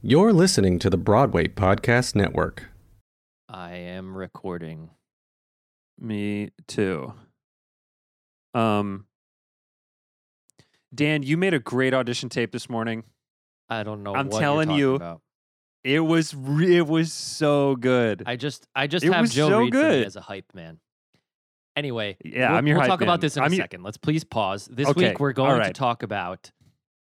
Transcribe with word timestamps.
You're 0.00 0.32
listening 0.32 0.78
to 0.80 0.90
the 0.90 0.96
Broadway 0.96 1.48
Podcast 1.48 2.14
Network. 2.14 2.68
I 3.48 3.72
am 3.74 4.16
recording. 4.16 4.90
Me 5.98 6.50
too. 6.68 7.14
Um, 8.54 9.06
Dan, 10.94 11.22
you 11.22 11.36
made 11.36 11.54
a 11.54 11.58
great 11.58 11.94
audition 11.94 12.28
tape 12.28 12.52
this 12.52 12.68
morning. 12.70 13.04
I 13.68 13.82
don't 13.82 14.02
know. 14.02 14.14
I'm 14.14 14.26
what 14.26 14.34
you're 14.34 14.40
telling 14.40 14.68
talking 14.68 14.78
you, 14.78 14.94
about. 14.94 15.20
It 15.84 16.00
was 16.00 16.34
re- 16.34 16.76
it 16.76 16.86
was 16.86 17.12
so 17.12 17.76
good. 17.76 18.22
I 18.26 18.36
just 18.36 18.66
I 18.74 18.86
just 18.86 19.04
It 19.04 19.12
have 19.12 19.30
Joe 19.30 19.48
so 19.48 19.58
read 19.60 19.72
for 19.72 19.78
me 19.78 19.82
good. 19.82 20.06
as 20.06 20.16
a 20.16 20.20
hype 20.20 20.54
man. 20.54 20.78
Anyway, 21.76 22.16
Yeah, 22.24 22.48
we'll, 22.50 22.58
I'm 22.58 22.66
your 22.66 22.76
we'll 22.76 22.82
hype 22.82 22.88
talk 22.90 23.00
about 23.02 23.20
this 23.20 23.36
in 23.36 23.42
I'm 23.42 23.52
a 23.52 23.56
your- 23.56 23.62
second. 23.64 23.82
Let's 23.82 23.96
please 23.96 24.24
pause. 24.24 24.66
This 24.70 24.88
Okay, 24.88 25.10
week 25.10 25.20
we're 25.20 25.28
all 25.30 25.32
going 25.34 25.62
to 25.64 25.72
talk 25.72 26.02
about 26.02 26.50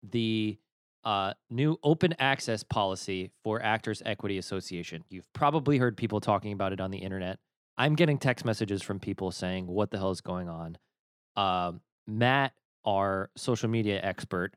the 0.03 0.59
uh, 1.05 1.34
new 1.50 1.79
open 1.82 2.14
access 2.18 2.62
policy 2.62 3.30
for 3.43 3.62
Actors 3.62 4.03
Equity 4.04 4.39
Association. 4.39 5.04
You've 5.08 5.31
probably 5.32 5.79
heard 5.79 5.96
people 5.96 6.21
talking 6.21 6.53
about 6.53 6.72
it 6.72 6.81
on 6.81 6.90
the 6.90 6.99
internet. 6.99 7.39
I'm 7.76 7.95
getting 7.95 8.18
text 8.18 8.45
messages 8.45 8.82
from 8.82 9.00
people 9.00 9.31
saying, 9.31 9.67
"What 9.67 9.90
the 9.90 9.98
hell 9.98 10.11
is 10.11 10.21
going 10.21 10.48
on?" 10.48 10.79
Um, 11.36 11.81
Matt, 12.07 12.53
our 12.85 13.31
social 13.36 13.68
media 13.68 14.00
expert, 14.03 14.54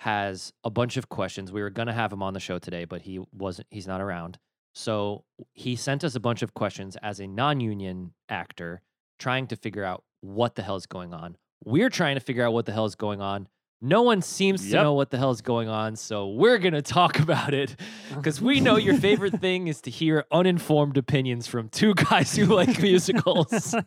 has 0.00 0.52
a 0.64 0.70
bunch 0.70 0.96
of 0.96 1.08
questions. 1.08 1.52
We 1.52 1.62
were 1.62 1.70
going 1.70 1.88
to 1.88 1.92
have 1.92 2.12
him 2.12 2.22
on 2.22 2.34
the 2.34 2.40
show 2.40 2.58
today, 2.58 2.84
but 2.84 3.02
he 3.02 3.20
wasn't. 3.32 3.68
He's 3.70 3.86
not 3.86 4.00
around. 4.00 4.38
So 4.74 5.24
he 5.52 5.76
sent 5.76 6.02
us 6.02 6.16
a 6.16 6.20
bunch 6.20 6.42
of 6.42 6.54
questions 6.54 6.96
as 7.00 7.20
a 7.20 7.28
non-union 7.28 8.12
actor, 8.28 8.82
trying 9.18 9.46
to 9.48 9.56
figure 9.56 9.84
out 9.84 10.02
what 10.20 10.56
the 10.56 10.62
hell 10.62 10.76
is 10.76 10.86
going 10.86 11.14
on. 11.14 11.36
We're 11.64 11.90
trying 11.90 12.16
to 12.16 12.20
figure 12.20 12.44
out 12.44 12.52
what 12.52 12.66
the 12.66 12.72
hell 12.72 12.84
is 12.84 12.96
going 12.96 13.20
on. 13.20 13.48
No 13.86 14.00
one 14.00 14.22
seems 14.22 14.70
to 14.70 14.82
know 14.82 14.94
what 14.94 15.10
the 15.10 15.18
hell 15.18 15.30
is 15.30 15.42
going 15.42 15.68
on, 15.68 15.96
so 15.96 16.28
we're 16.28 16.56
gonna 16.56 16.80
talk 16.80 17.18
about 17.18 17.52
it 17.52 17.76
because 18.14 18.40
we 18.40 18.58
know 18.60 18.76
your 18.76 18.96
favorite 18.96 19.38
thing 19.42 19.66
is 19.66 19.82
to 19.82 19.90
hear 19.90 20.24
uninformed 20.32 20.96
opinions 20.96 21.46
from 21.46 21.68
two 21.68 21.92
guys 22.10 22.34
who 22.34 22.46
like 22.46 22.80
musicals. 22.80 23.74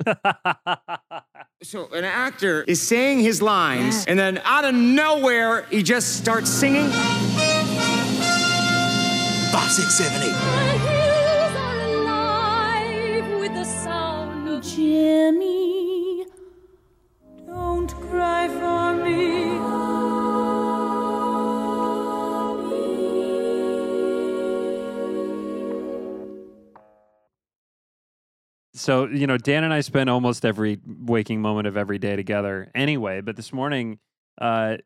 So 1.64 1.88
an 1.92 2.06
actor 2.06 2.62
is 2.68 2.80
saying 2.80 3.22
his 3.22 3.42
lines, 3.42 4.06
and 4.06 4.20
then 4.20 4.40
out 4.46 4.64
of 4.64 4.76
nowhere, 4.76 5.64
he 5.72 5.82
just 5.82 6.18
starts 6.18 6.52
singing. 6.52 6.88
Five, 9.52 9.72
six, 9.72 9.96
seven, 9.96 10.22
eight. 10.22 10.36
The 13.56 13.66
so 28.74 29.08
you 29.08 29.28
know, 29.28 29.38
Dan 29.38 29.64
and 29.64 29.74
I 29.74 29.82
spend 29.82 30.10
almost 30.10 30.46
every 30.46 30.80
waking 30.86 31.42
moment 31.42 31.68
of 31.68 31.78
every 31.78 31.98
day 31.98 32.16
together 32.16 32.70
anyway. 32.76 33.22
But 33.22 33.36
this 33.36 33.52
morning, 33.52 34.00
uh, 34.40 34.78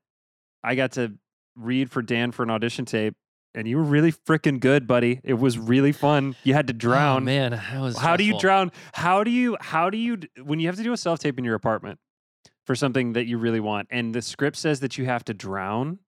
I 0.64 0.76
got 0.76 0.94
to 0.94 1.14
read 1.56 1.92
for 1.92 2.02
Dan 2.02 2.32
for 2.32 2.44
an 2.44 2.50
audition 2.50 2.86
tape, 2.86 3.16
and 3.54 3.68
you 3.68 3.78
were 3.78 3.84
really 3.84 4.12
freaking 4.14 4.60
good, 4.60 4.88
buddy. 4.88 5.20
It 5.24 5.34
was 5.34 5.58
really 5.58 5.92
fun. 5.92 6.36
You 6.44 6.54
had 6.54 6.68
to 6.68 6.74
Oh, 6.74 6.78
drown. 6.78 7.26
man, 7.26 7.52
that 7.52 7.82
was 7.82 7.98
how 7.98 8.16
do 8.16 8.24
you 8.24 8.40
drown? 8.40 8.72
How 8.94 9.24
do 9.24 9.32
you? 9.32 9.58
How 9.60 9.90
do 9.90 9.98
you? 9.98 10.18
d- 10.18 10.30
When 10.42 10.60
you 10.60 10.68
have 10.68 10.78
to 10.78 10.84
do 10.84 10.94
a 10.94 10.98
self 10.98 11.20
tape 11.20 11.38
in 11.38 11.44
your 11.44 11.56
apartment 11.56 12.00
for 12.72 12.76
something 12.78 13.12
that 13.12 13.26
you 13.26 13.38
really 13.38 13.60
want, 13.60 13.90
and 13.92 14.16
the 14.16 14.22
script 14.22 14.56
says 14.56 14.80
that 14.80 14.98
you 14.98 15.04
have 15.04 15.26
to 15.26 15.34
drown 15.34 16.00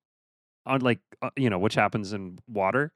on 0.65 0.79
like 0.79 0.99
uh, 1.21 1.29
you 1.35 1.49
know 1.49 1.59
which 1.59 1.75
happens 1.75 2.13
in 2.13 2.39
water. 2.47 2.93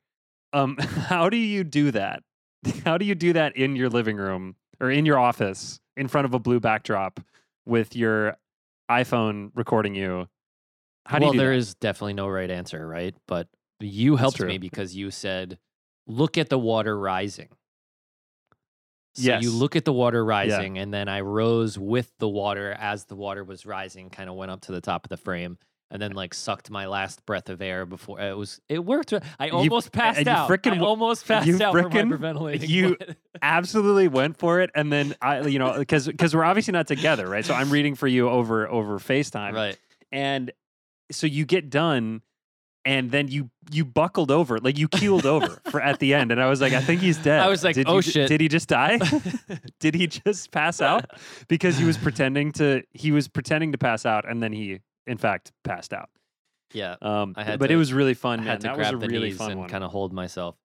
Um, 0.54 0.78
how 0.80 1.28
do 1.28 1.36
you 1.36 1.66
do 1.66 1.92
that? 1.92 2.24
How 2.86 2.98
do 2.98 3.04
you 3.04 3.14
do 3.14 3.34
that 3.34 3.58
in 3.58 3.76
your 3.76 3.90
living 3.90 4.16
room 4.16 4.56
or 4.80 4.90
in 4.90 5.06
your 5.06 5.20
office 5.20 5.82
in 5.98 6.08
front 6.08 6.24
of 6.24 6.34
a 6.34 6.40
blue 6.40 6.62
backdrop 6.62 7.20
with 7.66 7.94
your 7.94 8.38
iPhone 8.90 9.52
recording 9.54 9.96
you? 9.96 10.30
How 11.06 11.20
do 11.20 11.26
well, 11.26 11.34
you 11.34 11.40
do 11.40 11.46
there 11.46 11.54
is 11.54 11.76
definitely 11.76 12.14
no 12.14 12.30
right 12.30 12.50
answer, 12.50 12.88
right? 12.88 13.16
But 13.28 13.50
you 13.82 14.16
helped 14.16 14.40
me 14.40 14.60
because 14.60 14.96
you 14.96 15.12
said, 15.12 15.60
"Look 16.08 16.38
at 16.38 16.48
the 16.48 16.58
water 16.58 16.98
rising." 16.98 17.50
So 19.18 19.24
Yes. 19.24 19.44
you 19.44 19.52
look 19.52 19.76
at 19.76 19.84
the 19.86 19.94
water 19.94 20.24
rising, 20.24 20.78
and 20.78 20.94
then 20.94 21.08
I 21.10 21.22
rose 21.22 21.78
with 21.78 22.12
the 22.20 22.28
water 22.30 22.72
as 22.80 23.06
the 23.06 23.16
water 23.16 23.44
was 23.44 23.66
rising. 23.66 24.10
Kind 24.10 24.30
of 24.30 24.36
went 24.36 24.52
up 24.52 24.62
to 24.62 24.72
the 24.72 24.82
top 24.82 25.06
of 25.06 25.10
the 25.10 25.18
frame, 25.18 25.58
and 25.92 26.02
then 26.02 26.12
like 26.12 26.34
sucked 26.34 26.70
my 26.70 26.86
last 26.86 27.26
breath 27.26 27.50
of 27.50 27.62
air 27.62 27.86
before 27.86 28.20
it 28.22 28.38
was. 28.38 28.62
It 28.70 28.86
worked. 28.86 29.14
I 29.40 29.50
almost 29.50 29.92
passed 29.92 30.20
you 30.20 30.30
out. 30.30 30.50
frickin' 30.50 30.78
I 30.78 30.80
almost 30.80 31.28
passed 31.28 31.48
you 31.48 31.56
out 31.62 31.74
from 31.74 31.92
hyperventilating. 31.92 32.68
you- 32.68 32.98
absolutely 33.42 34.08
went 34.08 34.36
for 34.38 34.62
it 34.62 34.72
and 34.74 34.92
then 34.92 35.14
i 35.22 35.42
you 35.46 35.60
know 35.60 35.78
because 35.78 36.08
because 36.08 36.36
we're 36.36 36.44
obviously 36.44 36.72
not 36.72 36.88
together 36.88 37.28
right 37.30 37.46
so 37.46 37.54
i'm 37.54 37.70
reading 37.70 37.94
for 37.94 38.08
you 38.08 38.28
over 38.28 38.68
over 38.68 38.98
facetime 38.98 39.54
right. 39.54 39.78
and 40.12 40.52
so 41.12 41.28
you 41.28 41.46
get 41.46 41.70
done 41.70 42.24
and 42.88 43.12
then 43.12 43.28
you 43.28 43.50
you 43.70 43.84
buckled 43.84 44.32
over 44.32 44.58
like 44.60 44.78
you 44.78 44.88
keeled 44.88 45.26
over 45.26 45.60
for 45.72 45.82
at 45.82 46.00
the 46.00 46.14
end 46.14 46.32
and 46.32 46.42
i 46.42 46.48
was 46.50 46.62
like 46.62 46.72
i 46.74 46.82
think 46.82 47.02
he's 47.02 47.18
dead 47.18 47.42
I 47.42 47.50
was 47.50 47.62
like, 47.64 47.76
did 47.76 47.88
"Oh, 47.90 47.98
you 47.98 48.02
shit." 48.02 48.30
did 48.30 48.40
he 48.42 48.48
just 48.48 48.70
die 48.70 48.98
did 49.80 49.94
he 49.94 50.08
just 50.08 50.52
pass 50.52 50.82
out 50.82 51.06
because 51.50 51.78
he 51.78 51.84
was 51.86 51.98
pretending 51.98 52.52
to 52.54 52.82
he 52.94 53.12
was 53.12 53.28
pretending 53.28 53.74
to 53.74 53.78
pass 53.78 54.06
out 54.06 54.24
and 54.30 54.42
then 54.42 54.54
he 54.54 54.80
in 55.06 55.18
fact 55.18 55.52
passed 55.64 55.94
out 55.94 56.10
Yeah. 56.74 56.96
um 57.02 57.34
I 57.36 57.44
had 57.44 57.60
but 57.60 57.68
to- 57.68 57.74
it 57.74 57.78
was 57.78 57.92
really 57.94 58.14
fun 58.14 58.40
I 58.40 58.44
man 58.44 58.52
had 58.52 58.62
to 58.62 58.68
that 58.68 58.78
was 58.78 58.88
grab 58.88 59.04
a 59.04 59.06
the 59.06 59.12
really 59.14 59.30
knees 59.30 59.38
fun 59.38 59.52
and 59.52 59.70
kind 59.70 59.84
of 59.84 59.92
hold 59.92 60.14
myself. 60.14 60.56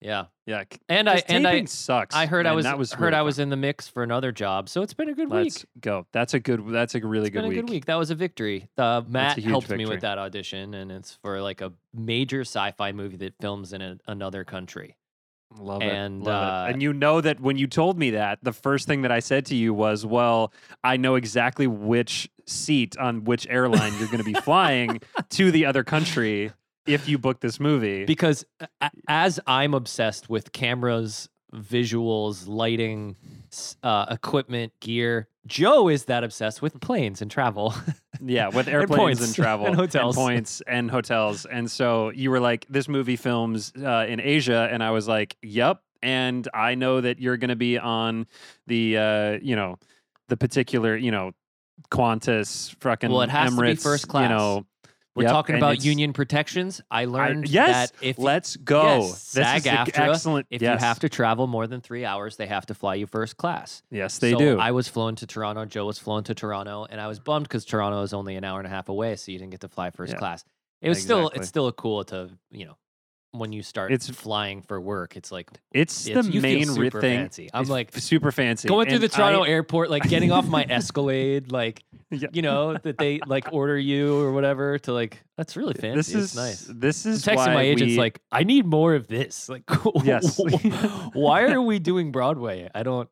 Yeah. 0.00 0.26
yeah 0.46 0.64
And 0.88 1.08
I 1.08 1.22
and 1.28 1.46
I 1.46 1.64
sucks 1.64 2.14
I 2.14 2.26
heard 2.26 2.46
I 2.46 2.52
was, 2.52 2.64
was 2.66 2.92
heard 2.92 3.06
really 3.06 3.16
I 3.16 3.22
was 3.22 3.38
in 3.38 3.48
the 3.50 3.56
mix 3.56 3.88
for 3.88 4.02
another 4.02 4.30
job, 4.30 4.68
so 4.68 4.82
it's 4.82 4.94
been 4.94 5.08
a 5.08 5.14
good 5.14 5.28
Let's 5.28 5.62
week. 5.62 5.66
go. 5.80 6.06
That's 6.12 6.34
a 6.34 6.40
good. 6.40 6.62
That's 6.68 6.94
a 6.94 7.00
really 7.00 7.26
It's 7.26 7.32
good 7.34 7.38
been 7.40 7.44
a 7.46 7.48
week. 7.48 7.56
good 7.56 7.70
week. 7.70 7.84
That 7.86 7.96
was 7.96 8.10
a 8.10 8.14
victory. 8.14 8.68
Uh, 8.78 9.02
Matt 9.08 9.38
helped 9.38 9.70
me 9.70 9.86
with 9.86 10.02
that 10.02 10.18
audition, 10.18 10.74
and 10.74 10.92
it's 10.92 11.18
for 11.22 11.40
like 11.42 11.60
a 11.60 11.72
major 11.92 12.42
sci-fi 12.42 12.92
movie 12.92 13.16
that 13.16 13.34
films 13.40 13.72
in 13.72 13.82
a, 13.82 13.98
another 14.06 14.44
country. 14.44 14.96
Love 15.58 15.80
And, 15.82 16.22
it. 16.22 16.26
Love 16.26 16.66
uh, 16.66 16.68
it. 16.68 16.72
And 16.74 16.82
you 16.82 16.92
know 16.92 17.20
that 17.22 17.40
when 17.40 17.56
you 17.56 17.66
told 17.66 17.98
me 17.98 18.10
that, 18.10 18.38
the 18.42 18.52
first 18.52 18.86
thing 18.86 19.02
that 19.02 19.10
I 19.10 19.18
said 19.20 19.46
to 19.46 19.54
you 19.56 19.72
was, 19.74 20.04
"Well, 20.06 20.52
I 20.84 20.96
know 20.98 21.14
exactly 21.16 21.66
which 21.66 22.30
seat 22.46 22.96
on 22.98 23.24
which 23.24 23.46
airline 23.50 23.92
you're 23.98 24.08
going 24.08 24.18
to 24.18 24.24
be 24.24 24.34
flying 24.34 25.00
to 25.30 25.50
the 25.50 25.66
other 25.66 25.82
country 25.84 26.52
if 26.88 27.08
you 27.08 27.18
book 27.18 27.40
this 27.40 27.60
movie." 27.60 28.04
Because 28.04 28.44
a- 28.80 28.90
as 29.08 29.38
I'm 29.46 29.74
obsessed 29.74 30.28
with 30.28 30.52
cameras, 30.52 31.28
visuals, 31.54 32.46
lighting, 32.46 33.16
uh, 33.82 34.06
equipment, 34.10 34.72
gear, 34.80 35.28
Joe 35.46 35.88
is 35.88 36.04
that 36.06 36.24
obsessed 36.24 36.60
with 36.60 36.78
planes 36.80 37.22
and 37.22 37.30
travel. 37.30 37.74
yeah, 38.20 38.48
with 38.48 38.66
And 38.66 38.68
airplanes 38.68 39.18
and, 39.20 39.26
points. 39.28 39.34
travel 39.34 39.66
And 39.66 39.74
hotels. 39.76 40.14
points 40.14 40.60
and 40.66 40.90
hotels. 40.90 41.46
And 41.46 41.70
so 41.70 42.10
you 42.10 42.30
were 42.30 42.40
like, 42.40 42.66
"This 42.68 42.86
movie 42.88 43.16
films 43.16 43.72
uh, 43.82 44.04
in 44.08 44.20
Asia," 44.20 44.68
and 44.70 44.82
I 44.82 44.90
was 44.90 45.08
like, 45.08 45.36
"Yep." 45.42 45.80
And 46.02 46.46
I 46.54 46.74
know 46.74 47.00
that 47.00 47.18
you're 47.18 47.36
going 47.38 47.48
to 47.48 47.56
be 47.56 47.76
on 47.78 48.26
the, 48.68 48.96
uh, 48.98 49.38
you 49.42 49.56
know, 49.56 49.78
the 50.28 50.36
particular, 50.36 50.96
you 50.96 51.10
know, 51.10 51.32
Qantas, 51.90 52.74
fucking 52.80 53.10
Well, 53.10 53.22
it 53.22 53.30
has 53.30 53.50
to 53.54 53.60
be 53.60 53.68
Emirates, 53.68 53.82
first 53.82 54.06
You 54.12 54.28
know, 54.28 54.66
We're 55.18 55.24
Yep, 55.24 55.32
talking 55.32 55.56
about 55.56 55.84
union 55.84 56.12
protections. 56.12 56.80
I 56.92 57.02
I- 57.02 57.04
learned 57.06 57.48
yes, 57.48 57.90
that 57.90 58.06
if 58.06 58.18
let's 58.18 58.54
go. 58.56 59.00
Yes, 59.00 59.32
this 59.32 59.56
is 59.56 59.66
excellent. 59.66 60.46
if 60.48 60.62
yes. 60.62 60.80
you 60.80 60.86
have 60.86 61.00
to 61.00 61.08
travel 61.08 61.48
more 61.48 61.66
than 61.66 61.80
three 61.80 62.04
hours, 62.04 62.36
they 62.36 62.46
have 62.46 62.66
to 62.66 62.74
fly 62.74 62.94
you 62.94 63.08
first 63.08 63.36
class. 63.36 63.82
yes, 63.90 64.18
they 64.18 64.30
so 64.30 64.38
do. 64.38 64.58
I 64.60 64.70
was 64.70 64.86
flown 64.86 65.16
to 65.16 65.26
Toronto. 65.26 65.64
Joe 65.64 65.86
was 65.86 65.98
flown 65.98 66.22
to 66.24 66.34
Toronto, 66.34 66.86
and 66.88 67.00
I 67.00 67.08
was 67.08 67.18
bummed 67.18 67.48
because 67.48 67.64
Toronto 67.64 68.02
is 68.02 68.12
only 68.12 68.36
an 68.36 68.44
hour 68.44 68.60
and 68.60 68.66
a 68.66 68.70
half 68.70 68.88
away, 68.88 69.16
so 69.16 69.32
you 69.32 69.38
didn't 69.38 69.50
get 69.50 69.62
to 69.62 69.68
fly 69.68 69.90
first 69.90 70.12
Yeah, 70.12 70.18
class. 70.20 70.44
It 70.80 70.88
was 70.88 71.02
still 71.02 71.30
it's 71.30 71.48
still 71.48 71.66
a 71.66 71.72
cool 71.72 72.04
to 72.04 72.30
you 72.52 72.66
know 72.66 72.76
when 73.38 73.52
you 73.52 73.62
start 73.62 73.92
It's- 73.92 74.08
flying 74.10 74.62
for 74.62 74.80
work. 74.80 75.16
It's 75.16 75.30
like 75.32 75.50
it's, 75.72 76.06
it's- 76.06 76.26
the 76.26 76.40
main 76.40 76.66
super 76.66 77.00
thing. 77.00 77.18
fancy. 77.20 77.50
I'm 77.54 77.66
like 77.66 77.92
super 77.96 78.32
fancy. 78.32 78.68
going 78.68 78.88
through 78.88 78.98
the 79.00 79.08
Toronto 79.08 79.44
I- 79.44 79.48
airport, 79.48 79.90
like 79.90 80.02
getting 80.08 80.32
off 80.32 80.46
my 80.46 80.64
Escalade, 80.68 81.50
like 81.52 81.82
Yeah. 82.10 82.28
you 82.32 82.42
know 82.42 82.76
that 82.76 82.98
they 82.98 83.20
like 83.26 83.52
order 83.52 83.78
you 83.78 84.18
or 84.20 84.32
whatever 84.32 84.78
to 84.80 84.92
like 84.92 85.22
that's 85.36 85.56
really 85.56 85.74
fancy. 85.74 85.96
This 85.96 86.08
is 86.14 86.24
it's 86.24 86.36
nice. 86.36 86.66
This 86.68 87.04
I'm 87.06 87.12
is 87.12 87.24
texting 87.24 87.36
why 87.36 87.54
my 87.54 87.62
agents 87.62 87.92
we, 87.92 87.98
like, 87.98 88.20
I 88.32 88.42
need 88.44 88.66
more 88.66 88.94
of 88.94 89.06
this. 89.06 89.48
Like, 89.48 89.62
Yes. 90.04 90.40
why 91.12 91.42
are 91.44 91.60
we 91.70 91.78
doing 91.78 92.10
Broadway? 92.12 92.68
I 92.74 92.82
don't. 92.82 93.08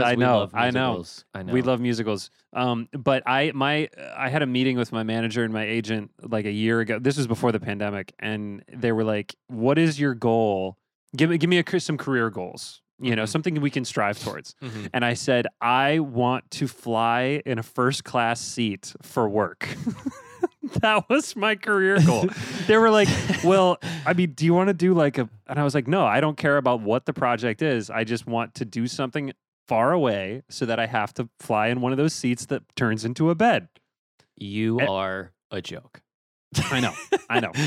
I 0.00 0.14
know, 0.14 0.48
I 0.54 0.70
know. 0.70 1.04
I 1.34 1.42
know. 1.42 1.52
We 1.52 1.62
love 1.62 1.80
musicals. 1.80 2.30
Um, 2.52 2.88
but 2.92 3.22
I 3.26 3.52
my 3.54 3.88
I 4.16 4.28
had 4.28 4.42
a 4.42 4.46
meeting 4.46 4.76
with 4.76 4.92
my 4.92 5.02
manager 5.02 5.44
and 5.44 5.52
my 5.52 5.64
agent 5.64 6.10
like 6.22 6.44
a 6.46 6.50
year 6.52 6.80
ago. 6.80 6.98
This 6.98 7.16
was 7.16 7.26
before 7.26 7.52
the 7.52 7.60
pandemic, 7.60 8.12
and 8.18 8.62
they 8.72 8.92
were 8.92 9.04
like, 9.04 9.34
"What 9.48 9.78
is 9.78 9.98
your 10.00 10.14
goal? 10.14 10.76
Give 11.16 11.30
me 11.30 11.38
give 11.38 11.50
me 11.50 11.58
a, 11.58 11.80
some 11.80 11.96
career 11.98 12.30
goals. 12.30 12.82
You 12.98 13.14
know, 13.14 13.24
Mhm. 13.24 13.28
something 13.28 13.60
we 13.60 13.70
can 13.70 13.84
strive 13.84 14.18
towards." 14.22 14.54
Mhm. 14.62 14.88
And 14.94 15.04
I 15.04 15.14
said, 15.14 15.46
"I 15.60 15.98
want 15.98 16.50
to 16.52 16.66
fly 16.66 17.42
in 17.44 17.58
a 17.58 17.62
first 17.62 18.04
class 18.04 18.40
seat 18.40 18.94
for 19.02 19.28
work." 19.28 19.68
that 20.80 21.08
was 21.08 21.36
my 21.36 21.54
career 21.54 21.98
goal. 22.04 22.26
they 22.66 22.76
were 22.76 22.90
like, 22.90 23.08
"Well, 23.44 23.78
I 24.04 24.12
mean, 24.14 24.32
do 24.32 24.44
you 24.44 24.54
want 24.54 24.68
to 24.68 24.74
do 24.74 24.94
like 24.94 25.18
a?" 25.18 25.28
And 25.46 25.58
I 25.58 25.64
was 25.64 25.74
like, 25.74 25.86
"No, 25.86 26.04
I 26.04 26.20
don't 26.20 26.36
care 26.36 26.56
about 26.56 26.80
what 26.80 27.06
the 27.06 27.12
project 27.12 27.62
is. 27.62 27.90
I 27.90 28.04
just 28.04 28.26
want 28.26 28.54
to 28.56 28.64
do 28.64 28.86
something 28.86 29.32
far 29.68 29.92
away 29.92 30.42
so 30.48 30.66
that 30.66 30.78
I 30.78 30.86
have 30.86 31.12
to 31.14 31.28
fly 31.40 31.68
in 31.68 31.80
one 31.80 31.92
of 31.92 31.98
those 31.98 32.12
seats 32.14 32.46
that 32.46 32.62
turns 32.76 33.04
into 33.04 33.30
a 33.30 33.34
bed." 33.34 33.68
You 34.36 34.80
Eh. 34.80 34.86
are 34.86 35.32
a 35.50 35.62
joke. 35.62 36.02
I 36.70 36.80
know, 36.80 36.92
I 37.28 37.40
know. 37.40 37.52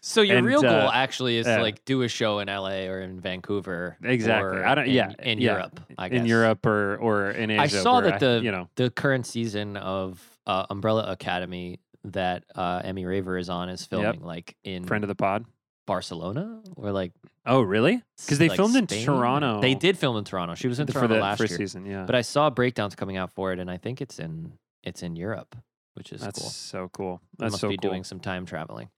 So 0.00 0.22
your 0.22 0.38
And, 0.38 0.46
real 0.46 0.62
goal 0.62 0.70
uh, 0.70 0.90
actually 0.94 1.36
is 1.36 1.46
yeah. 1.46 1.56
to 1.56 1.62
like 1.62 1.84
do 1.84 2.00
a 2.02 2.08
show 2.08 2.38
in 2.38 2.46
LA 2.48 2.86
or 2.86 3.00
in 3.00 3.20
Vancouver. 3.20 3.98
Exactly. 4.02 4.58
or 4.58 4.64
I 4.64 4.74
don't- 4.76 4.86
in, 4.86 4.94
yeah, 4.94 5.12
in 5.18 5.38
yeah. 5.38 5.52
Europe. 5.54 5.80
I 5.98 6.08
guess 6.08 6.20
in 6.20 6.24
Europe 6.26 6.64
or 6.64 6.96
or 6.96 7.30
in 7.32 7.50
Asia. 7.50 7.62
I 7.62 7.66
saw 7.66 8.00
that 8.00 8.20
the 8.20 8.40
you 8.42 8.50
know 8.52 8.68
the 8.76 8.90
current 8.90 9.26
season 9.26 9.76
of 9.76 10.22
uh, 10.46 10.64
Umbrella 10.70 11.10
Academy 11.10 11.80
that 12.04 12.44
uh, 12.54 12.80
Emmy 12.84 13.04
Raver 13.04 13.36
is 13.36 13.50
on 13.50 13.68
is 13.68 13.84
filming 13.84 14.22
like 14.22 14.56
in 14.64 14.84
friend 14.84 15.04
of 15.04 15.08
the 15.08 15.14
pod. 15.16 15.44
Barcelona 15.88 16.60
or 16.76 16.92
like 16.92 17.12
Oh, 17.46 17.62
really? 17.62 18.02
Because 18.18 18.38
they 18.38 18.50
like, 18.50 18.56
filmed 18.56 18.76
in 18.76 18.86
Spain? 18.86 19.06
Toronto. 19.06 19.62
They 19.62 19.74
did 19.74 19.96
film 19.98 20.18
in 20.18 20.24
Toronto. 20.24 20.54
She 20.54 20.68
was 20.68 20.78
in 20.78 20.86
for 20.86 20.92
Toronto 20.92 21.14
the 21.14 21.20
last 21.22 21.38
first 21.38 21.52
year. 21.52 21.58
season. 21.58 21.86
Yeah, 21.86 22.04
But 22.04 22.14
I 22.14 22.20
saw 22.20 22.50
breakdowns 22.50 22.94
coming 22.94 23.16
out 23.16 23.32
for 23.32 23.52
it, 23.54 23.58
and 23.58 23.70
I 23.70 23.78
think 23.78 24.02
it's 24.02 24.18
in 24.18 24.52
it's 24.84 25.02
in 25.02 25.16
Europe, 25.16 25.56
which 25.94 26.12
is 26.12 26.20
that's 26.20 26.38
cool. 26.40 26.50
so 26.50 26.90
cool. 26.92 27.22
That's 27.38 27.52
must 27.52 27.62
so 27.62 27.68
be 27.70 27.78
cool. 27.78 27.90
doing 27.90 28.04
some 28.04 28.20
time 28.20 28.44
traveling. 28.44 28.90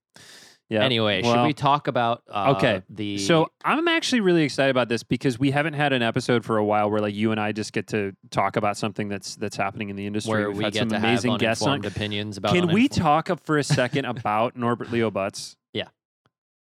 Yeah. 0.69 0.83
Anyway, 0.83 1.21
should 1.21 1.43
we 1.43 1.51
talk 1.53 1.87
about 1.87 2.23
uh, 2.29 2.53
okay, 2.55 2.81
the 2.89 3.17
So 3.17 3.51
I'm 3.63 3.89
actually 3.89 4.21
really 4.21 4.43
excited 4.43 4.71
about 4.71 4.87
this 4.87 5.03
because 5.03 5.37
we 5.37 5.51
haven't 5.51 5.73
had 5.73 5.91
an 5.91 6.01
episode 6.01 6.45
for 6.45 6.57
a 6.57 6.63
while 6.63 6.89
where 6.89 7.01
like 7.01 7.13
you 7.13 7.31
and 7.31 7.41
I 7.41 7.51
just 7.51 7.73
get 7.73 7.87
to 7.87 8.13
talk 8.29 8.55
about 8.55 8.77
something 8.77 9.09
that's 9.09 9.35
that's 9.35 9.57
happening 9.57 9.89
in 9.89 9.97
the 9.97 10.05
industry. 10.05 10.31
where 10.31 10.47
We've 10.49 10.57
we 10.59 10.63
had 10.63 10.73
get 10.73 10.79
some 10.79 10.89
to 10.89 10.95
amazing 10.97 11.31
have 11.31 11.39
guests 11.41 11.65
on. 11.65 11.83
opinions 11.85 12.37
about 12.37 12.53
Can 12.53 12.67
we 12.71 12.87
talk 12.87 13.29
for 13.43 13.57
a 13.57 13.63
second 13.65 14.05
about 14.05 14.55
Norbert 14.55 14.91
Leo 14.91 15.11
Butz? 15.11 15.55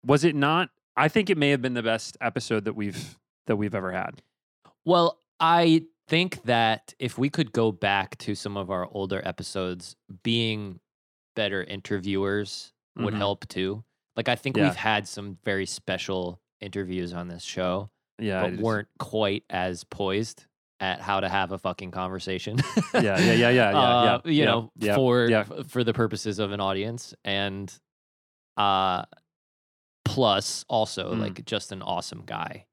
Was 0.05 0.23
it 0.23 0.35
not? 0.35 0.69
I 0.95 1.07
think 1.07 1.29
it 1.29 1.37
may 1.37 1.49
have 1.49 1.61
been 1.61 1.73
the 1.73 1.83
best 1.83 2.17
episode 2.21 2.65
that 2.65 2.73
we've 2.73 3.17
that 3.47 3.55
we've 3.57 3.75
ever 3.75 3.91
had. 3.91 4.21
Well, 4.85 5.19
I 5.39 5.83
think 6.07 6.43
that 6.43 6.93
if 6.99 7.17
we 7.17 7.29
could 7.29 7.51
go 7.51 7.71
back 7.71 8.17
to 8.19 8.35
some 8.35 8.55
of 8.57 8.69
our 8.71 8.87
older 8.91 9.21
episodes, 9.25 9.95
being 10.23 10.79
better 11.35 11.63
interviewers 11.63 12.71
would 12.95 13.13
Mhm. 13.13 13.17
help 13.17 13.47
too. 13.47 13.83
Like 14.15 14.29
I 14.29 14.35
think 14.35 14.55
Yeah. 14.55 14.63
we've 14.65 14.75
had 14.75 15.07
some 15.07 15.37
very 15.43 15.65
special 15.65 16.39
interviews 16.61 17.11
on 17.13 17.27
this 17.27 17.43
show, 17.43 17.89
Yeah, 18.19 18.41
but 18.49 18.59
weren't 18.59 18.87
quite 18.99 19.43
as 19.49 19.83
poised 19.83 20.45
at 20.79 21.01
how 21.01 21.19
to 21.19 21.27
have 21.27 21.51
a 21.51 21.57
fucking 21.57 21.91
conversation. 21.91 22.57
Yeah, 22.93 23.01
yeah, 23.01 23.17
yeah, 23.19 23.33
yeah, 23.33 23.49
yeah, 23.49 23.69
Uh, 23.77 24.03
yeah, 24.25 24.31
You 24.31 24.37
yeah, 24.39 24.45
know, 24.45 24.71
yeah, 24.77 24.95
for 24.95 25.63
for 25.67 25.83
the 25.83 25.93
purposes 25.93 26.39
of 26.39 26.51
an 26.51 26.61
audience, 26.61 27.13
and 27.25 27.73
uh, 28.57 29.03
plus 30.05 30.63
also 30.69 31.13
Mm. 31.13 31.19
like 31.19 31.45
just 31.45 31.71
an 31.71 31.81
awesome 31.81 32.23
guy. 32.25 32.65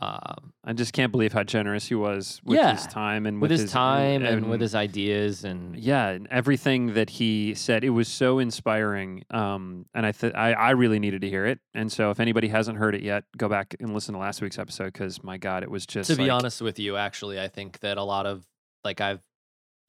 Um, 0.00 0.52
I 0.62 0.74
just 0.74 0.92
can't 0.92 1.10
believe 1.10 1.32
how 1.32 1.42
generous 1.42 1.88
he 1.88 1.96
was 1.96 2.40
with 2.44 2.56
Yeah. 2.56 2.74
his 2.76 2.86
time 2.86 3.26
and 3.26 3.42
with, 3.42 3.50
his, 3.50 3.68
time 3.68 4.24
and, 4.24 4.48
with 4.48 4.60
his 4.60 4.76
ideas 4.76 5.42
and 5.42 5.76
yeah, 5.76 6.10
and 6.10 6.28
everything 6.30 6.94
that 6.94 7.10
he 7.10 7.52
said, 7.54 7.82
it 7.82 7.90
was 7.90 8.06
so 8.06 8.38
inspiring. 8.38 9.24
Um, 9.30 9.86
and 9.94 10.06
I, 10.06 10.12
th- 10.12 10.34
I, 10.34 10.52
I 10.52 10.70
really 10.70 11.00
needed 11.00 11.22
to 11.22 11.28
hear 11.28 11.46
it. 11.46 11.58
And 11.74 11.90
so, 11.90 12.12
if 12.12 12.20
anybody 12.20 12.46
hasn't 12.46 12.78
heard 12.78 12.94
it 12.94 13.02
yet, 13.02 13.24
go 13.36 13.48
back 13.48 13.74
and 13.80 13.92
listen 13.92 14.12
to 14.14 14.20
last 14.20 14.40
week's 14.40 14.56
episode 14.60 14.92
because 14.92 15.24
my 15.24 15.36
God, 15.36 15.64
it 15.64 15.70
was 15.70 15.84
just 15.84 16.08
to 16.10 16.16
be 16.16 16.30
honest 16.30 16.62
with 16.62 16.78
you, 16.78 16.96
actually, 16.96 17.40
I 17.40 17.48
think 17.48 17.80
that 17.80 17.98
a 17.98 18.04
lot 18.04 18.24
of 18.24 18.46
like 18.84 19.00
I've 19.00 19.20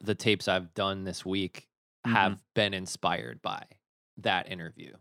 the 0.00 0.16
tapes 0.16 0.48
I've 0.48 0.74
done 0.74 1.04
this 1.04 1.24
week 1.24 1.66
Mm-hmm. 2.06 2.16
have 2.16 2.42
been 2.54 2.72
inspired 2.72 3.42
by 3.42 3.62
that 4.16 4.50
interview. 4.50 4.94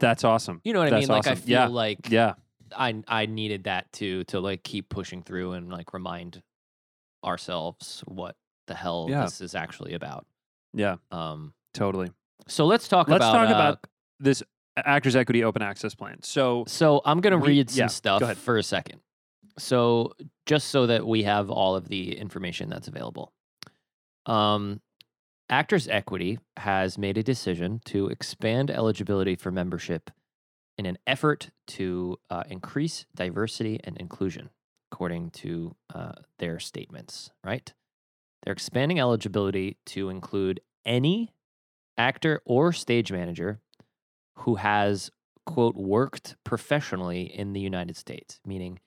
That's 0.00 0.24
awesome. 0.24 0.60
You 0.64 0.72
know 0.72 0.80
what 0.80 0.88
I 0.88 0.90
That's 0.90 1.08
mean? 1.08 1.16
Like 1.16 1.26
I 1.26 1.34
feel 1.36 1.50
Yeah. 1.52 1.66
like 1.68 2.10
Yeah, 2.10 2.34
I 2.76 3.02
I 3.08 3.26
needed 3.26 3.64
that 3.64 3.90
too 3.92 4.24
to 4.24 4.40
like 4.40 4.62
keep 4.62 4.88
pushing 4.88 5.22
through 5.22 5.52
and 5.52 5.70
like 5.70 5.92
remind 5.94 6.42
ourselves 7.24 8.02
what 8.06 8.36
the 8.66 8.74
hell 8.74 9.06
Yeah. 9.08 9.24
this 9.24 9.40
is 9.40 9.54
actually 9.54 9.94
about. 9.94 10.26
yeah, 10.74 10.96
Um 11.10 11.54
totally. 11.74 12.10
so 12.48 12.66
let's 12.66 12.88
talk 12.88 13.08
Let's 13.08 13.24
about 13.24 13.32
talk 13.32 13.48
uh, 13.50 13.54
about 13.54 13.86
this 14.20 14.42
Actors 14.76 15.16
Equity 15.16 15.42
Open 15.42 15.62
Access 15.62 15.94
Plan. 15.94 16.22
So, 16.22 16.64
So 16.66 17.00
I'm 17.06 17.20
gonna 17.22 17.38
We- 17.38 17.48
read 17.48 17.70
some 17.70 17.78
yeah, 17.84 17.86
stuff 17.86 18.36
for 18.36 18.58
a 18.58 18.62
second. 18.62 19.00
So 19.58 20.12
just 20.44 20.68
so 20.68 20.86
that 20.88 21.06
we 21.06 21.22
have 21.22 21.50
all 21.50 21.76
of 21.76 21.88
the 21.88 22.14
information 22.18 22.68
that's 22.68 22.88
available. 22.88 23.32
Um, 24.26 24.82
Actors 25.48 25.86
Equity 25.86 26.38
has 26.56 26.98
made 26.98 27.16
a 27.16 27.22
decision 27.22 27.80
to 27.84 28.08
expand 28.08 28.70
eligibility 28.70 29.36
for 29.36 29.52
membership 29.52 30.10
in 30.76 30.86
an 30.86 30.98
effort 31.06 31.50
to 31.68 32.18
uh, 32.30 32.42
increase 32.48 33.06
diversity 33.14 33.78
and 33.84 33.96
inclusion, 33.96 34.50
according 34.90 35.30
to 35.30 35.76
uh, 35.94 36.12
their 36.38 36.58
statements. 36.58 37.30
Right? 37.44 37.72
They're 38.42 38.52
expanding 38.52 38.98
eligibility 38.98 39.76
to 39.86 40.08
include 40.08 40.60
any 40.84 41.32
actor 41.96 42.42
or 42.44 42.72
stage 42.72 43.12
manager 43.12 43.60
who 44.38 44.56
has 44.56 45.10
quote 45.46 45.76
worked 45.76 46.34
professionally 46.42 47.22
in 47.22 47.52
the 47.52 47.60
United 47.60 47.96
States, 47.96 48.40
meaning 48.44 48.80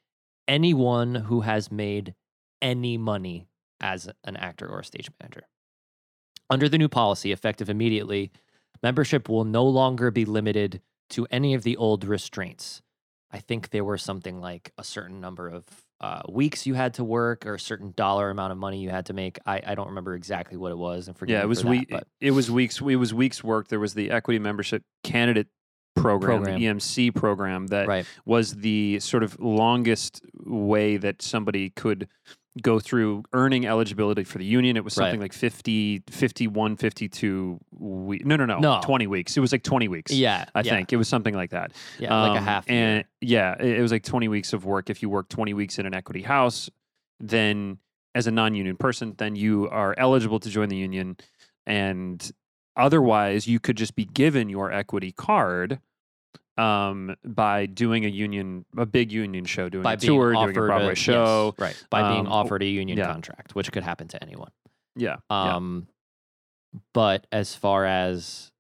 anyone 0.48 1.16
who 1.16 1.42
has 1.42 1.72
made 1.72 2.16
any 2.62 2.98
money 2.98 3.48
as 3.80 4.10
an 4.26 4.36
actor 4.36 4.68
or 4.68 4.84
stage 4.84 5.10
manager. 5.22 5.44
Under 6.50 6.68
the 6.68 6.78
new 6.78 6.90
policy, 6.90 7.32
effective 7.32 7.70
immediately, 7.70 8.32
membership 8.82 9.30
will 9.30 9.46
no 9.46 9.66
longer 9.66 10.12
be 10.12 10.26
limited 10.26 10.82
to 11.12 11.28
any 11.32 11.54
of 11.54 11.64
the 11.64 11.78
old 11.78 12.04
restraints. 12.06 12.82
I 13.32 13.40
think 13.40 13.70
there 13.70 13.84
were 13.84 13.98
something 13.98 14.42
like 14.42 14.72
a 14.78 14.84
certain 14.84 15.22
number 15.22 15.48
of 15.48 15.66
uh, 16.02 16.22
weeks 16.30 16.66
you 16.66 16.74
had 16.74 16.96
to 16.96 17.04
work 17.04 17.46
or 17.46 17.56
a 17.56 17.60
certain 17.60 17.94
dollar 17.96 18.32
amount 18.32 18.52
of 18.52 18.58
money 18.58 18.80
you 18.80 18.90
had 18.90 19.06
to 19.08 19.14
make. 19.14 19.38
I, 19.46 19.62
I 19.66 19.76
don't 19.76 19.90
remember 19.90 20.16
exactly 20.16 20.58
what 20.58 20.72
it 20.72 20.78
was, 20.78 21.08
and 21.08 21.16
forgive 21.16 21.36
yeah, 21.36 21.44
it 21.44 21.48
was 21.48 21.60
for 21.62 21.66
that, 21.66 21.72
week. 21.72 21.90
but 21.90 22.08
It 22.20 22.32
was 22.32 22.50
weeks. 22.50 22.82
It 22.82 22.96
was 22.96 23.14
weeks 23.14 23.44
work. 23.44 23.68
There 23.68 23.80
was 23.80 23.94
the 23.94 24.10
Equity 24.10 24.40
Membership 24.40 24.84
Candidate 25.04 25.48
Program, 25.96 26.44
Program. 26.44 26.60
the 26.60 26.66
EMC 26.66 27.14
program 27.14 27.68
that 27.68 27.88
right, 27.88 28.06
was 28.26 28.56
the 28.56 29.00
sort 29.00 29.22
of 29.22 29.40
longest 29.40 30.22
way 30.46 30.98
that 30.98 31.22
somebody 31.22 31.70
could 31.72 32.08
go 32.62 32.80
through 32.80 33.24
earning 33.32 33.66
eligibility 33.68 34.24
for 34.24 34.38
the 34.38 34.46
union. 34.46 34.76
It 34.76 34.84
was 34.84 34.98
Right. 34.98 35.06
something 35.06 35.22
like 35.22 35.34
50, 35.34 36.04
51, 36.10 36.76
52 36.78 37.60
weeks. 37.72 38.26
No, 38.26 38.36
no, 38.36 38.46
no, 38.46 38.60
No. 38.60 38.82
20 38.84 39.08
weeks. 39.08 39.38
It 39.38 39.40
was 39.40 39.52
like 39.52 39.64
20 39.64 39.88
weeks. 39.88 40.12
yeah, 40.12 40.46
I 40.56 40.62
yeah, 40.62 40.76
think 40.76 40.92
it 40.92 40.98
was 40.98 41.08
something 41.08 41.34
like 41.36 41.52
that. 41.52 41.72
yeah, 42.00 42.14
like 42.22 42.36
a 42.36 42.40
Um, 42.40 42.44
half 42.44 42.66
And 42.70 43.06
year. 43.22 43.30
yeah, 43.40 43.56
it, 43.60 43.78
it 43.78 43.82
was 43.82 43.92
like 43.92 44.04
20 44.04 44.28
weeks 44.28 44.52
of 44.54 44.66
work. 44.66 44.90
If 44.90 45.02
you 45.02 45.10
work 45.10 45.30
20 45.30 45.54
weeks 45.54 45.78
in 45.80 45.86
an 45.86 45.94
equity 45.94 46.24
house, 46.24 46.70
then 47.20 47.78
as 48.16 48.26
a 48.28 48.32
non-union 48.32 48.76
person, 48.78 49.14
then 49.18 49.36
you 49.36 49.70
are 49.70 49.94
eligible 49.98 50.40
to 50.40 50.50
join 50.50 50.70
the 50.70 50.76
union. 50.78 51.16
And 51.68 52.30
otherwise, 52.76 53.48
you 53.48 53.60
could 53.60 53.78
just 53.78 53.96
be 53.96 54.06
given 54.06 54.50
your 54.50 54.72
equity 54.72 55.12
card 55.12 55.80
um, 56.60 57.16
by 57.24 57.66
doing 57.66 58.06
a 58.06 58.10
union, 58.10 58.66
a 58.78 58.86
big 58.86 59.12
union 59.12 59.46
show, 59.46 59.70
doing 59.70 59.84
by 59.84 59.94
a 59.94 59.98
tour, 59.98 60.34
doing 60.34 60.50
a 60.50 60.54
Broadway 60.54 60.90
yes, 60.90 60.98
show. 60.98 61.56
right? 61.58 61.82
By 61.90 62.12
being 62.12 62.28
um, 62.28 62.32
offered 62.32 62.62
a 62.62 62.66
union 62.66 62.98
yeah. 62.98 63.06
contract, 63.06 63.56
which 63.56 63.72
could 63.72 63.84
happen 63.84 64.10
to 64.10 64.22
anyone. 64.22 64.52
Yeah, 64.96 65.18
yeah. 65.32 65.56
Um, 65.56 65.88
but 66.94 67.26
as 67.32 67.56
far 67.56 67.86
as 67.86 68.52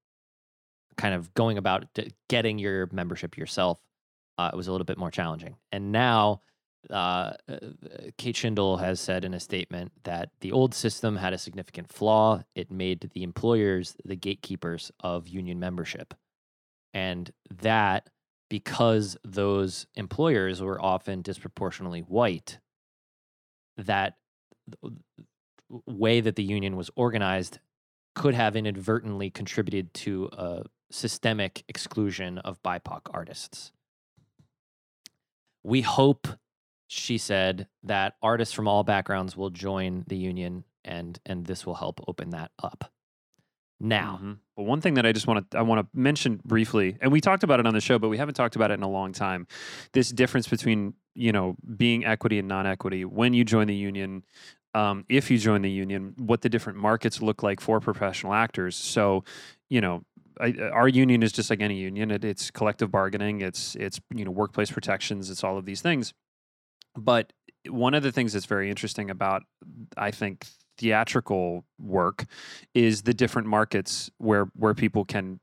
kind 0.97 1.13
of 1.13 1.33
going 1.33 1.57
about 1.57 1.85
getting 2.29 2.57
your 2.57 2.87
membership 2.91 3.37
yourself, 3.37 3.79
uh, 4.37 4.49
it 4.53 4.55
was 4.55 4.67
a 4.67 4.71
little 4.71 4.85
bit 4.85 4.97
more 4.97 5.11
challenging. 5.11 5.57
And 5.73 5.91
now, 5.91 6.41
uh, 6.89 7.33
uh, 7.49 7.57
Kate 8.17 8.35
Shindle 8.35 8.79
has 8.79 9.01
said 9.01 9.25
in 9.25 9.33
a 9.33 9.39
statement 9.41 9.91
that 10.03 10.29
the 10.39 10.53
old 10.53 10.73
system 10.73 11.17
had 11.17 11.33
a 11.33 11.37
significant 11.37 11.91
flaw. 11.91 12.43
It 12.55 12.71
made 12.71 13.11
the 13.13 13.23
employers 13.23 13.97
the 14.05 14.15
gatekeepers 14.15 14.89
of 15.01 15.27
union 15.27 15.59
membership. 15.59 16.13
And 16.93 17.31
that, 17.61 18.09
because 18.49 19.17
those 19.23 19.85
employers 19.95 20.61
were 20.61 20.81
often 20.81 21.21
disproportionately 21.21 22.01
white, 22.01 22.59
that 23.77 24.15
th- 24.81 24.93
way 25.85 26.19
that 26.19 26.35
the 26.35 26.43
union 26.43 26.75
was 26.75 26.89
organized 26.95 27.59
could 28.15 28.33
have 28.33 28.55
inadvertently 28.55 29.29
contributed 29.29 29.93
to 29.93 30.29
a 30.33 30.63
systemic 30.91 31.63
exclusion 31.67 32.39
of 32.39 32.61
BIPOC 32.63 33.01
artists. 33.11 33.71
We 35.63 35.81
hope, 35.81 36.27
she 36.87 37.17
said, 37.17 37.67
that 37.83 38.15
artists 38.21 38.53
from 38.53 38.67
all 38.67 38.83
backgrounds 38.83 39.37
will 39.37 39.51
join 39.51 40.03
the 40.07 40.17
union 40.17 40.63
and 40.83 41.19
and 41.25 41.45
this 41.45 41.65
will 41.65 41.75
help 41.75 41.99
open 42.07 42.31
that 42.31 42.51
up. 42.63 42.91
Now, 43.79 44.19
Mhm. 44.21 44.39
Well, 44.57 44.65
one 44.65 44.81
thing 44.81 44.95
that 44.95 45.05
I 45.05 45.13
just 45.13 45.25
want 45.25 45.49
to 45.51 45.57
I 45.57 45.61
want 45.61 45.79
to 45.81 45.97
mention 45.97 46.41
briefly, 46.43 46.97
and 46.99 47.11
we 47.11 47.21
talked 47.21 47.43
about 47.43 47.61
it 47.61 47.65
on 47.65 47.73
the 47.73 47.79
show, 47.79 47.97
but 47.97 48.09
we 48.09 48.17
haven't 48.17 48.35
talked 48.35 48.57
about 48.57 48.71
it 48.71 48.73
in 48.73 48.83
a 48.83 48.89
long 48.89 49.13
time. 49.13 49.47
This 49.93 50.09
difference 50.09 50.47
between 50.49 50.95
you 51.15 51.31
know 51.31 51.55
being 51.77 52.05
equity 52.05 52.39
and 52.39 52.47
non-equity 52.47 53.05
when 53.05 53.33
you 53.33 53.45
join 53.45 53.67
the 53.67 53.75
union. 53.75 54.23
Um, 54.75 55.05
if 55.09 55.31
you 55.31 55.37
join 55.39 55.61
the 55.63 55.71
union, 55.71 56.13
what 56.17 56.41
the 56.41 56.49
different 56.49 56.77
markets 56.77 57.21
look 57.21 57.41
like 57.41 57.59
for 57.59 57.79
professional 57.79 58.33
actors. 58.35 58.75
So, 58.75 59.23
you 59.67 59.81
know, 59.81 60.03
I, 60.39 60.53
our 60.71 60.87
union 60.87 61.23
is 61.23 61.31
just 61.31 61.49
like 61.49 61.59
any 61.59 61.75
union. 61.77 62.11
It, 62.11 62.23
it's 62.23 62.51
collective 62.51 62.91
bargaining. 62.91 63.41
It's 63.41 63.75
it's 63.75 63.99
you 64.13 64.25
know 64.25 64.31
workplace 64.31 64.69
protections. 64.71 65.29
It's 65.29 65.43
all 65.43 65.57
of 65.57 65.65
these 65.65 65.81
things. 65.81 66.13
But 66.95 67.33
one 67.67 67.93
of 67.93 68.03
the 68.03 68.11
things 68.11 68.33
that's 68.33 68.45
very 68.45 68.69
interesting 68.69 69.09
about 69.09 69.43
I 69.97 70.11
think 70.11 70.47
theatrical 70.79 71.65
work 71.77 72.25
is 72.73 73.01
the 73.03 73.13
different 73.13 73.47
markets 73.47 74.09
where 74.17 74.45
where 74.55 74.73
people 74.73 75.03
can 75.03 75.39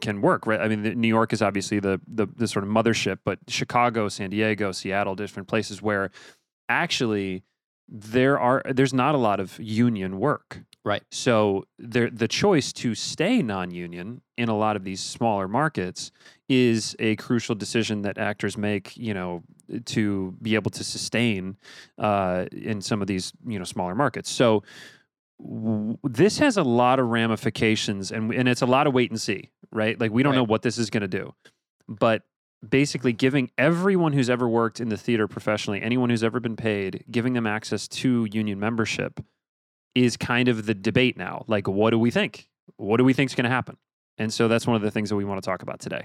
can 0.00 0.20
work 0.20 0.46
right? 0.46 0.60
I 0.60 0.68
mean 0.68 0.82
the, 0.82 0.94
new 0.94 1.08
york 1.08 1.32
is 1.32 1.40
obviously 1.40 1.78
the, 1.78 2.00
the 2.08 2.26
the 2.36 2.48
sort 2.48 2.64
of 2.64 2.70
mothership 2.70 3.18
but 3.24 3.38
chicago 3.48 4.08
san 4.08 4.30
diego 4.30 4.72
seattle 4.72 5.14
different 5.14 5.48
places 5.48 5.80
where 5.80 6.10
actually 6.68 7.44
there 7.88 8.38
are 8.38 8.62
there's 8.68 8.94
not 8.94 9.14
a 9.14 9.18
lot 9.18 9.38
of 9.40 9.58
union 9.60 10.18
work 10.18 10.60
Right. 10.84 11.02
so 11.10 11.66
there 11.78 12.08
the 12.08 12.26
choice 12.26 12.72
to 12.74 12.94
stay 12.94 13.42
non-union 13.42 14.22
in 14.38 14.48
a 14.48 14.56
lot 14.56 14.76
of 14.76 14.84
these 14.84 15.00
smaller 15.00 15.46
markets 15.46 16.10
is 16.48 16.96
a 16.98 17.16
crucial 17.16 17.54
decision 17.54 18.02
that 18.02 18.16
actors 18.16 18.56
make 18.56 18.96
you 18.96 19.12
know 19.12 19.42
to 19.84 20.34
be 20.40 20.54
able 20.54 20.70
to 20.70 20.82
sustain 20.82 21.56
uh, 21.98 22.46
in 22.50 22.80
some 22.80 23.02
of 23.02 23.08
these 23.08 23.32
you 23.46 23.58
know 23.58 23.64
smaller 23.64 23.94
markets 23.94 24.30
so 24.30 24.62
w- 25.38 25.98
this 26.02 26.38
has 26.38 26.56
a 26.56 26.62
lot 26.62 26.98
of 26.98 27.08
ramifications 27.08 28.10
and 28.10 28.32
and 28.32 28.48
it's 28.48 28.62
a 28.62 28.66
lot 28.66 28.86
of 28.86 28.94
wait 28.94 29.10
and 29.10 29.20
see 29.20 29.50
right 29.72 30.00
like 30.00 30.10
we 30.10 30.22
don't 30.22 30.32
Right. 30.32 30.38
know 30.38 30.44
what 30.44 30.62
this 30.62 30.78
is 30.78 30.88
going 30.90 31.02
to 31.02 31.08
do 31.08 31.34
but 31.88 32.22
basically 32.66 33.12
giving 33.12 33.50
everyone 33.58 34.12
who's 34.12 34.30
ever 34.30 34.48
worked 34.48 34.80
in 34.80 34.88
the 34.88 34.96
theater 34.96 35.28
professionally 35.28 35.82
anyone 35.82 36.08
who's 36.10 36.24
ever 36.24 36.40
been 36.40 36.56
paid 36.56 37.04
giving 37.10 37.34
them 37.34 37.46
access 37.46 37.86
to 37.88 38.26
union 38.32 38.58
membership 38.58 39.20
is 39.94 40.16
kind 40.16 40.48
of 40.48 40.66
the 40.66 40.74
debate 40.74 41.16
now 41.16 41.44
like 41.46 41.66
what 41.68 41.90
do 41.90 41.98
we 41.98 42.10
think 42.10 42.48
what 42.76 42.96
do 42.96 43.04
we 43.04 43.12
think 43.12 43.30
is 43.30 43.34
going 43.34 43.44
to 43.44 43.50
happen 43.50 43.76
and 44.18 44.32
so 44.32 44.48
that's 44.48 44.66
one 44.66 44.76
of 44.76 44.82
the 44.82 44.90
things 44.90 45.08
that 45.08 45.16
we 45.16 45.24
want 45.24 45.42
to 45.42 45.46
talk 45.46 45.62
about 45.62 45.80
today 45.80 46.04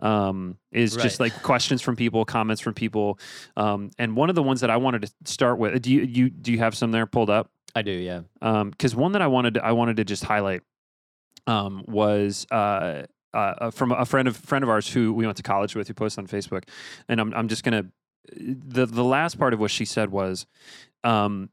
um, 0.00 0.56
is 0.70 0.94
just 0.94 1.18
like 1.18 1.42
questions 1.42 1.82
from 1.82 1.96
people 1.96 2.24
comments 2.24 2.62
from 2.62 2.72
people 2.72 3.18
um, 3.56 3.90
and 3.98 4.16
one 4.16 4.28
of 4.28 4.34
the 4.34 4.42
ones 4.42 4.60
that 4.60 4.70
i 4.70 4.76
wanted 4.76 5.02
to 5.02 5.12
start 5.24 5.58
with 5.58 5.80
do 5.82 5.92
you, 5.92 6.02
you 6.02 6.30
do 6.30 6.52
you 6.52 6.58
have 6.58 6.74
some 6.76 6.92
there 6.92 7.06
pulled 7.06 7.30
up 7.30 7.50
I 7.74 7.82
do, 7.82 7.92
yeah. 7.92 8.22
because 8.40 8.96
one 8.96 9.12
that 9.12 9.22
I 9.22 9.26
wanted 9.26 9.54
to, 9.54 9.64
I 9.64 9.72
wanted 9.72 9.98
to 9.98 10.04
just 10.04 10.24
highlight 10.24 10.62
um, 11.46 11.84
was 11.86 12.46
uh, 12.50 13.02
uh, 13.32 13.70
from 13.70 13.92
a 13.92 14.04
friend 14.04 14.28
of 14.28 14.36
friend 14.36 14.62
of 14.62 14.68
ours 14.68 14.88
who 14.88 15.12
we 15.12 15.26
went 15.26 15.36
to 15.36 15.42
college 15.42 15.74
with 15.74 15.88
who 15.88 15.94
posted 15.94 16.24
on 16.24 16.26
Facebook, 16.26 16.64
and 17.08 17.20
I'm 17.20 17.32
I'm 17.34 17.48
just 17.48 17.62
gonna 17.62 17.86
the 18.36 18.86
the 18.86 19.04
last 19.04 19.38
part 19.38 19.54
of 19.54 19.60
what 19.60 19.70
she 19.70 19.84
said 19.84 20.10
was. 20.10 20.46
Um, 21.04 21.50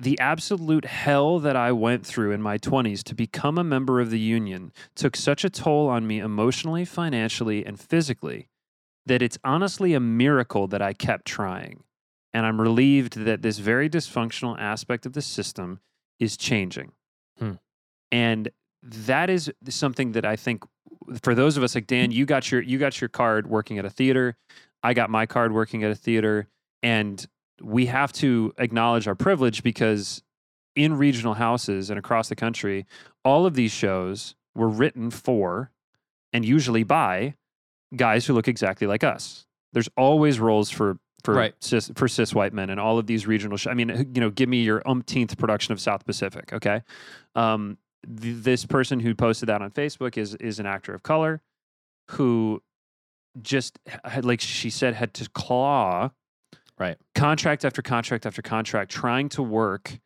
the 0.00 0.18
absolute 0.18 0.84
hell 0.84 1.38
that 1.40 1.56
I 1.56 1.72
went 1.72 2.06
through 2.06 2.32
in 2.32 2.40
my 2.40 2.58
20s 2.58 3.02
to 3.04 3.14
become 3.14 3.58
a 3.58 3.64
member 3.64 4.00
of 4.00 4.10
the 4.10 4.18
union 4.18 4.72
took 4.94 5.16
such 5.16 5.44
a 5.44 5.50
toll 5.50 5.88
on 5.88 6.06
me 6.06 6.18
emotionally, 6.18 6.84
financially, 6.84 7.64
and 7.64 7.78
physically 7.78 8.48
that 9.06 9.22
it's 9.22 9.38
honestly 9.44 9.94
a 9.94 10.00
miracle 10.00 10.66
that 10.68 10.82
I 10.82 10.92
kept 10.92 11.26
trying. 11.26 11.84
And 12.32 12.46
I'm 12.46 12.60
relieved 12.60 13.16
that 13.24 13.42
this 13.42 13.58
very 13.58 13.90
dysfunctional 13.90 14.58
aspect 14.58 15.04
of 15.04 15.14
the 15.14 15.22
system 15.22 15.80
is 16.18 16.36
changing. 16.36 16.92
Hmm. 17.38 17.54
And 18.12 18.50
that 18.82 19.28
is 19.28 19.52
something 19.68 20.12
that 20.12 20.24
I 20.24 20.36
think 20.36 20.64
for 21.22 21.34
those 21.34 21.56
of 21.56 21.62
us 21.62 21.74
like 21.74 21.86
Dan, 21.86 22.12
you 22.12 22.24
got 22.24 22.50
your 22.50 22.62
you 22.62 22.78
got 22.78 23.00
your 23.00 23.08
card 23.08 23.48
working 23.48 23.78
at 23.78 23.84
a 23.84 23.90
theater. 23.90 24.36
I 24.82 24.94
got 24.94 25.10
my 25.10 25.26
card 25.26 25.52
working 25.52 25.82
at 25.84 25.90
a 25.90 25.94
theater. 25.94 26.48
And 26.82 27.26
we 27.62 27.86
have 27.86 28.12
to 28.14 28.52
acknowledge 28.58 29.06
our 29.08 29.14
privilege 29.14 29.62
because 29.62 30.22
in 30.76 30.96
regional 30.96 31.34
houses 31.34 31.90
and 31.90 31.98
across 31.98 32.28
the 32.28 32.36
country, 32.36 32.86
all 33.24 33.44
of 33.46 33.54
these 33.54 33.72
shows 33.72 34.34
were 34.54 34.68
written 34.68 35.10
for 35.10 35.70
and 36.32 36.44
usually 36.44 36.82
by 36.84 37.34
guys 37.96 38.26
who 38.26 38.34
look 38.34 38.48
exactly 38.48 38.86
like 38.86 39.02
us. 39.04 39.46
There's 39.72 39.88
always 39.96 40.38
roles 40.40 40.70
for 40.70 40.98
for 41.22 41.34
Right. 41.34 41.54
cis 41.60 41.90
for 41.96 42.08
cis 42.08 42.34
white 42.34 42.54
men 42.54 42.70
and 42.70 42.80
all 42.80 42.98
of 42.98 43.06
these 43.06 43.26
regional. 43.26 43.58
Sh- 43.58 43.66
I 43.66 43.74
mean, 43.74 43.90
you 44.14 44.20
know, 44.22 44.30
give 44.30 44.48
me 44.48 44.62
your 44.62 44.82
umpteenth 44.88 45.36
production 45.36 45.72
of 45.72 45.80
South 45.80 46.06
Pacific. 46.06 46.50
Okay, 46.52 46.80
um, 47.34 47.76
th- 48.06 48.42
this 48.42 48.64
person 48.64 49.00
who 49.00 49.14
posted 49.14 49.48
that 49.50 49.60
on 49.60 49.70
Facebook 49.70 50.16
is 50.16 50.34
is 50.36 50.58
an 50.60 50.64
actor 50.66 50.94
of 50.94 51.02
color 51.02 51.42
who 52.12 52.62
just 53.42 53.78
had, 54.04 54.24
like 54.24 54.40
she 54.40 54.70
said 54.70 54.94
had 54.94 55.12
to 55.14 55.28
claw 55.30 56.10
Right. 56.80 56.96
contract 57.14 57.66
after 57.66 57.82
contract 57.82 58.24
after 58.24 58.40
contract 58.40 58.90
trying 58.90 59.28
to 59.30 59.42
work 59.42 60.00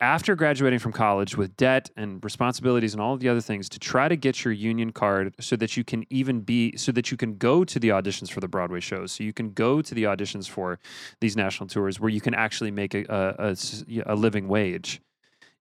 after 0.00 0.34
graduating 0.34 0.78
from 0.78 0.92
college 0.92 1.36
with 1.36 1.56
debt 1.56 1.90
and 1.96 2.22
responsibilities 2.24 2.94
and 2.94 3.02
all 3.02 3.14
of 3.14 3.20
the 3.20 3.28
other 3.28 3.40
things 3.40 3.68
to 3.68 3.78
try 3.78 4.08
to 4.08 4.16
get 4.16 4.44
your 4.44 4.52
union 4.52 4.92
card 4.92 5.34
so 5.40 5.56
that 5.56 5.76
you 5.76 5.84
can 5.84 6.04
even 6.10 6.40
be 6.40 6.76
so 6.76 6.90
that 6.92 7.10
you 7.10 7.16
can 7.16 7.36
go 7.36 7.64
to 7.64 7.78
the 7.78 7.90
auditions 7.90 8.30
for 8.30 8.40
the 8.40 8.48
Broadway 8.48 8.80
shows. 8.80 9.12
So 9.12 9.24
you 9.24 9.32
can 9.32 9.52
go 9.52 9.82
to 9.82 9.94
the 9.94 10.04
auditions 10.04 10.48
for 10.48 10.78
these 11.20 11.36
national 11.36 11.68
tours 11.68 12.00
where 12.00 12.10
you 12.10 12.20
can 12.20 12.34
actually 12.34 12.70
make 12.70 12.94
a 12.94 13.56
a 14.06 14.14
living 14.14 14.48
wage. 14.48 15.00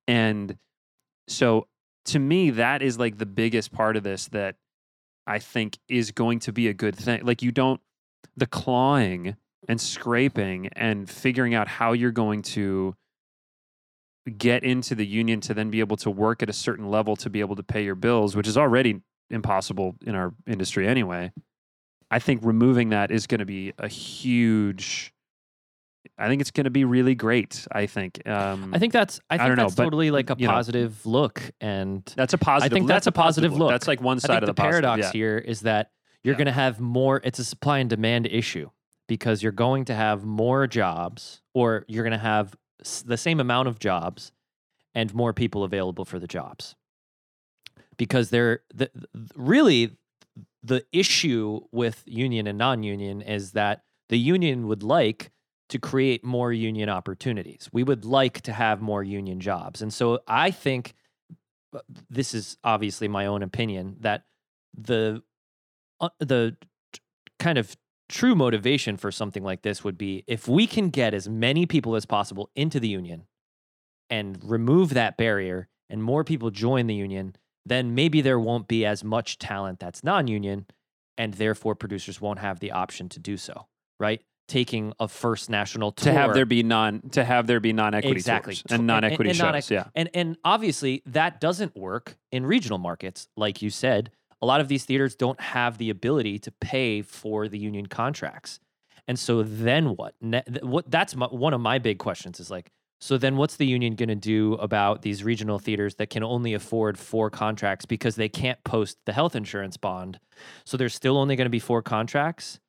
And 0.08 0.58
so 1.28 1.68
to 2.06 2.20
me 2.20 2.52
that 2.52 2.82
is 2.82 2.98
like 2.98 3.18
the 3.18 3.26
biggest 3.26 3.72
part 3.72 3.98
of 3.98 4.04
this 4.04 4.28
that 4.28 4.56
I 5.28 5.40
think 5.40 5.78
is 5.88 6.12
going 6.12 6.40
to 6.40 6.54
be 6.54 6.70
a 6.70 6.74
good 6.74 6.96
thing. 6.96 7.26
Like 7.26 7.42
you 7.42 7.52
don't 7.52 7.82
the 8.38 8.48
clawing 8.48 9.36
and 9.70 9.80
scraping 9.80 10.68
and 10.76 11.08
figuring 11.08 11.54
out 11.54 11.68
how 11.68 11.94
you're 11.94 12.12
going 12.12 12.42
to 12.42 12.96
get 14.38 14.64
into 14.64 14.96
the 14.96 15.06
union 15.06 15.40
to 15.42 15.54
then 15.54 15.70
be 15.70 15.80
able 15.80 15.96
to 15.96 16.10
work 16.10 16.42
at 16.44 16.50
a 16.50 16.54
certain 16.54 16.90
level 16.90 17.16
to 17.16 17.30
be 17.30 17.40
able 17.40 17.56
to 17.56 17.64
pay 17.64 17.84
your 17.84 17.96
bills, 17.96 18.36
which 18.36 18.48
is 18.48 18.58
already 18.58 19.00
impossible 19.30 19.96
in 20.06 20.16
our 20.16 20.34
industry 20.48 20.88
anyway. 20.88 21.32
I 22.10 22.18
think 22.18 22.42
removing 22.44 22.90
that 22.90 23.12
is 23.12 23.28
going 23.28 23.40
to 23.40 23.46
be 23.46 23.74
a 23.78 23.88
huge. 23.88 25.14
I 26.18 26.28
think 26.28 26.42
it's 26.42 26.52
going 26.52 26.64
to 26.64 26.72
be 26.72 26.84
really 26.84 27.14
great. 27.14 27.68
I 27.72 27.86
think. 27.86 28.28
Um, 28.28 28.74
I 28.74 28.80
think 28.80 28.92
that's 28.92 29.20
I 29.30 29.38
think 29.38 29.50
don't 29.50 29.58
know, 29.58 29.64
that's 29.66 29.76
but, 29.76 29.84
totally 29.84 30.10
like 30.10 30.32
a 30.32 30.36
you 30.40 30.48
know. 30.48 30.54
positive 30.54 31.06
look 31.06 31.44
and 31.62 32.04
that's 32.18 32.34
a 32.34 32.40
positive. 32.40 32.72
I 32.72 32.74
think 32.74 32.88
that's 32.88 33.06
a 33.06 33.12
positive 33.12 33.56
look. 33.56 33.70
That's 33.70 33.88
like 33.88 34.02
one 34.02 34.18
I 34.18 34.20
side 34.20 34.38
of 34.38 34.42
the, 34.42 34.46
the, 34.48 34.54
positive, 34.56 34.82
paradox 34.82 35.08
yeah. 35.08 35.12
here 35.12 35.38
is 35.38 35.62
that 35.62 35.92
you're 36.24 36.34
Yeah. 36.34 36.38
going 36.40 36.46
to 36.48 36.52
have 36.54 36.80
more. 36.80 37.22
It's 37.24 37.38
a 37.38 37.46
supply 37.46 37.78
and 37.78 37.90
demand 37.90 38.26
issue 38.26 38.72
because 39.10 39.42
you're 39.42 39.52
going 39.52 39.86
to 39.86 39.96
have 39.96 40.24
more 40.24 40.68
jobs, 40.68 41.42
or 41.56 41.84
you're 41.88 42.04
going 42.04 42.12
to 42.12 42.18
have 42.20 42.56
the 43.04 43.18
same 43.18 43.40
amount 43.40 43.68
of 43.68 43.80
jobs 43.80 44.32
and 44.94 45.14
more 45.16 45.34
people 45.34 45.64
available 45.64 46.06
for 46.06 46.20
the 46.20 46.28
jobs. 46.28 46.76
Because 47.98 48.30
they're 48.30 48.62
the, 48.74 48.90
really 49.36 49.98
the 50.64 50.86
issue 50.94 51.62
with 51.72 52.04
union 52.06 52.46
and 52.46 52.58
non-union 52.58 53.22
is 53.22 53.54
that 53.54 53.82
the 54.10 54.20
union 54.20 54.68
would 54.68 54.84
like 54.84 55.32
to 55.70 55.80
create 55.80 56.24
more 56.24 56.54
union 56.54 56.88
opportunities. 56.88 57.68
We 57.74 57.84
would 57.84 58.06
like 58.06 58.42
to 58.42 58.54
have 58.54 58.80
more 58.80 59.04
union 59.04 59.40
jobs. 59.40 59.82
And 59.82 59.92
so 59.92 60.20
I 60.28 60.52
think 60.52 60.94
uh, 61.74 61.80
this 62.10 62.36
is 62.36 62.58
obviously 62.64 63.08
my 63.08 63.26
own 63.26 63.42
opinion 63.42 63.98
that 64.02 64.26
the 64.78 65.24
uh, 66.00 66.10
the 66.20 66.56
kind 67.40 67.58
of 67.58 67.76
true 68.10 68.36
motivation 68.36 68.98
for 68.98 69.12
something 69.12 69.44
like 69.44 69.62
this 69.62 69.84
would 69.84 69.98
be 69.98 70.24
if 70.28 70.48
we 70.48 70.66
can 70.68 70.90
get 70.90 71.14
as 71.14 71.30
many 71.30 71.66
people 71.66 71.96
as 71.96 72.06
possible 72.06 72.50
into 72.56 72.80
the 72.80 72.88
union 72.88 73.24
and 74.10 74.40
remove 74.44 74.94
that 74.96 75.16
barrier 75.18 75.68
and 75.90 76.04
more 76.04 76.24
people 76.24 76.50
join 76.52 76.88
the 76.88 76.96
union 76.96 77.36
then 77.66 77.94
maybe 77.94 78.22
there 78.22 78.40
won't 78.40 78.68
be 78.68 78.86
as 78.86 79.04
much 79.04 79.38
talent 79.38 79.80
that's 79.80 80.04
non-union 80.04 80.66
and 81.18 81.36
therefore 81.36 81.76
producers 81.76 82.20
won't 82.20 82.40
have 82.40 82.60
the 82.60 82.72
option 82.72 83.08
to 83.10 83.20
do 83.20 83.38
so 83.38 83.68
right 84.00 84.22
taking 84.48 84.92
a 85.00 85.08
first 85.08 85.48
national 85.48 85.92
tour 85.92 86.12
to 86.12 86.18
have 86.18 86.34
there 86.34 86.46
be 86.46 86.64
non 86.64 87.02
to 87.12 87.24
have 87.24 87.46
there 87.46 87.60
be 87.60 87.72
non-equity 87.74 88.16
Exactly. 88.16 88.56
tours 88.56 88.64
and 88.72 88.80
and- 88.80 88.88
non-equity 88.88 89.30
and 89.30 89.38
shows. 89.38 89.44
non-equ- 89.44 89.70
yeah. 89.70 89.84
and 89.96 90.10
and 90.16 90.38
obviously 90.44 91.04
that 91.06 91.40
doesn't 91.40 91.76
work 91.78 92.18
in 92.32 92.44
regional 92.46 92.80
markets 92.80 93.28
like 93.38 93.62
you 93.62 93.70
said 93.70 94.10
a 94.42 94.46
lot 94.46 94.62
of 94.62 94.68
these 94.68 94.86
theaters 94.86 95.16
don't 95.16 95.40
have 95.40 95.78
the 95.78 95.90
ability 95.90 96.40
to 96.40 96.52
pay 96.52 97.02
for 97.02 97.48
the 97.48 97.58
union 97.58 97.88
contracts. 97.88 98.60
And 99.08 99.18
so 99.18 99.44
then 99.44 99.96
what? 99.96 100.14
What 100.62 100.90
that's 100.90 101.16
my, 101.16 101.26
one 101.28 101.54
of 101.54 101.62
my 101.62 101.80
big 101.80 101.98
questions 102.00 102.40
is 102.40 102.52
like 102.52 102.72
so 103.02 103.18
then 103.18 103.38
what's 103.38 103.56
the 103.56 103.66
union 103.66 103.96
going 103.96 104.10
to 104.10 104.16
do 104.16 104.54
about 104.56 105.04
these 105.04 105.24
regional 105.24 105.58
theaters 105.58 105.96
that 105.96 106.10
can 106.10 106.22
only 106.22 106.54
afford 106.54 107.00
four 107.00 107.30
contracts 107.30 107.86
because 107.86 108.16
they 108.16 108.28
can't 108.28 108.62
post 108.66 108.98
the 109.06 109.14
health 109.14 109.36
insurance 109.36 109.78
bond? 109.78 110.20
So 110.66 110.76
there's 110.76 110.94
still 110.94 111.18
only 111.18 111.38
going 111.38 111.46
to 111.46 111.50
be 111.50 111.60
four 111.60 111.82
contracts 111.82 112.60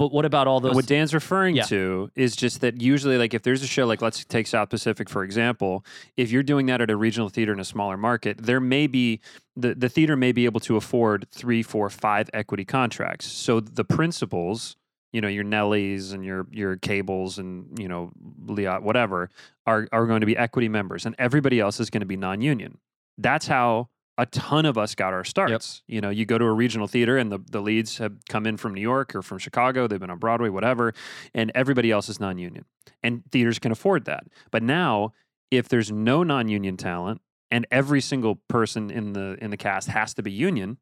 but 0.00 0.12
what 0.12 0.24
about 0.24 0.46
all 0.46 0.56
And 0.56 0.64
those 0.66 0.74
what 0.74 0.86
Dan's 0.86 1.12
referring 1.12 1.56
Yeah. 1.56 1.64
to 1.64 2.10
is 2.16 2.34
just 2.34 2.62
that 2.62 2.80
usually, 2.80 3.18
like 3.18 3.34
if 3.34 3.42
there's 3.42 3.62
a 3.62 3.66
show, 3.66 3.84
like 3.84 4.00
let's 4.00 4.24
take 4.24 4.46
South 4.46 4.70
Pacific 4.70 5.10
for 5.10 5.22
example, 5.22 5.84
if 6.16 6.30
you're 6.32 6.42
doing 6.42 6.64
that 6.66 6.80
at 6.80 6.90
a 6.90 6.96
regional 6.96 7.28
theater 7.28 7.52
in 7.52 7.60
a 7.60 7.64
smaller 7.66 7.98
market, 7.98 8.38
there 8.38 8.60
may 8.60 8.86
be 8.86 9.20
the 9.54 9.74
the 9.74 9.90
theater 9.90 10.16
may 10.16 10.32
be 10.32 10.46
able 10.46 10.60
to 10.60 10.76
afford 10.76 11.26
three, 11.30 11.62
four, 11.62 11.90
five 11.90 12.30
equity 12.32 12.64
contracts. 12.64 13.26
So 13.26 13.60
the 13.60 13.84
principals, 13.84 14.74
you 15.12 15.20
know, 15.20 15.28
your 15.28 15.44
Nellies 15.44 16.14
and 16.14 16.24
your 16.24 16.46
your 16.50 16.76
Cables 16.76 17.38
and 17.38 17.78
you 17.78 17.86
know, 17.86 18.10
Liat, 18.46 18.80
whatever, 18.80 19.28
are 19.66 19.86
are 19.92 20.06
going 20.06 20.20
to 20.20 20.26
be 20.26 20.34
equity 20.36 20.70
members, 20.70 21.04
and 21.04 21.14
everybody 21.18 21.60
else 21.60 21.78
is 21.78 21.90
going 21.90 22.00
to 22.00 22.06
be 22.06 22.16
non-union. 22.16 22.78
That's 23.18 23.48
how 23.48 23.90
a 24.20 24.26
ton 24.26 24.66
of 24.66 24.76
us 24.76 24.94
got 24.94 25.14
our 25.14 25.24
starts. 25.24 25.82
You 25.86 26.02
know, 26.02 26.10
you 26.10 26.26
go 26.26 26.36
to 26.36 26.44
a 26.44 26.52
regional 26.52 26.86
theater 26.86 27.16
and 27.16 27.32
the, 27.32 27.38
the 27.50 27.62
leads 27.62 27.96
have 27.98 28.12
come 28.28 28.46
in 28.46 28.58
from 28.58 28.74
New 28.74 28.82
York 28.82 29.14
or 29.14 29.22
from 29.22 29.38
Chicago, 29.38 29.86
they've 29.86 29.98
been 29.98 30.10
on 30.10 30.18
Broadway, 30.18 30.50
whatever, 30.50 30.92
and 31.32 31.50
everybody 31.54 31.90
else 31.90 32.10
is 32.10 32.20
non 32.20 32.36
union. 32.36 32.66
And 33.02 33.22
theaters 33.32 33.58
can 33.58 33.72
afford 33.72 34.04
that. 34.04 34.24
But 34.50 34.62
now, 34.62 35.14
if 35.50 35.70
there's 35.70 35.90
no 35.90 36.22
non 36.22 36.48
union 36.48 36.76
talent 36.76 37.22
and 37.50 37.66
every 37.70 38.02
single 38.02 38.36
person 38.46 38.90
in 38.90 39.14
the 39.14 39.38
in 39.42 39.50
the 39.50 39.56
cast 39.56 39.88
has 39.88 40.12
to 40.14 40.22
be 40.22 40.30
union, 40.30 40.76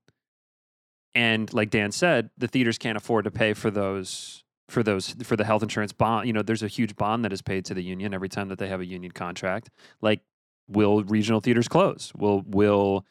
and 1.14 1.52
like 1.54 1.70
Dan 1.70 1.92
said, 1.92 2.30
the 2.36 2.48
theaters 2.48 2.76
can't 2.76 2.96
afford 2.96 3.24
to 3.24 3.30
pay 3.30 3.54
for 3.54 3.70
those 3.70 4.42
for 4.68 4.82
those 4.82 5.14
for 5.22 5.36
the 5.36 5.44
health 5.44 5.62
insurance 5.62 5.92
bond. 5.92 6.26
You 6.26 6.32
know, 6.32 6.42
there's 6.42 6.64
a 6.64 6.68
huge 6.68 6.96
bond 6.96 7.24
that 7.24 7.32
is 7.32 7.40
paid 7.40 7.64
to 7.66 7.74
the 7.74 7.84
union 7.84 8.12
every 8.12 8.28
time 8.28 8.48
that 8.48 8.58
they 8.58 8.66
have 8.66 8.80
a 8.80 8.86
union 8.86 9.12
contract. 9.12 9.70
Like, 10.02 10.22
will 10.68 11.02
regional 11.04 11.40
theaters 11.40 11.68
close? 11.68 12.12
Will 12.16 12.42
will 12.46 13.06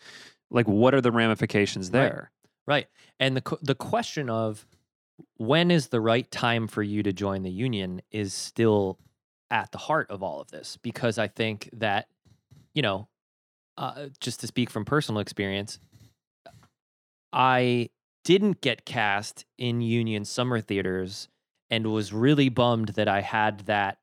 like 0.50 0.68
what 0.68 0.94
are 0.94 1.02
the 1.02 1.12
ramifications 1.12 1.92
there? 1.92 2.32
Right. 2.66 2.88
And 3.20 3.36
the 3.36 3.58
the 3.62 3.76
question 3.76 4.30
of 4.30 4.66
when 5.38 5.72
is 5.72 5.88
the 5.88 6.02
right 6.02 6.30
time 6.30 6.68
for 6.68 6.84
you 6.84 7.04
to 7.04 7.14
join 7.14 7.44
the 7.44 7.52
union 7.52 8.02
is 8.12 8.34
still 8.34 9.00
at 9.50 9.72
the 9.72 9.78
heart 9.78 10.12
of 10.12 10.22
all 10.22 10.42
of 10.42 10.52
this 10.52 10.78
because 10.82 11.18
I 11.18 11.28
think 11.28 11.70
that 11.74 12.08
you 12.74 12.82
know 12.82 13.08
uh, 13.78 14.08
just 14.20 14.42
to 14.42 14.48
speak 14.48 14.70
from 14.70 14.86
personal 14.86 15.22
experience 15.22 15.80
I 17.32 17.90
didn't 18.24 18.62
get 18.62 18.86
cast 18.86 19.46
in 19.58 19.82
union 19.82 20.26
summer 20.26 20.60
theaters 20.60 21.30
and 21.70 21.88
was 21.88 22.12
really 22.12 22.50
bummed 22.50 22.90
that 22.90 23.08
I 23.08 23.22
had 23.22 23.62
that 23.62 24.00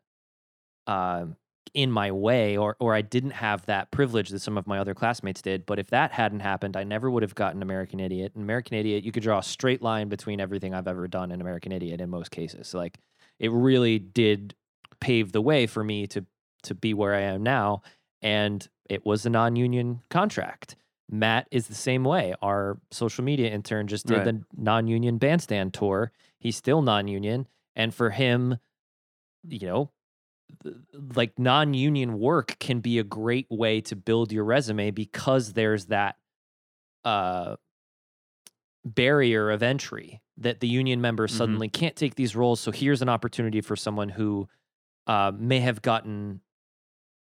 um 0.87 1.37
in 1.75 1.91
my 1.91 2.11
way 2.11 2.57
or 2.57 2.77
or 2.79 2.95
I 2.95 3.03
didn't 3.03 3.33
have 3.33 3.67
that 3.67 3.91
privilege 3.91 4.31
that 4.31 4.39
some 4.41 4.57
of 4.57 4.67
my 4.67 4.79
other 4.79 4.95
classmates 4.95 5.43
did. 5.43 5.67
But 5.67 5.79
if 5.81 5.89
that 5.89 6.13
hadn't 6.13 6.41
happened, 6.41 6.77
I 6.77 6.85
never 6.85 7.11
would 7.11 7.23
have 7.25 7.35
gotten 7.35 7.63
American 7.63 7.99
Idiot. 8.01 8.33
And 8.35 8.45
American 8.45 8.77
Idiot, 8.79 9.05
you 9.05 9.13
could 9.13 9.25
draw 9.25 9.41
a 9.41 9.43
straight 9.43 9.83
line 9.83 10.09
between 10.09 10.41
everything 10.41 10.73
I've 10.73 10.89
ever 10.89 11.09
done 11.09 11.33
in 11.33 11.41
American 11.41 11.73
Idiot 11.73 12.01
in 12.01 12.09
most 12.11 12.31
cases. 12.31 12.73
Like 12.75 12.99
it 13.41 13.51
really 13.51 13.99
did 13.99 14.55
pave 15.01 15.33
the 15.33 15.43
way 15.43 15.67
for 15.67 15.83
me 15.85 16.07
to 16.09 16.25
to 16.63 16.75
be 16.75 16.95
where 16.95 17.15
I 17.15 17.23
am 17.23 17.43
now. 17.43 17.83
And 18.23 18.67
it 18.89 19.05
was 19.05 19.27
a 19.27 19.31
non-union 19.31 20.01
contract. 20.11 20.77
Matt 21.11 21.47
is 21.51 21.67
the 21.67 21.75
same 21.75 22.05
way. 22.05 22.35
Our 22.41 22.79
social 22.91 23.25
media 23.25 23.51
intern 23.51 23.87
just 23.89 24.07
did 24.07 24.17
Right. 24.19 24.25
the 24.25 24.43
non-union 24.57 25.19
bandstand 25.19 25.75
tour. 25.75 26.13
He's 26.39 26.57
still 26.57 26.81
non-union. 26.81 27.47
And 27.77 27.95
for 27.95 28.11
him, 28.11 28.59
you 29.47 29.67
know, 29.67 29.91
like 31.15 31.39
non-union 31.39 32.19
work 32.19 32.57
can 32.61 32.81
be 32.81 32.99
a 32.99 33.05
great 33.05 33.47
way 33.51 33.81
to 33.83 33.97
build 33.97 34.33
your 34.33 34.45
resume 34.45 34.91
because 34.91 35.53
there's 35.55 35.87
that 35.87 36.17
uh 37.05 37.57
barrier 38.85 39.51
of 39.51 39.63
entry 39.63 40.21
that 40.37 40.61
the 40.61 40.69
union 40.69 41.01
member 41.01 41.27
Mhm. 41.27 41.31
suddenly 41.31 41.69
can't 41.69 41.97
take 41.97 42.17
these 42.17 42.37
roles 42.37 42.61
so 42.61 42.71
here's 42.71 43.01
an 43.03 43.09
opportunity 43.09 43.61
for 43.61 43.77
someone 43.77 44.11
who 44.11 44.49
uh, 45.07 45.33
may 45.37 45.61
have 45.61 45.81
gotten 45.83 46.41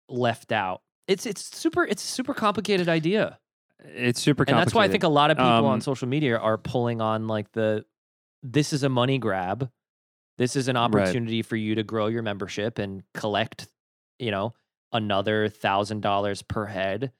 left 0.09 0.51
out 0.51 0.81
it's 1.07 1.25
it's 1.25 1.41
super 1.55 1.83
it's 1.85 2.03
a 2.03 2.07
super 2.07 2.33
complicated 2.33 2.87
idea 2.89 3.39
It's 3.83 4.19
super 4.21 4.45
complicated. 4.45 4.49
and 4.55 4.59
that's 4.67 4.73
why 4.75 4.83
I 4.85 4.87
think 4.87 5.03
a 5.03 5.07
lot 5.07 5.29
of 5.31 5.37
people 5.37 5.65
on 5.67 5.75
Um, 5.75 5.81
social 5.81 6.07
media 6.07 6.37
are 6.37 6.57
pulling 6.57 7.01
on 7.01 7.27
like 7.27 7.51
the 7.51 7.85
this 8.43 8.71
is 8.73 8.83
a 8.83 8.89
money 8.89 9.17
grab. 9.17 9.69
This 10.37 10.55
is 10.55 10.67
an 10.67 10.75
opportunity 10.77 11.41
for 11.41 11.55
you 11.55 11.75
to 11.75 11.83
grow 11.83 12.07
your 12.07 12.21
membership 12.21 12.77
and 12.79 13.03
collect, 13.13 13.67
you 14.19 14.31
know, 14.31 14.53
another 14.91 15.49
thousand 15.49 16.01
dollars 16.01 16.41
per 16.41 16.65
head 16.65 17.11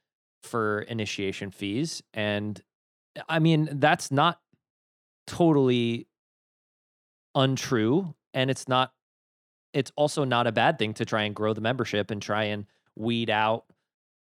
for 0.43 0.81
initiation 0.81 1.51
fees. 1.51 2.03
And 2.13 2.61
I 3.29 3.39
mean, 3.39 3.69
that's 3.73 4.11
not 4.11 4.39
totally 5.27 6.07
untrue. 7.33 8.13
And 8.33 8.49
it's 8.49 8.67
not 8.67 8.91
it's 9.73 9.91
also 9.97 10.23
not 10.23 10.47
a 10.47 10.53
bad 10.53 10.79
thing 10.79 10.93
to 10.93 11.05
try 11.05 11.23
and 11.23 11.35
grow 11.35 11.53
the 11.53 11.61
membership 11.61 12.09
and 12.09 12.21
try 12.21 12.45
and 12.45 12.65
weed 12.95 13.29
out 13.29 13.65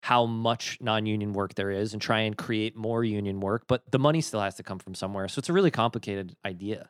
how 0.01 0.25
much 0.25 0.79
non-union 0.81 1.31
work 1.31 1.53
there 1.53 1.71
is 1.71 1.93
and 1.93 2.01
try 2.01 2.21
and 2.21 2.35
create 2.37 2.75
more 2.75 3.03
union 3.03 3.39
work 3.39 3.63
but 3.67 3.83
the 3.91 3.99
money 3.99 4.19
still 4.19 4.41
has 4.41 4.55
to 4.55 4.63
come 4.63 4.79
from 4.79 4.95
somewhere 4.95 5.27
so 5.27 5.39
it's 5.39 5.47
a 5.47 5.53
really 5.53 5.71
complicated 5.71 6.35
idea 6.43 6.89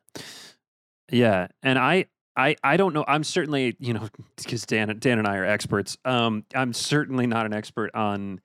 Yeah, 1.12 1.48
and 1.62 1.78
I, 1.78 2.06
I, 2.36 2.56
I 2.63 2.78
don't 2.78 2.94
know. 2.94 3.06
I'm 3.08 3.24
certainly, 3.24 3.76
you 3.80 3.94
know, 3.94 4.08
because 4.38 4.66
Dan, 4.66 4.96
Dan 5.00 5.20
and 5.20 5.28
I 5.28 5.38
are 5.38 5.46
experts. 5.46 5.98
Um, 6.06 6.46
I'm 6.56 6.74
certainly 6.74 7.28
not 7.28 7.46
an 7.46 7.54
expert 7.54 7.92
on, 7.94 8.42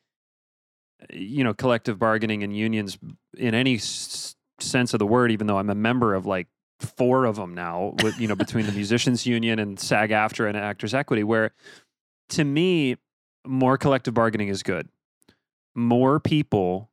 you 1.13 1.45
know, 1.45 1.55
collective 1.55 1.99
bargaining 1.99 2.43
and 2.43 2.57
unions 2.57 2.99
in 3.37 3.55
any 3.55 3.77
s- 3.77 4.37
sense 4.61 4.93
of 4.93 4.99
the 4.99 5.07
word. 5.07 5.31
Even 5.31 5.47
though 5.47 5.59
I'm 5.59 5.71
a 5.71 5.75
member 5.75 6.15
of 6.15 6.27
like 6.27 6.49
four 6.81 7.25
of 7.25 7.37
them 7.37 7.55
now, 7.55 7.95
with 8.03 8.19
you 8.21 8.29
know, 8.29 8.35
between 8.37 8.67
the 8.67 8.73
musicians 8.83 9.27
union 9.27 9.59
and 9.59 9.79
SAG-AFTRA 9.79 10.49
and 10.49 10.57
Actors 10.57 10.95
Equity, 10.95 11.25
where 11.25 11.53
to 12.31 12.45
me, 12.45 12.97
more 13.47 13.79
collective 13.79 14.13
bargaining 14.15 14.49
is 14.49 14.63
good. 14.63 14.89
More 15.75 16.19
people, 16.21 16.91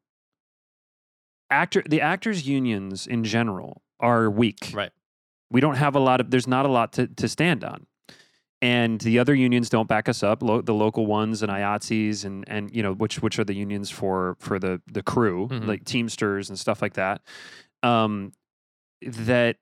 actor, 1.50 1.84
the 1.88 2.02
actors 2.02 2.48
unions 2.48 3.08
in 3.08 3.24
general 3.24 3.82
are 4.00 4.30
weak 4.30 4.72
right 4.74 4.92
we 5.52 5.62
don't 5.62 5.76
have 5.76 5.96
a 5.96 6.00
lot 6.00 6.20
of 6.22 6.32
there's 6.32 6.48
not 6.48 6.66
a 6.66 6.70
lot 6.70 6.94
to, 6.94 7.08
to 7.08 7.28
stand 7.28 7.64
on. 7.64 7.86
And 8.62 9.00
the 9.02 9.20
other 9.20 9.36
unions 9.36 9.70
don't 9.70 9.88
back 9.88 10.10
us 10.10 10.24
up 10.24 10.42
lo- 10.42 10.62
the 10.62 10.74
local 10.74 11.06
ones 11.06 11.44
and 11.44 11.52
IATSEs 11.52 12.26
and 12.26 12.44
and 12.48 12.76
you 12.76 12.82
know 12.82 12.94
which 12.94 13.22
which 13.22 13.38
are 13.38 13.44
the 13.44 13.54
unions 13.56 13.90
for 13.92 14.38
for 14.40 14.58
the 14.60 14.82
the 14.92 15.04
crew 15.04 15.48
Mhm. 15.50 15.68
like 15.68 15.84
teamsters 15.86 16.50
and 16.50 16.58
stuff 16.58 16.82
like 16.82 16.94
that. 16.94 17.22
Um 17.84 18.32
that 19.02 19.58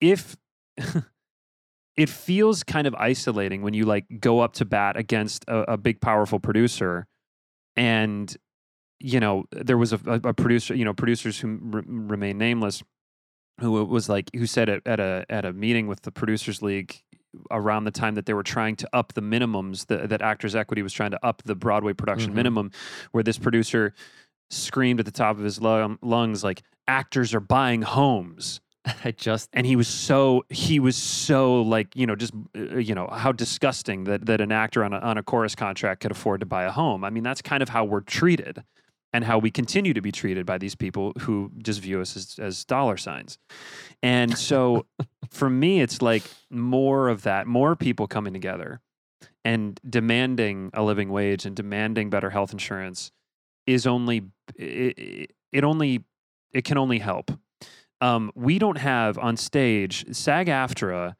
if 0.00 0.36
it 1.96 2.08
feels 2.08 2.62
kind 2.62 2.86
of 2.86 2.94
isolating 2.96 3.62
when 3.62 3.74
you 3.74 3.84
like 3.84 4.04
go 4.20 4.40
up 4.40 4.52
to 4.54 4.64
bat 4.64 4.96
against 4.96 5.44
a, 5.48 5.72
a 5.72 5.76
big 5.76 6.00
powerful 6.00 6.38
producer 6.40 7.06
and 7.76 8.36
you 9.00 9.20
know 9.20 9.44
there 9.52 9.78
was 9.78 9.92
a, 9.92 10.00
a, 10.06 10.28
a 10.28 10.34
producer 10.34 10.74
you 10.74 10.84
know 10.84 10.92
producers 10.94 11.38
who 11.38 11.58
r- 11.72 11.82
remain 11.86 12.38
nameless 12.38 12.82
who 13.60 13.84
was 13.84 14.08
like 14.08 14.30
who 14.34 14.46
said 14.46 14.68
it 14.68 14.82
at 14.86 15.00
a 15.00 15.24
at 15.28 15.44
a 15.44 15.52
meeting 15.52 15.86
with 15.86 16.02
the 16.02 16.12
producers 16.12 16.62
league 16.62 16.94
around 17.50 17.84
the 17.84 17.90
time 17.90 18.14
that 18.14 18.26
they 18.26 18.32
were 18.34 18.42
trying 18.42 18.74
to 18.76 18.88
up 18.92 19.12
the 19.12 19.20
minimums 19.20 19.86
that, 19.86 20.08
that 20.08 20.22
actors 20.22 20.54
equity 20.56 20.82
was 20.82 20.92
trying 20.92 21.10
to 21.10 21.18
up 21.26 21.42
the 21.44 21.54
broadway 21.54 21.92
production 21.92 22.32
Mhm. 22.32 22.36
minimum 22.36 22.70
where 23.12 23.22
this 23.22 23.38
producer 23.38 23.94
screamed 24.50 24.98
at 24.98 25.06
the 25.06 25.12
top 25.12 25.36
of 25.36 25.44
his 25.44 25.60
lung, 25.60 25.98
lungs 26.02 26.42
like 26.42 26.62
actors 26.86 27.34
are 27.34 27.40
buying 27.40 27.82
homes. 27.82 28.60
I 29.04 29.10
just 29.10 29.50
and 29.52 29.66
he 29.66 29.76
was 29.76 29.88
so 29.88 30.44
he 30.48 30.80
was 30.80 30.96
so 30.96 31.60
like 31.62 31.94
you 31.94 32.06
know 32.06 32.16
just 32.16 32.32
uh, 32.56 32.76
you 32.78 32.94
know 32.94 33.08
how 33.12 33.32
disgusting 33.32 34.04
that 34.04 34.24
that 34.26 34.40
an 34.40 34.50
actor 34.52 34.82
on 34.84 34.92
a, 34.94 34.98
on 34.98 35.18
a 35.18 35.22
chorus 35.22 35.54
contract 35.54 36.00
could 36.00 36.10
afford 36.12 36.40
to 36.40 36.46
buy 36.46 36.64
a 36.64 36.70
home. 36.70 37.04
I 37.04 37.10
mean 37.10 37.22
that's 37.24 37.42
kind 37.42 37.62
of 37.62 37.68
how 37.68 37.84
we're 37.84 38.00
treated 38.00 38.62
and 39.12 39.24
how 39.24 39.38
we 39.38 39.50
continue 39.50 39.94
to 39.94 40.00
be 40.00 40.12
treated 40.12 40.44
by 40.44 40.58
these 40.58 40.74
people 40.74 41.12
who 41.20 41.50
just 41.58 41.80
view 41.80 42.00
us 42.00 42.16
as, 42.16 42.38
as 42.38 42.64
dollar 42.64 42.96
signs. 42.96 43.38
And 44.02 44.36
so 44.36 44.86
for 45.30 45.48
me 45.48 45.80
it's 45.80 46.02
like 46.02 46.24
more 46.50 47.08
of 47.08 47.22
that 47.22 47.46
more 47.46 47.76
people 47.76 48.06
coming 48.06 48.32
together 48.32 48.80
and 49.44 49.80
demanding 49.88 50.70
a 50.74 50.82
living 50.82 51.10
wage 51.10 51.46
and 51.46 51.56
demanding 51.56 52.10
better 52.10 52.30
health 52.30 52.52
insurance 52.52 53.12
is 53.66 53.86
only 53.86 54.24
it, 54.56 55.32
it 55.52 55.64
only 55.64 56.04
it 56.52 56.64
can 56.64 56.78
only 56.78 56.98
help. 56.98 57.30
Um, 58.00 58.30
we 58.34 58.58
don't 58.58 58.78
have 58.78 59.18
on 59.18 59.36
stage 59.36 60.04
SAG 60.14 60.46
AFTRA 60.46 61.16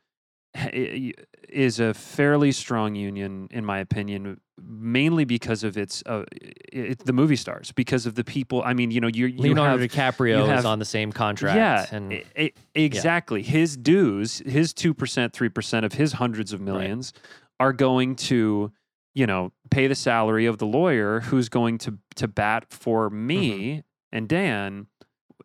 is 1.48 1.80
a 1.80 1.94
fairly 1.94 2.52
strong 2.52 2.94
union, 2.94 3.48
in 3.50 3.64
my 3.64 3.78
opinion, 3.78 4.40
mainly 4.62 5.24
because 5.24 5.64
of 5.64 5.76
its 5.76 6.02
uh, 6.06 6.24
it, 6.72 7.04
the 7.04 7.12
movie 7.12 7.36
stars, 7.36 7.72
because 7.72 8.06
of 8.06 8.14
the 8.14 8.24
people. 8.24 8.62
I 8.64 8.74
mean, 8.74 8.90
you 8.90 9.00
know, 9.00 9.08
you 9.08 9.26
you 9.26 9.38
leonardo 9.38 9.78
have 9.78 9.90
dicaprio 9.90 10.46
you 10.46 10.52
is 10.52 10.64
on 10.64 10.78
the 10.78 10.84
same 10.84 11.12
contract 11.12 11.56
yeah, 11.56 11.86
and 11.96 12.12
e- 12.12 12.24
e- 12.36 12.52
exactly. 12.74 13.42
His 13.42 13.76
dues, 13.76 14.38
his 14.46 14.72
two 14.72 14.94
percent, 14.94 15.32
three 15.32 15.48
percent 15.48 15.84
of 15.84 15.94
his 15.94 16.14
hundreds 16.14 16.52
of 16.52 16.60
millions, 16.60 17.12
are 17.60 17.72
going 17.72 18.16
to, 18.16 18.72
you 19.14 19.26
know, 19.26 19.52
pay 19.70 19.86
the 19.86 19.94
salary 19.94 20.46
of 20.46 20.58
the 20.58 20.66
lawyer 20.66 21.20
who's 21.20 21.48
going 21.48 21.78
to 21.78 21.98
to 22.16 22.28
bat 22.28 22.66
for 22.70 23.10
me 23.10 23.82
and 24.12 24.28
Dan 24.28 24.86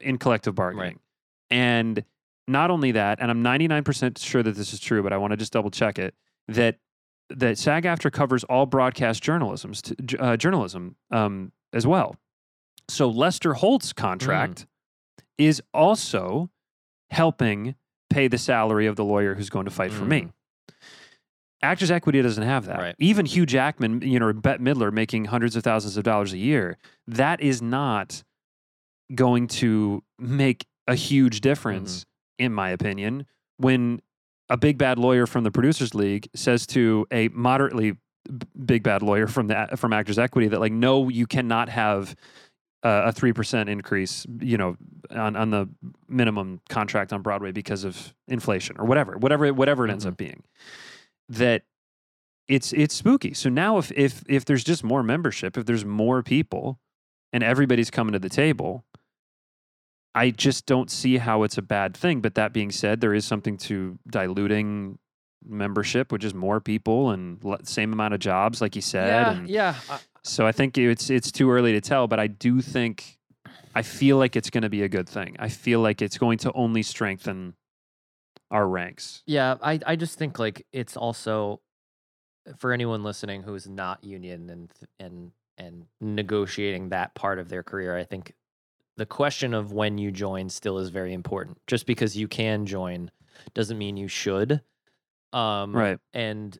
in 0.01 0.17
collective 0.17 0.55
bargaining. 0.55 0.99
And 1.49 2.03
not 2.47 2.71
only 2.71 2.91
that, 2.91 3.19
and 3.21 3.31
I'm 3.31 3.43
99% 3.43 4.17
sure 4.17 4.43
that 4.43 4.55
this 4.55 4.73
is 4.73 4.79
true, 4.79 5.01
but 5.01 5.13
I 5.13 5.17
want 5.17 5.31
to 5.31 5.37
just 5.37 5.53
double 5.53 5.71
check 5.71 5.97
it 5.97 6.13
that 6.47 6.77
that 7.29 7.57
SAG-AFTRA 7.57 8.11
covers 8.11 8.43
all 8.45 8.65
broadcast 8.65 9.23
journalism 9.23 9.73
uh, 10.19 10.37
journalism 10.37 10.95
um, 11.11 11.51
as 11.71 11.87
well. 11.87 12.15
So 12.89 13.09
Lester 13.09 13.53
Holt's 13.53 13.93
contract 13.93 14.67
is 15.37 15.61
also 15.73 16.49
helping 17.09 17.75
pay 18.09 18.27
the 18.27 18.37
salary 18.37 18.85
of 18.87 18.95
the 18.95 19.03
lawyer 19.05 19.35
who's 19.35 19.49
going 19.49 19.65
to 19.65 19.71
fight 19.71 19.91
for 19.91 20.05
me. 20.05 20.29
Actors 21.61 21.89
Equity 21.91 22.21
doesn't 22.21 22.43
have 22.43 22.65
that. 22.65 22.77
Right. 22.79 22.95
Even 22.99 23.25
Hugh 23.25 23.45
Jackman, 23.45 24.01
you 24.01 24.19
know, 24.19 24.25
or 24.27 24.33
Bette 24.33 24.61
Midler 24.61 24.91
making 24.91 25.25
hundreds 25.25 25.55
of 25.55 25.63
thousands 25.63 25.95
of 25.95 26.03
dollars 26.03 26.33
a 26.33 26.37
year, 26.37 26.77
that 27.07 27.39
is 27.39 27.61
not 27.61 28.21
going 29.15 29.47
to 29.47 30.03
make 30.19 30.65
a 30.87 30.95
huge 30.95 31.39
difference, 31.41 31.99
Mm-hmm. 32.01 32.45
in 32.45 32.53
my 32.53 32.69
opinion, 32.69 33.25
when 33.57 34.01
a 34.49 34.57
big 34.57 34.77
bad 34.77 34.99
lawyer 34.99 35.25
from 35.25 35.43
the 35.43 35.51
Producers 35.51 35.95
League 35.95 36.29
says 36.35 36.67
to 36.67 37.05
a 37.11 37.27
moderately 37.29 37.97
big 38.65 38.83
bad 38.83 39.01
lawyer 39.01 39.27
from 39.27 39.47
the 39.47 39.69
from 39.75 39.93
Actors 39.93 40.17
Equity 40.19 40.47
that 40.49 40.59
like, 40.59 40.71
no, 40.73 41.09
you 41.09 41.25
cannot 41.27 41.69
have 41.69 42.15
uh, 42.83 43.03
a 43.05 43.11
three 43.11 43.33
percent 43.33 43.69
increase, 43.69 44.25
you 44.39 44.57
know, 44.57 44.75
on 45.11 45.35
on 45.35 45.49
the 45.49 45.69
minimum 46.07 46.59
contract 46.69 47.13
on 47.13 47.21
Broadway 47.21 47.51
because 47.51 47.83
of 47.83 48.13
inflation 48.27 48.75
or 48.77 48.85
whatever, 48.85 49.17
whatever 49.17 49.53
whatever 49.53 49.85
it 49.87 49.91
ends 49.91 50.05
Mhm. 50.05 50.09
up 50.09 50.17
being. 50.17 50.43
That 51.29 51.63
it's 52.49 52.73
it's 52.73 52.93
spooky. 52.93 53.33
So 53.33 53.49
now 53.49 53.77
if 53.77 53.91
if 53.93 54.23
if 54.27 54.43
there's 54.45 54.63
just 54.65 54.83
more 54.83 55.01
membership, 55.03 55.57
if 55.57 55.65
there's 55.65 55.85
more 55.85 56.21
people, 56.21 56.79
and 57.31 57.41
everybody's 57.43 57.89
coming 57.89 58.11
to 58.13 58.19
the 58.19 58.29
table, 58.29 58.83
I 60.15 60.29
just 60.29 60.65
don't 60.65 60.91
see 60.91 61.17
how 61.17 61.43
it's 61.43 61.57
a 61.57 61.61
bad 61.61 61.95
thing. 61.95 62.21
But 62.21 62.35
that 62.35 62.53
being 62.53 62.71
said, 62.71 63.01
there 63.01 63.13
is 63.13 63.25
something 63.25 63.57
to 63.59 63.97
diluting 64.07 64.99
membership, 65.45 66.11
which 66.11 66.23
is 66.23 66.33
more 66.33 66.61
people 66.61 67.09
and 67.09 67.39
same 67.63 67.93
amount 67.93 68.13
of 68.13 68.19
jobs, 68.19 68.61
like 68.61 68.75
you 68.75 68.81
said. 68.81 69.07
yeah, 69.07 69.31
and 69.31 69.49
yeah. 69.49 69.75
So 70.23 70.47
I 70.47 70.51
think 70.51 70.77
it's 70.77 71.09
it's 71.09 71.31
too 71.31 71.51
early 71.51 71.73
to 71.73 71.81
tell, 71.81 72.07
but 72.07 72.19
I 72.19 72.27
do 72.27 72.61
think 72.61 73.17
I 73.75 73.81
feel 73.81 74.17
like 74.17 74.35
it's 74.35 74.49
going 74.49 74.61
to 74.61 74.69
be 74.69 74.83
a 74.83 74.89
good 74.89 75.09
thing. 75.09 75.35
I 75.39 75.49
feel 75.49 75.79
like 75.79 76.01
it's 76.01 76.17
going 76.17 76.37
to 76.39 76.51
only 76.53 76.83
strengthen 76.83 77.55
our 78.51 78.67
ranks. 78.67 79.23
Yeah, 79.25 79.55
I, 79.61 79.79
I 79.85 79.95
just 79.95 80.17
think 80.17 80.39
like 80.39 80.65
it's 80.71 80.95
also 80.95 81.59
for 82.57 82.71
anyone 82.71 83.03
listening 83.03 83.43
who 83.43 83.55
is 83.55 83.67
not 83.67 84.03
union 84.03 84.49
and 84.49 84.71
and 84.99 85.31
and 85.57 85.85
negotiating 86.01 86.89
that 86.89 87.15
part 87.15 87.39
of 87.39 87.49
their 87.49 87.63
career, 87.63 87.97
I 87.97 88.03
think 88.03 88.33
the 88.97 89.05
question 89.05 89.53
of 89.53 89.71
when 89.71 89.97
you 89.97 90.11
join 90.11 90.49
still 90.49 90.77
is 90.77 90.89
very 90.89 91.13
important. 91.13 91.57
Just 91.67 91.85
because 91.85 92.15
you 92.15 92.27
can 92.27 92.65
join 92.65 93.09
doesn't 93.53 93.77
mean 93.77 93.97
you 93.97 94.07
should. 94.07 94.61
Um, 95.31 95.75
Right. 95.75 95.99
And 96.13 96.57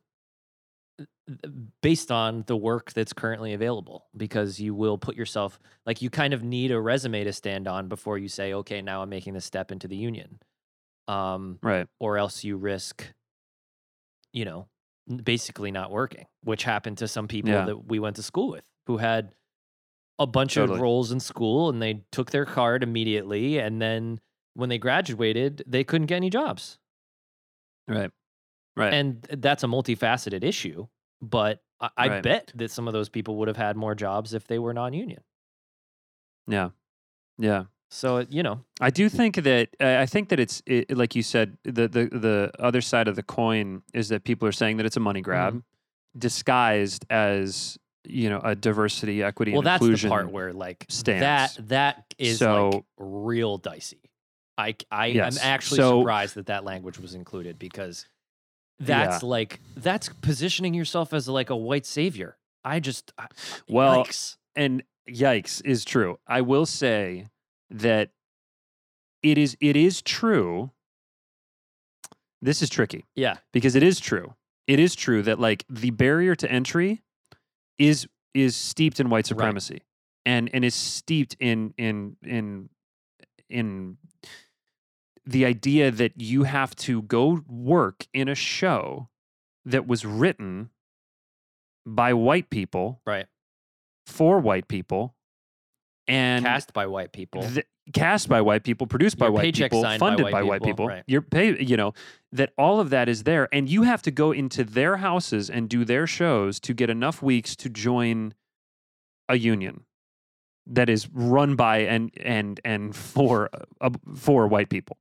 based 1.82 2.12
on 2.12 2.44
the 2.48 2.58
work 2.58 2.92
that's 2.94 3.14
currently 3.14 3.54
available, 3.54 4.08
because 4.18 4.60
you 4.60 4.76
will 4.76 4.98
put 4.98 5.16
yourself 5.16 5.58
like 5.86 6.02
you 6.02 6.10
kind 6.10 6.34
of 6.34 6.44
need 6.44 6.72
a 6.72 6.80
resume 6.80 7.24
to 7.24 7.32
stand 7.32 7.68
on 7.68 7.88
before 7.88 8.18
you 8.18 8.28
say, 8.28 8.54
okay, 8.54 8.82
now 8.82 9.02
I'm 9.02 9.10
making 9.10 9.34
the 9.34 9.42
step 9.42 9.72
into 9.72 9.88
the 9.88 9.96
union. 9.96 10.40
Um, 11.08 11.60
Right. 11.62 11.88
or 12.00 12.18
else 12.18 12.44
you 12.44 12.58
risk, 12.58 13.14
you 14.34 14.46
know, 14.46 14.68
basically 15.24 15.72
not 15.72 15.92
working, 15.92 16.26
which 16.44 16.64
happened 16.64 16.98
to 17.00 17.08
some 17.08 17.28
people 17.28 17.52
Yeah. 17.52 17.66
that 17.66 17.86
we 17.86 18.00
went 18.00 18.16
to 18.18 18.24
school 18.24 18.50
with 18.50 18.66
who 18.88 18.98
had 18.98 19.34
a 20.20 20.28
bunch 20.28 20.56
Totally. 20.56 20.78
of 20.78 20.82
roles 20.82 21.12
in 21.12 21.20
school 21.20 21.70
and 21.70 21.82
they 21.82 22.04
took 22.12 22.32
their 22.32 22.46
card 22.46 22.84
immediately. 22.84 23.58
And 23.60 23.82
then 23.82 24.20
when 24.54 24.70
they 24.70 24.78
graduated, 24.78 25.64
they 25.68 25.84
couldn't 25.84 26.08
get 26.08 26.18
any 26.18 26.30
jobs. 26.30 26.78
Right. 27.88 28.12
Right. 28.76 28.94
And 28.94 29.22
that's 29.40 29.64
a 29.64 29.68
multifaceted 29.68 30.44
issue. 30.44 30.88
But 31.22 31.62
I, 31.80 31.90
I 31.98 32.08
Right. 32.10 32.24
bet 32.24 32.52
that 32.56 32.72
some 32.72 32.88
of 32.88 32.94
those 32.94 33.10
people 33.10 33.36
would 33.38 33.48
have 33.48 33.58
had 33.58 33.76
more 33.76 33.96
jobs 33.96 34.34
if 34.34 34.48
they 34.48 34.60
were 34.60 34.74
non 34.74 34.94
union. 34.94 35.22
yeah. 36.48 36.70
Yeah. 37.38 37.66
So, 37.90 38.26
you 38.30 38.42
know, 38.44 38.64
I 38.82 38.90
do 38.90 39.08
think 39.10 39.36
that 39.36 39.70
uh, 39.80 39.98
I 40.00 40.06
think 40.08 40.30
that 40.30 40.40
it's 40.40 40.64
it, 40.66 40.96
like 40.98 41.16
you 41.16 41.22
said 41.24 41.58
the 41.64 41.88
the 41.88 42.06
the 42.12 42.52
other 42.60 42.82
side 42.82 43.08
of 43.08 43.16
the 43.16 43.22
coin 43.24 43.84
is 43.94 44.10
that 44.10 44.24
people 44.24 44.48
are 44.48 44.52
saying 44.52 44.78
that 44.78 44.86
it's 44.86 44.98
a 44.98 45.00
money 45.00 45.22
grab 45.22 45.54
Mm-hmm. 45.54 46.20
disguised 46.20 47.06
as 47.12 47.78
you 48.06 48.30
know 48.30 48.40
a 48.44 48.56
diversity, 48.56 49.24
equity, 49.24 49.52
well, 49.52 49.60
and 49.62 49.68
that's 49.68 49.82
inclusion. 49.82 50.10
the 50.10 50.14
part 50.16 50.32
where 50.32 50.54
like 50.54 50.86
stance. 50.90 51.56
that 51.56 51.68
that 51.70 52.14
is 52.18 52.40
So- 52.40 52.70
like 52.70 52.84
real 52.98 53.58
dicey. 53.58 54.00
I 54.58 54.76
I 54.92 55.08
Yes. 55.08 55.38
am 55.38 55.48
actually 55.48 55.78
So- 55.78 56.02
surprised 56.02 56.36
that 56.36 56.46
that 56.48 56.64
language 56.64 57.00
was 57.00 57.16
included 57.16 57.58
because 57.58 58.06
that's 58.80 59.24
like 59.24 59.60
that's 59.76 60.10
positioning 60.10 60.74
yourself 60.74 61.14
as 61.14 61.28
like 61.30 61.50
a 61.50 61.56
white 61.56 61.86
savior. 61.86 62.38
I 62.66 62.80
just 62.80 63.14
Well, 63.70 64.04
yikes. 64.06 64.38
and 64.56 64.84
yikes 65.10 65.62
is 65.66 65.84
true. 65.86 66.20
I 66.28 66.42
will 66.42 66.66
say 66.66 67.28
that 67.70 68.12
it 69.22 69.38
is 69.38 69.56
it 69.62 69.76
is 69.76 70.02
true. 70.02 70.72
This 72.42 72.62
is 72.62 72.70
tricky 72.70 73.06
yeah, 73.16 73.38
because 73.54 73.76
it 73.76 73.84
is 73.84 74.00
true. 74.00 74.34
It 74.68 74.80
is 74.80 74.96
true 74.96 75.22
that 75.24 75.40
like 75.40 75.66
the 75.70 75.92
barrier 75.92 76.36
to 76.36 76.52
entry 76.52 77.02
is 77.78 78.08
is 78.34 78.56
steeped 78.56 79.00
in 79.00 79.10
white 79.10 79.26
supremacy 79.26 79.82
and 80.26 80.50
and 80.54 80.66
is 80.66 80.76
steeped 80.76 81.36
in 81.40 81.74
in 81.78 82.16
in 82.24 82.70
in 83.50 83.98
the 85.26 85.46
idea 85.46 85.92
that 85.92 86.20
you 86.20 86.44
have 86.44 86.76
to 86.76 87.02
go 87.04 87.42
work 87.48 88.08
in 88.14 88.28
a 88.28 88.36
show 88.36 89.10
that 89.66 89.88
was 89.88 90.04
written 90.04 90.70
by 91.86 92.14
white 92.14 92.50
people 92.50 93.02
right. 93.06 93.28
for 94.06 94.40
white 94.40 94.68
people 94.68 95.16
and 96.08 96.44
Cast 96.44 96.74
by 96.74 96.88
white 96.88 97.14
people. 97.14 97.44
th- 97.44 97.66
cast 97.92 98.30
by 98.30 98.42
white 98.42 98.64
people, 98.64 98.88
produced 98.88 99.18
by 99.18 99.30
white 99.30 99.54
people, 99.54 99.82
signed 99.82 100.00
by 100.00 100.08
funded 100.08 100.24
white 100.26 100.32
by 100.32 100.44
white 100.44 100.62
people, 100.62 100.86
people. 100.86 100.88
right. 100.88 101.04
Your 101.08 101.22
pay, 101.22 101.62
you 101.62 101.76
know, 101.76 101.94
that 102.32 102.54
all 102.58 102.80
of 102.80 102.90
that 102.92 103.10
is 103.10 103.24
there, 103.24 103.50
and 103.52 103.70
you 103.70 103.84
have 103.84 104.02
to 104.04 104.12
go 104.12 104.32
into 104.32 104.64
their 104.64 104.98
houses 104.98 105.50
and 105.50 105.68
do 105.68 105.84
their 105.84 106.08
shows 106.08 106.60
to 106.62 106.74
get 106.74 106.90
enough 106.90 107.22
weeks 107.22 107.56
to 107.58 107.70
join 107.70 108.34
a 109.28 109.38
union 109.38 109.84
that 110.66 110.90
is 110.90 111.10
run 111.12 111.56
by 111.56 111.80
and 111.80 112.12
and 112.18 112.62
and 112.64 112.96
for 112.96 113.50
uh, 113.82 113.90
for 114.16 114.48
white 114.48 114.70
people. 114.70 114.98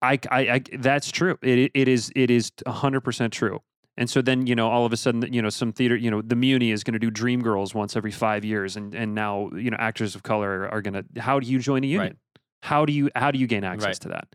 I, 0.00 0.18
I, 0.30 0.40
I 0.40 0.62
that's 0.78 1.10
true. 1.10 1.38
It 1.42 1.70
it 1.74 1.88
is 1.88 2.10
it 2.16 2.30
is 2.30 2.50
hundred 2.66 3.02
percent 3.02 3.32
true. 3.32 3.60
And 4.02 4.10
so 4.10 4.20
then 4.20 4.48
you 4.48 4.56
know 4.56 4.68
all 4.68 4.84
of 4.84 4.92
a 4.92 4.96
sudden 4.96 5.32
you 5.32 5.40
know 5.40 5.48
some 5.48 5.72
theater 5.72 5.94
you 5.94 6.10
know 6.10 6.22
the 6.22 6.34
Muny 6.34 6.72
is 6.72 6.82
going 6.82 6.94
to 6.94 6.98
do 6.98 7.08
Dreamgirls 7.08 7.72
once 7.72 7.94
every 7.94 8.10
five 8.10 8.44
years, 8.44 8.76
and 8.76 8.96
and 8.96 9.14
now 9.14 9.48
you 9.54 9.70
know 9.70 9.76
actors 9.78 10.16
of 10.16 10.24
color 10.24 10.68
are, 10.68 10.82
going 10.82 10.94
to. 10.94 11.20
How 11.20 11.38
do 11.38 11.46
you 11.46 11.60
join 11.60 11.84
a 11.84 11.86
union? 11.86 12.16
How 12.62 12.84
do 12.84 12.92
you 12.92 13.10
how 13.14 13.30
do 13.30 13.38
you 13.38 13.46
gain 13.46 13.62
access 13.62 13.86
Right. 13.86 14.00
to 14.00 14.08
that? 14.08 14.26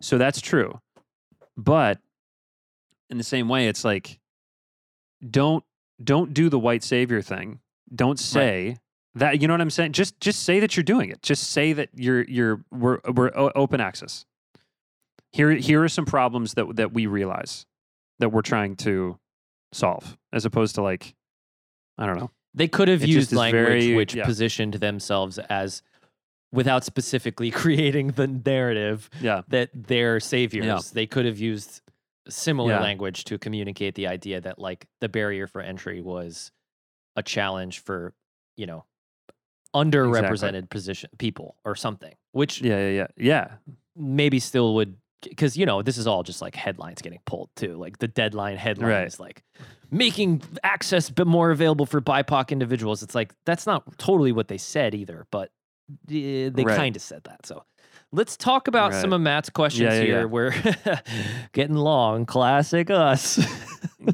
So 0.00 0.16
that's 0.16 0.40
true, 0.40 0.80
but 1.58 1.98
in 3.10 3.18
the 3.18 3.22
same 3.22 3.50
way, 3.50 3.68
it's 3.68 3.84
like 3.84 4.18
don't 5.28 5.62
don't 6.02 6.32
do 6.32 6.48
the 6.48 6.58
white 6.58 6.82
savior 6.82 7.20
thing. 7.20 7.60
Don't 7.94 8.18
say 8.18 8.78
that. 9.14 9.42
You 9.42 9.46
know 9.46 9.52
what 9.52 9.60
I'm 9.60 9.68
saying? 9.68 9.92
Just 9.92 10.18
just 10.20 10.42
say 10.44 10.58
that 10.60 10.74
you're 10.74 10.84
doing 10.84 11.10
it. 11.10 11.20
Just 11.20 11.50
say 11.50 11.74
that 11.74 11.90
you're 11.92 12.22
you're 12.22 12.64
we're 12.72 13.00
we're 13.12 13.30
open 13.34 13.78
access. 13.78 14.24
Here 15.32 15.50
here 15.50 15.84
are 15.84 15.90
some 15.90 16.06
problems 16.06 16.54
that 16.54 16.76
that 16.76 16.94
we 16.94 17.06
realize 17.06 17.66
that 18.18 18.30
we're 18.30 18.42
trying 18.42 18.76
to 18.76 19.18
solve, 19.72 20.16
as 20.32 20.44
opposed 20.44 20.74
to 20.76 20.82
like 20.82 21.14
I 21.98 22.06
don't 22.06 22.18
know. 22.18 22.30
They 22.54 22.68
could 22.68 22.88
have 22.88 23.02
It 23.02 23.08
used 23.08 23.32
language 23.32 23.64
very- 23.66 23.94
which 23.94 24.14
yeah. 24.14 24.24
positioned 24.24 24.74
themselves 24.74 25.38
as 25.38 25.82
without 26.52 26.84
specifically 26.84 27.50
creating 27.62 28.08
the 28.12 28.26
narrative 28.26 29.10
Yeah, 29.20 29.42
that 29.48 29.70
they're 29.74 30.20
saviors. 30.20 30.90
They 30.92 31.06
could 31.06 31.26
have 31.26 31.38
used 31.38 31.82
similar 32.28 32.72
Yeah. 32.72 32.80
language 32.80 33.24
to 33.24 33.38
communicate 33.38 33.94
the 33.94 34.06
idea 34.06 34.40
that 34.40 34.58
like 34.58 34.86
the 35.00 35.08
barrier 35.08 35.46
for 35.46 35.60
entry 35.60 36.00
was 36.00 36.50
a 37.14 37.22
challenge 37.22 37.80
for, 37.80 38.14
you 38.56 38.66
know, 38.66 38.84
underrepresented 39.74 40.70
position 40.70 41.10
people 41.18 41.56
or 41.64 41.74
something, 41.74 42.14
which 42.32 42.60
yeah, 42.62 42.88
yeah, 42.88 42.90
yeah, 42.90 43.06
yeah. 43.16 43.48
maybe 43.94 44.38
still 44.40 44.74
would 44.74 44.96
because 45.22 45.56
you 45.56 45.64
know 45.66 45.82
this 45.82 45.96
is 45.98 46.06
all 46.06 46.22
just 46.22 46.42
like 46.42 46.54
headlines 46.54 47.00
getting 47.02 47.20
pulled 47.26 47.48
too 47.56 47.76
like 47.76 47.98
the 47.98 48.08
deadline 48.08 48.56
headline 48.56 48.88
Right. 48.90 49.06
is 49.06 49.18
like 49.18 49.42
making 49.90 50.42
access 50.62 51.10
bit 51.10 51.26
more 51.26 51.50
available 51.50 51.86
for 51.86 52.00
bipoc 52.00 52.50
individuals 52.50 53.02
it's 53.02 53.14
like 53.14 53.32
that's 53.44 53.66
not 53.66 53.98
totally 53.98 54.32
what 54.32 54.48
they 54.48 54.58
said 54.58 54.94
either 54.94 55.26
but 55.30 55.50
they 56.06 56.50
Right. 56.54 56.76
kind 56.76 56.96
of 56.96 57.02
said 57.02 57.22
that 57.24 57.46
so 57.46 57.64
let's 58.12 58.36
talk 58.36 58.68
about 58.68 58.92
some 58.94 59.12
of 59.12 59.20
matt's 59.20 59.48
questions 59.50 59.82
Yeah, 59.94 60.00
yeah, 60.00 60.04
here 60.04 60.18
yeah. 60.20 60.24
we're 60.24 60.54
getting 61.52 61.76
long 61.76 62.26
classic 62.26 62.90
us 62.90 63.38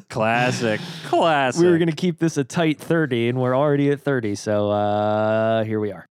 Classic, 0.09 0.81
classic. 1.07 1.61
we 1.63 1.69
were 1.69 1.79
going 1.79 1.91
to 1.91 1.97
keep 1.97 2.19
this 2.19 2.37
a 2.37 2.45
tight 2.45 2.79
30 2.79 3.29
and 3.31 3.41
we're 3.41 3.57
already 3.57 3.91
at 3.91 4.01
30 4.01 4.35
so 4.37 4.71
uh 4.71 5.65
here 5.65 5.81
we 5.81 5.91
are 5.93 6.07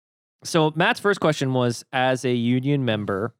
so 0.43 0.71
matt's 0.75 0.99
first 0.99 1.19
question 1.19 1.53
was 1.53 1.83
as 1.91 2.23
a 2.25 2.33
union 2.33 2.85
member 2.85 3.33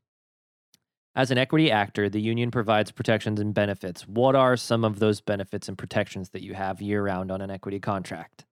as 1.18 1.32
an 1.32 1.38
equity 1.38 1.70
actor 1.70 2.08
the 2.10 2.22
union 2.22 2.50
provides 2.52 2.92
protections 2.92 3.40
and 3.42 3.54
benefits 3.54 4.08
what 4.08 4.36
are 4.36 4.56
some 4.56 4.86
of 4.86 5.00
those 5.00 5.20
benefits 5.20 5.68
and 5.68 5.78
protections 5.78 6.30
that 6.30 6.42
you 6.44 6.54
have 6.54 6.82
year 6.82 7.04
round 7.04 7.32
on 7.32 7.42
an 7.42 7.50
equity 7.52 7.80
contract 7.80 8.46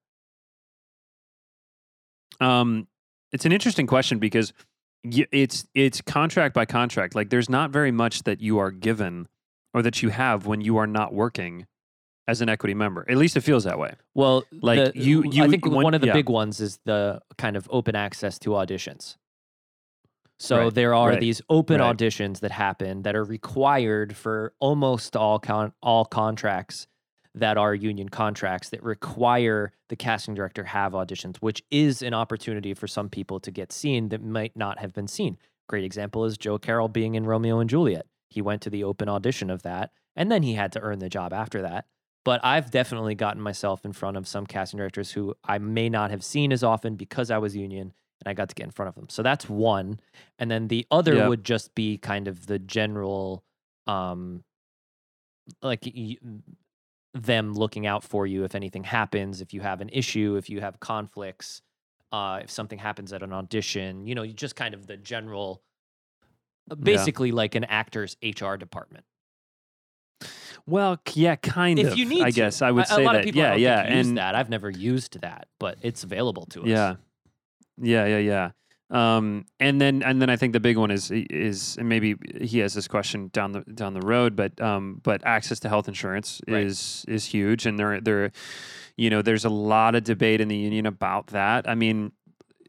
Um, 2.42 2.88
it's 3.32 3.46
an 3.46 3.52
interesting 3.54 3.88
question 3.88 4.20
because 4.20 4.52
it's 5.04 5.66
it's 5.74 6.02
contract 6.02 6.54
by 6.54 6.66
contract. 6.66 7.16
Like, 7.16 7.30
there's 7.30 7.50
not 7.50 7.70
very 7.72 7.92
much 7.92 8.24
that 8.24 8.42
you 8.42 8.58
are 8.58 8.72
given 8.72 9.28
or 9.74 9.82
that 9.84 10.02
you 10.04 10.10
have 10.10 10.46
when 10.46 10.62
you 10.62 10.76
are 10.78 10.88
not 10.88 11.14
working 11.14 11.66
as 12.28 12.42
an 12.42 12.50
equity 12.50 12.74
member. 12.74 13.06
At 13.10 13.18
least 13.18 13.38
it 13.38 13.42
feels 13.42 13.64
that 13.66 13.78
way. 13.80 13.94
Well, 14.16 14.44
Like, 14.52 14.94
the- 14.94 15.00
you- 15.00 15.24
I 15.44 15.48
think 15.48 15.66
when- 15.66 15.84
one 15.84 15.94
of 15.94 16.02
the 16.02 16.08
yeah. 16.08 16.14
big 16.14 16.28
ones 16.30 16.60
is 16.60 16.80
the 16.86 17.22
kind 17.38 17.56
of 17.56 17.68
open 17.72 17.96
access 17.96 18.40
to 18.40 18.50
auditions. 18.52 19.16
So 20.40 20.66
Right, 20.66 20.74
there 20.74 20.94
are 20.94 21.10
right, 21.10 21.20
these 21.20 21.42
open 21.50 21.80
right. 21.80 21.96
auditions 21.96 22.42
that 22.42 22.52
happen 22.52 23.04
that 23.04 23.16
are 23.16 23.24
required 23.24 24.16
for 24.16 24.54
almost 24.60 25.16
all 25.16 25.40
con- 25.40 25.74
all 25.82 26.06
contracts 26.06 26.88
that 27.34 27.58
are 27.58 27.76
union 27.76 28.10
contracts 28.10 28.70
that 28.70 28.82
require 28.84 29.74
the 29.90 29.96
casting 29.96 30.34
director 30.34 30.64
have 30.64 30.94
auditions, 30.94 31.38
which 31.38 31.62
is 31.70 32.02
an 32.02 32.14
opportunity 32.14 32.74
for 32.74 32.88
some 32.88 33.10
people 33.10 33.40
to 33.42 33.52
get 33.52 33.72
seen 33.72 34.10
that 34.10 34.24
might 34.24 34.56
not 34.56 34.80
have 34.80 34.94
been 34.94 35.08
seen. 35.08 35.38
Great 35.68 35.84
example 35.84 36.26
is 36.26 36.38
Joe 36.38 36.58
Carroll 36.58 36.88
being 36.88 37.16
in 37.16 37.26
Romeo 37.26 37.60
and 37.60 37.70
Juliet. 37.70 38.06
He 38.30 38.42
went 38.42 38.62
to 38.64 38.70
the 38.70 38.84
open 38.84 39.10
audition 39.10 39.50
of 39.50 39.64
that, 39.64 39.92
and 40.16 40.32
then 40.32 40.44
he 40.44 40.54
had 40.54 40.72
to 40.74 40.80
earn 40.82 41.00
the 41.00 41.10
job 41.10 41.34
after 41.34 41.62
that. 41.62 41.88
But 42.24 42.40
I've 42.44 42.72
definitely 42.72 43.16
gotten 43.16 43.42
myself 43.42 43.86
in 43.86 43.94
front 43.94 44.18
of 44.18 44.28
some 44.28 44.46
casting 44.48 44.78
directors 44.78 45.12
who 45.12 45.36
I 45.44 45.58
may 45.60 45.90
not 45.90 46.12
have 46.12 46.24
seen 46.24 46.52
as 46.52 46.64
often 46.64 46.96
because 46.96 47.30
I 47.30 47.38
was 47.38 47.56
union 47.56 47.94
and 48.26 48.30
I 48.32 48.34
got 48.34 48.50
to 48.50 48.56
get 48.56 48.66
in 48.66 48.72
front 48.72 48.90
of 48.90 48.96
them. 48.96 49.08
So 49.10 49.24
that's 49.24 49.48
one. 49.48 50.00
And 50.40 50.50
then 50.50 50.68
the 50.68 50.86
other 50.92 51.16
Yeah. 51.16 51.28
would 51.28 51.44
just 51.44 51.76
be 51.76 51.98
kind 51.98 52.28
of 52.28 52.48
the 52.48 52.60
general 52.60 53.44
um 53.88 54.44
like 55.62 55.84
y- 55.86 56.18
them 57.14 57.54
looking 57.54 57.86
out 57.86 58.04
for 58.04 58.26
you 58.26 58.44
if 58.44 58.56
anything 58.56 58.84
happens, 58.84 59.42
if 59.42 59.54
you 59.54 59.62
have 59.62 59.80
an 59.80 59.90
issue, 59.90 60.36
if 60.38 60.50
you 60.50 60.60
have 60.62 60.80
conflicts, 60.80 61.62
uh 62.12 62.40
if 62.44 62.50
something 62.50 62.80
happens 62.80 63.14
at 63.14 63.22
an 63.24 63.32
audition, 63.32 64.08
you 64.08 64.16
know, 64.16 64.24
you 64.24 64.34
just 64.34 64.56
kind 64.56 64.74
of 64.74 64.88
the 64.88 64.98
general 64.98 65.62
uh, 66.72 66.76
basically 66.76 67.32
like 67.32 67.54
an 67.56 67.64
actor's 67.66 68.18
HR 68.24 68.56
department. 68.56 69.06
Well, 70.66 71.00
yeah, 71.14 71.36
kind 71.36 71.78
if 71.78 71.92
of. 71.92 71.98
you 71.98 72.06
need 72.06 72.24
I 72.24 72.32
to. 72.32 72.36
guess 72.36 72.62
I 72.64 72.72
would 72.72 72.86
a, 72.86 72.88
say 72.88 73.04
a 73.04 73.06
lot 73.06 73.14
that. 73.14 73.20
of 73.20 73.24
people 73.26 73.42
yeah, 73.44 73.54
yeah, 73.56 73.82
and 73.82 74.18
that. 74.18 74.34
I've 74.34 74.50
never 74.50 74.70
used 74.72 75.22
that, 75.22 75.48
but 75.60 75.78
it's 75.84 76.04
available 76.04 76.46
to 76.48 76.64
us. 76.64 76.68
yeah, 76.68 76.96
yeah, 77.82 78.06
yeah, 78.06 78.18
yeah. 78.18 78.52
Um, 78.92 79.46
and 79.60 79.82
then 79.82 80.04
and 80.04 80.22
then 80.22 80.30
I 80.30 80.36
think 80.36 80.54
the 80.54 80.60
big 80.60 80.78
one 80.78 80.92
is 80.92 81.10
is 81.12 81.76
and 81.78 81.90
maybe 81.90 82.16
he 82.40 82.60
has 82.60 82.76
this 82.76 82.88
question 82.88 83.30
down 83.34 83.52
the 83.52 83.62
down 83.62 83.94
the 83.96 84.02
road, 84.02 84.36
but 84.36 84.60
um, 84.62 85.02
but 85.04 85.26
access 85.26 85.60
to 85.62 85.70
health 85.70 85.88
insurance 85.88 86.40
Right. 86.48 86.64
is 86.64 87.04
is 87.08 87.26
huge, 87.26 87.66
and 87.66 87.80
there 87.80 88.00
there, 88.00 88.32
you 88.96 89.10
know, 89.10 89.22
there's 89.24 89.44
a 89.44 89.50
lot 89.50 89.96
of 89.96 90.04
debate 90.04 90.40
in 90.40 90.50
the 90.50 90.56
union 90.56 90.86
about 90.86 91.28
that. 91.28 91.68
I 91.68 91.74
mean, 91.74 92.12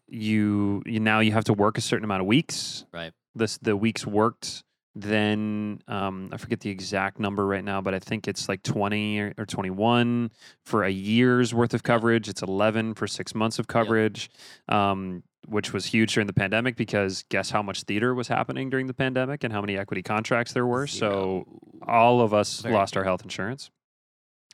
you 0.08 0.82
you 0.86 1.00
now 1.00 1.20
you 1.20 1.32
have 1.32 1.44
to 1.44 1.52
work 1.52 1.76
a 1.76 1.82
certain 1.82 2.04
amount 2.04 2.22
of 2.22 2.26
weeks. 2.26 2.86
Right. 2.94 3.12
This 3.34 3.58
the 3.58 3.76
weeks 3.76 4.06
worked. 4.06 4.64
Then 4.98 5.82
um, 5.88 6.30
I 6.32 6.38
forget 6.38 6.60
the 6.60 6.70
exact 6.70 7.20
number 7.20 7.46
right 7.46 7.62
now, 7.62 7.82
but 7.82 7.92
I 7.92 7.98
think 7.98 8.26
it's 8.26 8.48
like 8.48 8.62
20 8.62 9.20
or, 9.20 9.34
or 9.36 9.44
21 9.44 10.30
for 10.64 10.84
a 10.84 10.88
year's 10.88 11.52
worth 11.52 11.74
of 11.74 11.82
coverage. 11.82 12.30
It's 12.30 12.40
11 12.40 12.94
for 12.94 13.06
six 13.06 13.34
months 13.34 13.58
of 13.58 13.66
coverage, 13.66 14.30
um, 14.70 15.22
which 15.46 15.74
was 15.74 15.84
huge 15.84 16.14
during 16.14 16.26
the 16.26 16.32
pandemic 16.32 16.76
because 16.76 17.24
guess 17.28 17.50
how 17.50 17.60
much 17.60 17.82
theater 17.82 18.14
was 18.14 18.28
happening 18.28 18.70
during 18.70 18.86
the 18.86 18.94
pandemic 18.94 19.44
and 19.44 19.52
how 19.52 19.60
many 19.60 19.76
equity 19.76 20.02
contracts 20.02 20.54
there 20.54 20.66
were. 20.66 20.86
So 20.86 21.44
all 21.86 22.22
of 22.22 22.32
us 22.32 22.60
Very 22.60 22.74
lost 22.74 22.96
our 22.96 23.04
health 23.04 23.22
insurance. 23.22 23.70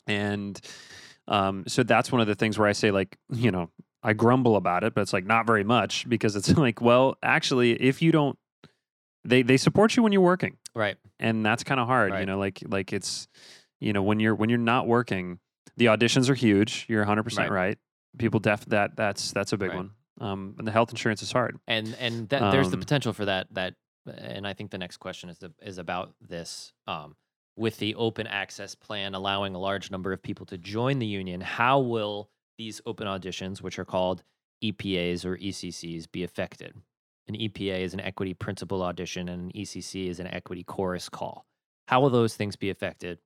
And 0.08 0.60
um, 1.28 1.62
so 1.68 1.84
that's 1.84 2.10
one 2.10 2.20
of 2.20 2.26
the 2.26 2.34
things 2.34 2.58
where 2.58 2.66
I 2.66 2.72
say, 2.72 2.90
like, 2.90 3.16
you 3.32 3.52
know, 3.52 3.70
I 4.02 4.12
grumble 4.12 4.56
about 4.56 4.82
it, 4.82 4.92
but 4.92 5.02
it's 5.02 5.12
like 5.12 5.24
not 5.24 5.46
very 5.46 5.62
much 5.62 6.08
because 6.08 6.34
it's 6.34 6.48
like, 6.56 6.80
well, 6.80 7.16
actually, 7.22 7.80
if 7.80 8.02
you 8.02 8.10
don't, 8.10 8.36
they 9.24 9.42
they 9.42 9.56
support 9.56 9.96
you 9.96 10.02
when 10.02 10.12
you're 10.12 10.20
working, 10.22 10.56
Right. 10.74 10.96
and 11.20 11.44
that's 11.44 11.62
kind 11.64 11.80
of 11.80 11.86
hard. 11.86 12.18
You 12.18 12.26
know, 12.26 12.38
like 12.38 12.62
like 12.66 12.92
it's, 12.92 13.28
you 13.80 13.92
know, 13.92 14.02
when 14.02 14.20
you're 14.20 14.34
when 14.34 14.48
you're 14.50 14.58
not 14.58 14.86
working, 14.86 15.38
the 15.76 15.86
auditions 15.86 16.28
are 16.28 16.34
huge. 16.34 16.86
You're 16.88 17.00
100 17.02 17.22
percent 17.22 17.50
Right. 17.50 17.66
right. 17.68 17.78
People 18.18 18.40
def 18.40 18.64
that 18.66 18.96
that's 18.96 19.32
that's 19.32 19.52
a 19.52 19.56
big 19.56 19.70
Right. 19.70 19.76
one. 19.76 19.90
Um, 20.20 20.54
and 20.58 20.66
the 20.66 20.72
health 20.72 20.90
insurance 20.90 21.22
is 21.22 21.32
hard. 21.32 21.56
and 21.66 21.94
and 21.98 22.28
that, 22.28 22.50
there's 22.52 22.70
the 22.70 22.76
Um, 22.76 22.80
potential 22.80 23.12
for 23.12 23.24
that 23.24 23.46
that 23.54 23.74
and 24.06 24.46
i 24.46 24.52
think 24.52 24.70
the 24.72 24.78
next 24.78 24.96
question 24.98 25.30
is 25.30 25.38
the, 25.38 25.52
is 25.62 25.78
about 25.78 26.12
this 26.20 26.72
um, 26.88 27.14
with 27.56 27.78
the 27.78 27.94
open 27.94 28.26
access 28.26 28.74
plan 28.74 29.14
allowing 29.14 29.54
a 29.54 29.58
large 29.58 29.90
number 29.92 30.12
of 30.12 30.20
people 30.22 30.44
to 30.46 30.58
join 30.58 30.98
the 30.98 31.06
union 31.06 31.40
how 31.40 31.78
will 31.78 32.28
these 32.58 32.80
open 32.84 33.06
auditions 33.06 33.62
which 33.62 33.78
are 33.78 33.84
called 33.84 34.22
epas 34.62 35.24
or 35.24 35.36
eccs 35.38 36.10
be 36.12 36.22
affected 36.24 36.74
an 37.28 37.34
epa 37.34 37.80
is 37.80 37.94
an 37.94 38.00
equity 38.00 38.34
principal 38.34 38.82
audition 38.82 39.28
and 39.28 39.52
an 39.52 39.60
ecc 39.60 40.08
is 40.08 40.20
an 40.20 40.26
equity 40.26 40.64
chorus 40.64 41.08
call 41.08 41.46
how 41.88 42.00
will 42.00 42.10
those 42.10 42.36
things 42.36 42.56
be 42.56 42.70
affected 42.70 43.18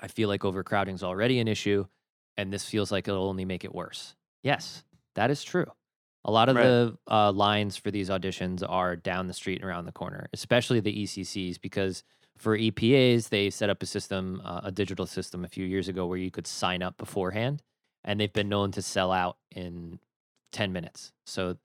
i 0.00 0.08
feel 0.08 0.28
like 0.28 0.44
overcrowding 0.44 0.94
is 0.94 1.02
already 1.02 1.38
an 1.38 1.48
issue 1.48 1.84
and 2.36 2.52
this 2.52 2.68
feels 2.68 2.90
like 2.92 3.08
it'll 3.08 3.28
only 3.28 3.44
make 3.44 3.64
it 3.64 3.74
worse 3.74 4.16
yes 4.42 4.84
that 5.14 5.30
is 5.30 5.42
true 5.42 5.66
a 6.24 6.30
lot 6.30 6.48
of 6.48 6.54
Right. 6.54 6.66
the 6.66 6.96
uh, 7.10 7.32
lines 7.32 7.76
for 7.76 7.90
these 7.90 8.08
auditions 8.08 8.62
are 8.68 8.94
down 8.94 9.26
the 9.26 9.34
street 9.34 9.56
and 9.60 9.64
around 9.68 9.86
the 9.86 9.92
corner, 9.92 10.28
especially 10.32 10.78
the 10.78 11.02
ECCs, 11.02 11.60
because 11.60 12.04
for 12.38 12.56
EPAs, 12.56 13.28
they 13.28 13.50
set 13.50 13.70
up 13.70 13.82
a 13.82 13.86
system, 13.86 14.40
uh, 14.44 14.60
a 14.62 14.70
digital 14.70 15.04
system 15.06 15.44
a 15.44 15.48
few 15.48 15.66
years 15.66 15.88
ago 15.88 16.06
where 16.06 16.18
you 16.18 16.30
could 16.30 16.46
sign 16.46 16.80
up 16.80 16.96
beforehand, 16.96 17.60
and 18.04 18.20
they've 18.20 18.32
been 18.32 18.48
known 18.48 18.70
to 18.70 18.82
sell 18.82 19.10
out 19.10 19.38
in 19.50 19.98
10 20.52 20.72
minutes. 20.72 21.12
So 21.26 21.56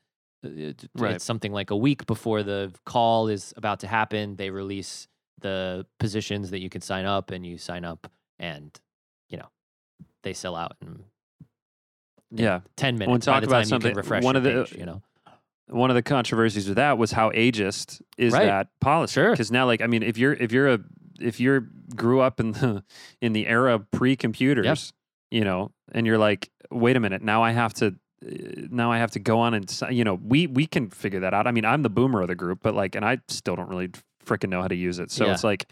it- 0.55 0.89
Right. 0.95 1.15
it's 1.15 1.23
something 1.25 1.51
like 1.51 1.69
a 1.71 1.75
week 1.77 2.05
before 2.05 2.43
the 2.43 2.73
call 2.85 3.27
is 3.27 3.53
about 3.57 3.79
to 3.81 3.87
happen, 3.87 4.35
they 4.35 4.49
release 4.49 5.07
the 5.39 5.85
positions 5.99 6.49
that 6.51 6.59
you 6.59 6.69
can 6.69 6.81
sign 6.81 7.05
up, 7.05 7.31
and 7.31 7.45
you 7.45 7.57
sign 7.57 7.85
up, 7.85 8.11
and, 8.39 8.79
you 9.29 9.37
know, 9.37 9.49
they 10.23 10.33
sell 10.33 10.55
out 10.55 10.75
in 10.81 11.03
Yeah. 12.31 12.61
10 12.75 12.97
minutes 12.97 13.27
Well, 13.27 13.35
talk 13.39 13.43
about 13.47 13.67
something- 13.67 13.95
one 14.23 14.35
of 14.35 14.43
the- 14.43 14.65
page, 14.65 14.77
you 14.77 14.85
know? 14.85 15.01
one 15.69 15.89
of 15.91 15.95
the 15.95 16.01
controversies 16.01 16.65
with 16.67 16.77
that 16.77 16.97
was 16.97 17.11
how 17.11 17.29
ageist 17.31 18.01
is 18.17 18.31
Right. 18.33 18.45
that 18.45 18.69
policy 18.79 19.15
Sure. 19.15 19.31
because 19.31 19.51
now 19.51 19.65
like 19.65 19.81
i 19.81 19.87
mean 19.87 20.01
if 20.01 20.17
you're 20.17 20.31
if 20.31 20.53
you're 20.53 20.69
a 20.75 20.79
if 21.19 21.41
you're 21.41 21.67
grew 21.93 22.21
up 22.21 22.39
in 22.39 22.53
the 22.53 22.85
in 23.21 23.33
the 23.33 23.45
era 23.47 23.75
of 23.75 23.91
pre-computers 23.91 24.93
you 25.29 25.43
know 25.43 25.73
and 25.91 26.07
you're 26.07 26.17
like 26.17 26.49
wait 26.71 26.95
a 26.95 27.01
minute 27.01 27.21
now 27.21 27.43
i 27.43 27.51
have 27.51 27.73
to 27.73 27.87
uh, 27.87 27.91
now 28.21 28.91
i 28.91 28.97
have 28.97 29.11
to 29.11 29.19
go 29.19 29.39
on 29.39 29.53
and 29.53 29.81
you 29.91 30.03
know 30.03 30.15
we 30.23 30.47
we 30.47 30.65
can 30.65 30.89
figure 30.89 31.19
that 31.19 31.33
out. 31.33 31.45
I 31.47 31.51
mean 31.51 31.65
i'm 31.65 31.83
the 31.83 31.89
boomer 31.89 32.21
of 32.21 32.27
the 32.27 32.35
group 32.35 32.59
but 32.63 32.73
like 32.73 32.95
and 32.95 33.05
i 33.05 33.19
still 33.27 33.55
don't 33.55 33.69
really 33.69 33.89
freaking 34.25 34.49
know 34.49 34.61
how 34.61 34.67
to 34.67 34.75
use 34.75 34.99
it. 34.99 35.09
So 35.11 35.25
Yeah. 35.25 35.33
it's 35.33 35.43
like 35.43 35.71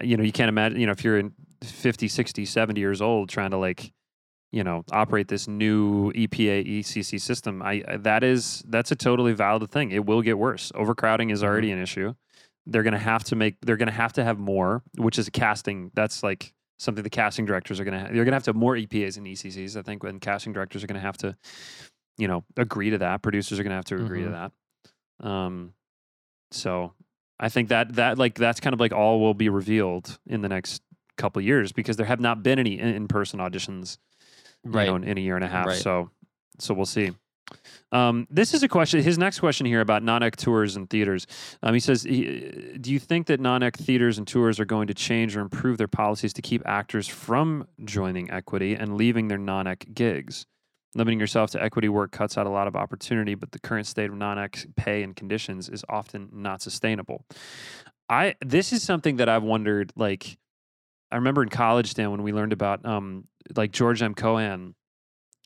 uh, 0.00 0.04
you 0.04 0.16
know 0.16 0.22
you 0.22 0.32
can't 0.32 0.48
imagine 0.50 0.78
you 0.78 0.86
know 0.86 0.92
if 0.92 1.02
you're 1.02 1.18
in 1.18 1.32
50 1.62 2.06
60 2.08 2.44
70 2.44 2.80
years 2.80 3.00
old 3.00 3.28
trying 3.28 3.50
to 3.52 3.56
like 3.56 3.92
you 4.52 4.62
know 4.62 4.84
operate 4.92 5.28
this 5.28 5.48
new 5.48 6.12
EPA 6.12 6.80
ECC 6.80 7.20
system 7.20 7.62
I 7.62 7.82
I- 7.88 7.96
that 7.96 8.22
is 8.22 8.62
that's 8.68 8.90
a 8.92 8.96
totally 8.96 9.32
valid 9.32 9.70
thing. 9.70 9.90
It 9.90 10.04
will 10.06 10.22
get 10.22 10.38
worse. 10.38 10.70
Overcrowding 10.74 11.30
is 11.30 11.42
already 11.42 11.70
an 11.72 11.80
issue. 11.82 12.14
They're 12.66 12.82
going 12.82 12.92
to 12.92 12.98
have 12.98 13.24
to 13.24 13.36
make 13.36 13.56
they're 13.62 13.76
going 13.78 13.88
to 13.88 13.94
have 13.94 14.12
to 14.14 14.24
have 14.24 14.38
more 14.38 14.82
which 14.96 15.18
is 15.18 15.26
a 15.28 15.30
casting. 15.30 15.90
That's 15.94 16.22
like 16.22 16.52
something 16.78 17.02
the 17.02 17.10
casting 17.10 17.44
directors 17.44 17.80
are 17.80 17.84
going 17.84 17.94
to 17.94 18.00
have 18.00 18.08
they're 18.08 18.24
going 18.24 18.32
to 18.32 18.36
have 18.36 18.44
to 18.44 18.50
have 18.50 18.56
more 18.56 18.74
EPAs 18.74 19.16
and 19.16 19.26
ECCs 19.26 19.76
I 19.76 19.82
think 19.82 20.02
when 20.02 20.20
casting 20.20 20.52
directors 20.52 20.82
are 20.84 20.86
going 20.86 21.00
to 21.00 21.06
have 21.06 21.18
to 21.18 21.36
you 22.16 22.28
know 22.28 22.44
agree 22.56 22.90
to 22.90 22.98
that 22.98 23.22
producers 23.22 23.58
are 23.58 23.62
going 23.62 23.70
to 23.70 23.76
have 23.76 23.84
to 23.86 23.96
agree 23.96 24.24
to 24.24 24.30
that 24.30 25.26
um 25.26 25.74
so 26.50 26.92
I 27.40 27.48
think 27.48 27.68
that 27.68 27.94
that 27.94 28.18
like 28.18 28.34
that's 28.34 28.60
kind 28.60 28.74
of 28.74 28.80
like 28.80 28.92
all 28.92 29.20
will 29.20 29.34
be 29.34 29.48
revealed 29.48 30.18
in 30.26 30.40
the 30.40 30.48
next 30.48 30.82
couple 31.16 31.42
years 31.42 31.72
because 31.72 31.96
there 31.96 32.06
have 32.06 32.20
not 32.20 32.42
been 32.42 32.58
any 32.58 32.78
in 32.78 33.08
person 33.08 33.40
auditions 33.40 33.98
Right. 34.64 34.86
know, 34.86 34.96
in, 34.96 35.04
in 35.04 35.18
a 35.18 35.20
year 35.20 35.36
and 35.36 35.44
a 35.44 35.48
half. 35.48 35.66
Right. 35.66 35.76
So, 35.76 36.10
so 36.58 36.74
we'll 36.74 36.86
see. 36.86 37.12
Um, 37.92 38.26
this 38.30 38.54
is 38.54 38.62
a 38.62 38.68
question. 38.68 39.02
His 39.02 39.18
next 39.18 39.40
question 39.40 39.66
here 39.66 39.80
about 39.80 40.02
non-ec 40.02 40.36
tours 40.36 40.76
and 40.76 40.88
theaters. 40.88 41.26
Um, 41.62 41.74
he 41.74 41.80
says, 41.80 42.02
he, 42.02 42.76
"Do 42.80 42.92
you 42.92 42.98
think 42.98 43.26
that 43.28 43.40
non-ec 43.40 43.76
theaters 43.76 44.18
and 44.18 44.26
tours 44.26 44.60
are 44.60 44.64
going 44.64 44.88
to 44.88 44.94
change 44.94 45.36
or 45.36 45.40
improve 45.40 45.78
their 45.78 45.88
policies 45.88 46.32
to 46.34 46.42
keep 46.42 46.62
actors 46.66 47.08
from 47.08 47.66
joining 47.84 48.30
equity 48.30 48.74
and 48.74 48.96
leaving 48.96 49.28
their 49.28 49.38
non-ec 49.38 49.94
gigs? 49.94 50.46
Limiting 50.94 51.20
yourself 51.20 51.50
to 51.52 51.62
equity 51.62 51.88
work 51.88 52.12
cuts 52.12 52.36
out 52.38 52.46
a 52.46 52.50
lot 52.50 52.66
of 52.66 52.76
opportunity, 52.76 53.34
but 53.34 53.52
the 53.52 53.58
current 53.58 53.86
state 53.86 54.10
of 54.10 54.16
non-ec 54.16 54.66
pay 54.76 55.02
and 55.02 55.16
conditions 55.16 55.68
is 55.68 55.84
often 55.88 56.28
not 56.32 56.60
sustainable." 56.62 57.24
I 58.08 58.34
this 58.44 58.72
is 58.72 58.82
something 58.82 59.16
that 59.16 59.28
I've 59.28 59.42
wondered. 59.42 59.92
Like, 59.96 60.38
I 61.10 61.16
remember 61.16 61.42
in 61.42 61.48
college, 61.48 61.94
Dan, 61.94 62.10
when 62.10 62.22
we 62.22 62.32
learned 62.32 62.52
about 62.52 62.84
um, 62.84 63.28
like 63.56 63.72
George 63.72 64.02
M. 64.02 64.14
Cohan 64.14 64.74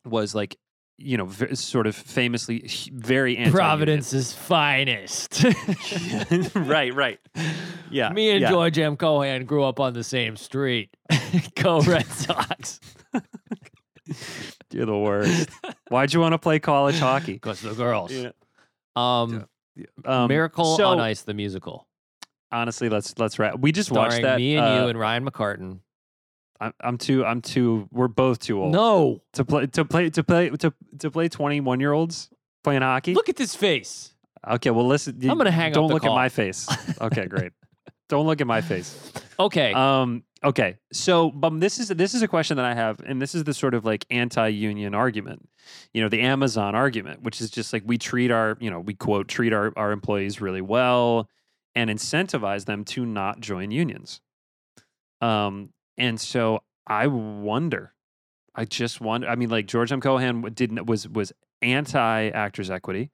was 0.04 0.34
like, 0.34 0.56
you 1.02 1.16
know, 1.16 1.24
v- 1.26 1.54
sort 1.54 1.86
of 1.86 1.94
famously 1.96 2.68
very 2.92 3.36
anti 3.36 3.50
Providence's 3.52 4.32
finest. 4.32 5.44
right, 6.54 6.94
right. 6.94 7.18
Yeah. 7.90 8.10
Me 8.10 8.30
and 8.30 8.40
yeah. 8.40 8.50
George 8.50 8.78
M. 8.78 8.96
Cohan 8.96 9.44
grew 9.44 9.64
up 9.64 9.80
on 9.80 9.92
the 9.94 10.04
same 10.04 10.36
street. 10.36 10.90
Go 11.56 11.80
Red 11.80 12.06
Sox. 12.06 12.80
You're 14.72 14.86
the 14.86 14.96
worst. 14.98 15.50
Why'd 15.88 16.12
you 16.12 16.20
want 16.20 16.32
to 16.32 16.38
play 16.38 16.58
college 16.58 16.98
hockey? 16.98 17.34
Because 17.34 17.60
the 17.60 17.74
girls. 17.74 18.12
Yeah. 18.12 18.30
Um, 18.96 19.46
Um, 20.04 20.28
Miracle 20.28 20.76
so- 20.76 20.86
on 20.88 21.00
Ice, 21.00 21.22
the 21.22 21.34
musical. 21.34 21.86
honestly, 22.50 22.88
let's 22.88 23.18
let's 23.18 23.38
wrap. 23.38 23.58
We 23.58 23.72
just 23.72 23.90
watched 23.90 24.22
that. 24.22 24.36
me 24.38 24.56
and 24.56 24.66
uh, 24.66 24.82
you 24.82 24.88
and 24.88 24.98
Ryan 24.98 25.24
McCartan. 25.24 25.78
I'm, 26.62 26.72
I'm 26.80 26.98
too. 26.98 27.24
I'm 27.24 27.40
too. 27.42 27.88
We're 27.90 28.08
both 28.08 28.38
too 28.38 28.60
old. 28.60 28.72
No, 28.72 29.22
to 29.32 29.44
play 29.44 29.66
to 29.66 29.84
play 29.84 30.10
to 30.10 30.22
play 30.22 30.50
to 30.50 30.72
to 31.00 31.10
play 31.10 31.28
21 31.28 31.80
year 31.80 31.92
olds 31.92 32.30
playing 32.62 32.82
hockey. 32.82 33.14
look 33.14 33.28
at 33.28 33.36
this 33.36 33.54
face. 33.54 34.14
Okay, 34.48 34.70
well 34.70 34.86
listen. 34.86 35.18
I'm 35.28 35.38
gonna 35.38 35.50
hang 35.50 35.72
up 35.72 35.74
Don't 35.74 35.88
look 35.90 36.02
call. 36.02 36.12
at 36.12 36.14
my 36.16 36.28
face. 36.28 36.68
Okay, 37.00 37.26
great. 37.26 37.52
don't 38.08 38.26
look 38.26 38.40
at 38.40 38.46
my 38.46 38.60
face. 38.60 39.12
Okay, 39.38 39.72
Um. 39.72 40.22
Okay. 40.44 40.76
So, 40.92 41.30
but 41.30 41.60
this 41.60 41.78
is 41.78 41.88
this 41.88 42.14
is 42.14 42.22
a 42.22 42.28
question 42.28 42.56
that 42.56 42.66
I 42.66 42.74
have, 42.74 43.00
and 43.06 43.20
this 43.22 43.34
is 43.34 43.44
the 43.44 43.54
sort 43.54 43.74
of 43.74 43.84
like 43.84 44.04
anti-union 44.10 44.94
argument. 44.94 45.48
You 45.94 46.02
know, 46.02 46.08
the 46.08 46.20
Amazon 46.20 46.74
argument, 46.74 47.22
which 47.22 47.40
is 47.40 47.50
just 47.50 47.72
like 47.72 47.82
we 47.86 47.96
treat 47.98 48.30
our, 48.32 48.56
you 48.60 48.68
know, 48.70 48.80
we 48.80 48.94
quote 48.94 49.28
treat 49.28 49.52
our 49.52 49.72
our 49.76 49.92
employees 49.92 50.40
really 50.40 50.60
well 50.60 51.28
and 51.76 51.88
incentivize 51.90 52.64
them 52.66 52.84
to 52.84 53.06
not 53.06 53.40
join 53.40 53.70
unions. 53.70 54.20
Um. 55.20 55.70
And 55.98 56.20
so 56.20 56.62
I 56.86 57.06
wonder. 57.06 57.92
I 58.54 58.64
just 58.64 59.00
wonder. 59.00 59.28
I 59.28 59.34
mean, 59.36 59.48
like 59.50 59.66
George 59.66 59.92
M. 59.92 60.00
Cohan 60.00 60.42
didn't 60.54 60.86
was 60.86 61.08
was 61.08 61.32
anti 61.62 62.28
actors 62.28 62.70
equity, 62.70 63.10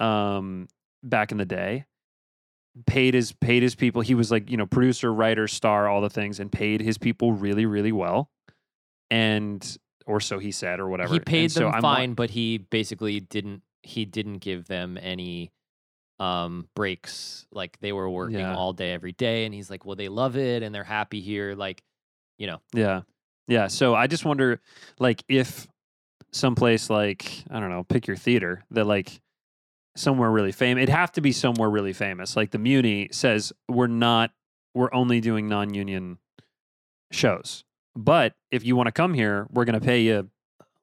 um, 0.00 0.68
back 1.02 1.32
in 1.32 1.38
the 1.38 1.44
day. 1.44 1.84
Paid 2.86 3.12
his 3.12 3.32
paid 3.32 3.62
his 3.62 3.74
people. 3.74 4.00
He 4.00 4.14
was 4.14 4.30
like 4.30 4.50
you 4.50 4.56
know 4.56 4.64
producer, 4.66 5.12
writer, 5.12 5.46
star, 5.46 5.88
all 5.88 6.00
the 6.00 6.08
things, 6.08 6.40
and 6.40 6.50
paid 6.50 6.80
his 6.80 6.96
people 6.96 7.32
really 7.32 7.66
really 7.66 7.92
well, 7.92 8.30
and 9.10 9.76
or 10.06 10.20
so 10.20 10.38
he 10.38 10.50
said 10.50 10.80
or 10.80 10.88
whatever. 10.88 11.12
he 11.12 11.18
And 11.18 11.26
paid 11.26 11.50
so 11.52 11.64
them 11.66 11.74
I'm 11.74 11.82
fine, 11.82 12.14
but 12.14 12.30
he 12.30 12.58
basically 12.58 13.20
didn't. 13.20 13.62
He 13.82 14.04
didn't 14.06 14.38
give 14.38 14.66
them 14.68 14.96
any 15.00 15.50
um 16.18 16.66
breaks. 16.74 17.46
Like 17.52 17.78
they 17.80 17.92
were 17.92 18.08
working 18.08 18.38
Yeah. 18.38 18.56
all 18.56 18.72
day 18.72 18.92
every 18.92 19.12
day, 19.12 19.44
and 19.44 19.52
he's 19.54 19.68
like, 19.70 19.84
"Well, 19.84 19.96
they 19.96 20.08
love 20.08 20.36
it 20.38 20.62
and 20.62 20.74
they're 20.74 20.82
happy 20.82 21.20
here." 21.20 21.54
Like, 21.54 21.82
you 22.38 22.46
know, 22.46 22.60
Yeah. 22.74 23.02
Yeah. 23.48 23.66
So 23.66 23.94
I 23.94 24.06
just 24.06 24.24
wonder, 24.24 24.60
like, 24.98 25.22
if 25.28 25.66
someplace 26.32 26.88
like, 26.90 27.44
I 27.50 27.60
don't 27.60 27.70
know, 27.70 27.84
pick 27.84 28.06
your 28.06 28.16
theater 28.16 28.64
that, 28.70 28.84
like, 28.86 29.20
somewhere 29.96 30.30
really 30.30 30.52
famous, 30.52 30.82
it'd 30.84 30.94
have 30.94 31.12
to 31.12 31.20
be 31.20 31.32
somewhere 31.32 31.68
really 31.68 31.92
famous. 31.92 32.34
Like 32.36 32.50
the 32.50 32.58
Muny 32.58 33.12
says, 33.14 33.52
we're 33.68 33.88
not, 33.88 34.30
we're 34.74 34.92
only 34.94 35.20
doing 35.20 35.48
non 35.48 35.74
union 35.74 36.18
shows. 37.10 37.64
But 37.94 38.34
if 38.50 38.64
you 38.64 38.74
want 38.76 38.86
to 38.86 38.92
come 38.92 39.12
here, 39.12 39.46
we're 39.50 39.66
going 39.66 39.78
to 39.78 39.84
pay 39.84 40.00
you, 40.00 40.30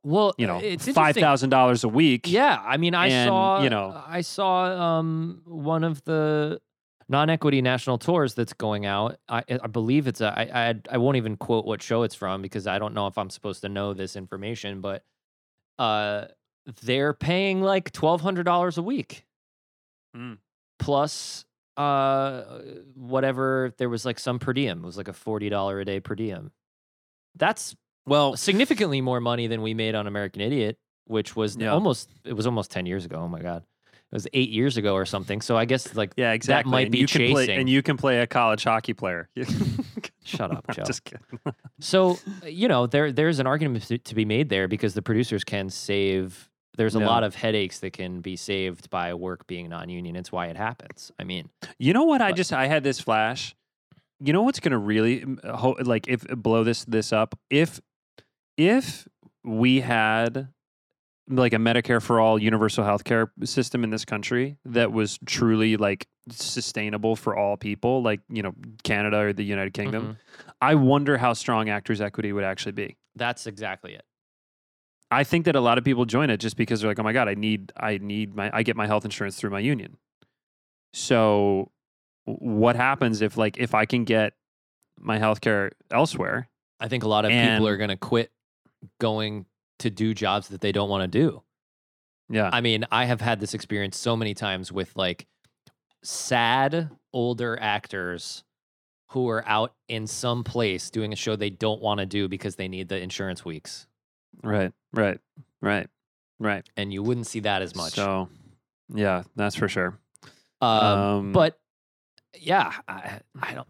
well, 0.04 0.34
you 0.38 0.46
know, 0.48 0.60
it's 0.60 0.88
five 0.90 1.16
thousand 1.16 1.50
dollars 1.50 1.84
a 1.84 1.90
week. 1.90 2.28
Yeah, 2.30 2.62
I 2.64 2.78
mean, 2.78 2.94
I 2.94 3.08
And, 3.08 3.28
saw 3.30 3.64
you 3.64 3.70
know- 3.70 4.02
I 4.08 4.22
saw 4.22 4.66
um 5.00 5.42
one 5.46 5.84
of 5.84 6.04
the 6.04 6.62
non-equity 7.10 7.62
national 7.62 7.98
tours 7.98 8.36
that's 8.36 8.54
going 8.54 8.86
out. 8.86 9.18
I, 9.28 9.44
I 9.50 9.68
believe 9.68 10.08
it's 10.08 10.22
a. 10.22 10.28
I, 10.38 10.70
I 10.70 10.76
I 10.92 10.98
won't 10.98 11.18
even 11.18 11.36
quote 11.38 11.66
what 11.66 11.82
show 11.82 12.04
it's 12.04 12.16
from 12.16 12.42
because 12.42 12.68
I 12.68 12.80
don't 12.80 12.94
know 12.94 13.08
if 13.08 13.18
I'm 13.18 13.30
supposed 13.30 13.62
to 13.62 13.70
know 13.70 13.94
this 13.94 14.16
information, 14.16 14.80
but 14.82 15.04
uh, 15.80 16.26
they're 16.84 17.14
paying 17.14 17.62
like 17.62 17.92
twelve 17.92 18.22
hundred 18.22 18.44
dollars 18.44 18.78
a 18.78 18.84
week, 18.84 19.26
Mm. 20.16 20.38
plus 20.80 21.46
uh 21.78 22.62
whatever. 22.96 23.74
There 23.78 23.90
was 23.90 24.06
like 24.06 24.20
some 24.20 24.40
per 24.40 24.54
diem. 24.54 24.84
It 24.84 24.86
was 24.86 24.98
like 24.98 25.08
a 25.08 25.14
forty 25.14 25.50
dollar 25.50 25.80
a 25.80 25.86
day 25.86 26.00
per 26.00 26.14
diem. 26.16 26.52
That's 27.36 27.76
Well, 28.06 28.36
significantly 28.36 29.02
more 29.02 29.20
money 29.22 29.48
than 29.48 29.62
we 29.62 29.74
made 29.74 29.96
on 29.96 30.06
American 30.08 30.42
Idiot, 30.42 30.78
which 31.06 31.36
was 31.36 31.56
Yeah. 31.58 31.70
almost 31.72 32.10
it 32.24 32.34
was 32.34 32.46
almost 32.46 32.70
ten 32.72 32.86
years 32.86 33.06
ago. 33.06 33.18
Oh 33.18 33.28
my 33.28 33.40
god, 33.42 33.64
it 34.12 34.16
was 34.16 34.28
eight 34.34 34.50
years 34.50 34.76
ago 34.78 34.96
or 34.96 35.06
something. 35.06 35.40
So 35.42 35.56
I 35.58 35.66
guess 35.66 35.94
like 35.96 36.14
yeah, 36.18 36.32
exactly. 36.32 36.72
might 36.72 36.88
and 36.88 36.92
be 36.92 37.06
can 37.06 37.32
play, 37.32 37.46
chasing. 37.46 37.60
and 37.60 37.70
you 37.70 37.82
can 37.84 37.96
play 37.98 38.20
a 38.22 38.28
college 38.28 38.64
hockey 38.64 38.94
player. 38.94 39.30
Shut 40.24 40.52
up, 40.52 40.66
Joe. 40.74 40.84
Just 40.84 41.04
kidding. 41.04 41.24
so 41.80 42.18
you 42.46 42.68
know 42.68 42.88
there 42.88 43.12
there's 43.12 43.40
an 43.40 43.48
argument 43.48 43.88
to- 43.88 43.98
to 43.98 44.16
be 44.16 44.26
made 44.26 44.50
there 44.50 44.68
because 44.68 44.94
the 44.94 45.02
producers 45.02 45.44
can 45.44 45.70
save. 45.70 46.50
There's 46.78 46.96
a 46.96 47.00
Yeah. 47.00 47.08
lot 47.08 47.24
of 47.24 47.36
headaches 47.36 47.80
that 47.80 47.92
can 47.94 48.22
be 48.22 48.36
saved 48.36 48.90
by 48.90 49.14
work 49.14 49.46
being 49.48 49.70
non-union. 49.70 50.16
It's 50.16 50.32
why 50.32 50.48
it 50.48 50.56
happens. 50.56 51.12
I 51.20 51.24
mean, 51.26 51.50
You 51.78 51.94
know 51.94 52.04
what? 52.06 52.22
I 52.22 52.32
just 52.32 52.54
I 52.54 52.68
had 52.68 52.84
this 52.84 53.00
flash. 53.02 53.54
You 54.22 54.34
know 54.34 54.44
what's 54.44 54.60
going 54.60 54.72
to 54.72 54.78
really 54.78 55.26
like 55.82 56.08
if 56.08 56.22
blow 56.28 56.64
this 56.64 56.86
this 56.86 57.12
up 57.14 57.38
if 57.50 57.80
if 58.58 59.08
we 59.44 59.80
had 59.82 60.50
like 61.30 61.54
a 61.54 61.58
Medicare 61.58 62.02
for 62.02 62.20
all 62.20 62.40
universal 62.40 62.84
health 62.84 63.04
care 63.04 63.32
system 63.44 63.84
in 63.84 63.92
this 63.92 64.04
country 64.04 64.58
that 64.66 64.92
was 64.92 65.20
truly 65.26 65.78
like 65.78 66.08
sustainable 66.30 67.16
for 67.16 67.36
all 67.36 67.56
people 67.56 68.02
like 68.02 68.20
you 68.30 68.42
know 68.42 68.54
Canada 68.84 69.18
or 69.18 69.34
the 69.34 69.44
United 69.44 69.74
Kingdom 69.74 70.04
mhm. 70.04 70.18
I 70.62 70.76
wonder 70.76 71.18
how 71.18 71.34
strong 71.34 71.70
actors 71.70 72.02
equity 72.02 72.34
would 72.34 72.44
actually 72.44 72.74
be 72.74 72.98
that's 73.16 73.46
exactly 73.46 73.94
it. 73.94 74.04
I 75.12 75.24
think 75.24 75.46
that 75.46 75.56
a 75.56 75.62
lot 75.62 75.78
of 75.78 75.84
people 75.84 76.06
join 76.06 76.30
it 76.30 76.38
just 76.38 76.56
because 76.56 76.82
they're 76.82 76.90
like, 76.90 77.00
oh 77.00 77.04
my 77.04 77.14
god, 77.14 77.28
I 77.28 77.34
need, 77.34 77.72
I 77.76 77.98
need 77.98 78.36
my, 78.36 78.50
I 78.54 78.64
get 78.64 78.76
my 78.76 78.88
health 78.88 79.06
insurance 79.06 79.38
through 79.38 79.50
my 79.50 79.60
union. 79.60 79.98
So, 80.94 81.72
what 82.26 82.76
happens 82.76 83.22
if, 83.22 83.38
like, 83.38 83.58
if 83.58 83.74
I 83.74 83.86
can 83.86 84.04
get 84.04 84.34
my 85.00 85.18
health 85.18 85.42
care 85.42 85.72
elsewhere? 85.92 86.50
I 86.80 86.88
think 86.88 87.04
a 87.04 87.08
lot 87.08 87.26
of 87.26 87.32
people 87.32 87.68
are 87.68 87.78
going 87.78 87.90
to 87.90 87.98
quit 87.98 88.32
going 89.00 89.46
to 89.80 89.90
do 89.90 90.14
jobs 90.14 90.50
that 90.50 90.62
they 90.62 90.72
don't 90.72 90.90
want 90.90 91.04
to 91.04 91.08
do. 91.20 91.42
Yeah, 92.30 92.50
I 92.54 92.62
mean, 92.62 92.86
I 92.92 93.06
have 93.06 93.22
had 93.22 93.40
this 93.40 93.54
experience 93.54 93.98
so 93.98 94.16
many 94.16 94.34
times 94.34 94.72
with 94.72 94.96
like 94.96 95.26
sad 96.04 96.90
older 97.12 97.58
actors 97.60 98.44
who 99.12 99.28
are 99.30 99.44
out 99.48 99.74
in 99.88 100.06
some 100.06 100.44
place 100.44 100.90
doing 100.92 101.12
a 101.12 101.16
show 101.16 101.36
they 101.36 101.50
don't 101.50 101.82
want 101.82 102.00
to 102.00 102.06
do 102.06 102.28
because 102.28 102.56
they 102.56 102.68
need 102.68 102.88
the 102.90 103.00
insurance 103.02 103.44
weeks. 103.44 103.88
right, 104.44 104.72
right, 104.94 105.20
right, 105.62 105.88
right. 106.40 106.70
And 106.78 106.94
you 106.94 107.02
wouldn't 107.02 107.26
see 107.26 107.40
that 107.42 107.64
as 107.64 107.76
much. 107.76 107.94
So, 107.94 108.30
yeah, 108.94 109.24
that's 109.36 109.56
for 109.56 109.68
sure. 109.68 109.98
Um, 110.62 110.70
Um, 110.72 111.32
but 111.32 111.60
yeah, 112.38 112.74
I, 112.88 113.22
I 113.42 113.54
don't. 113.56 113.68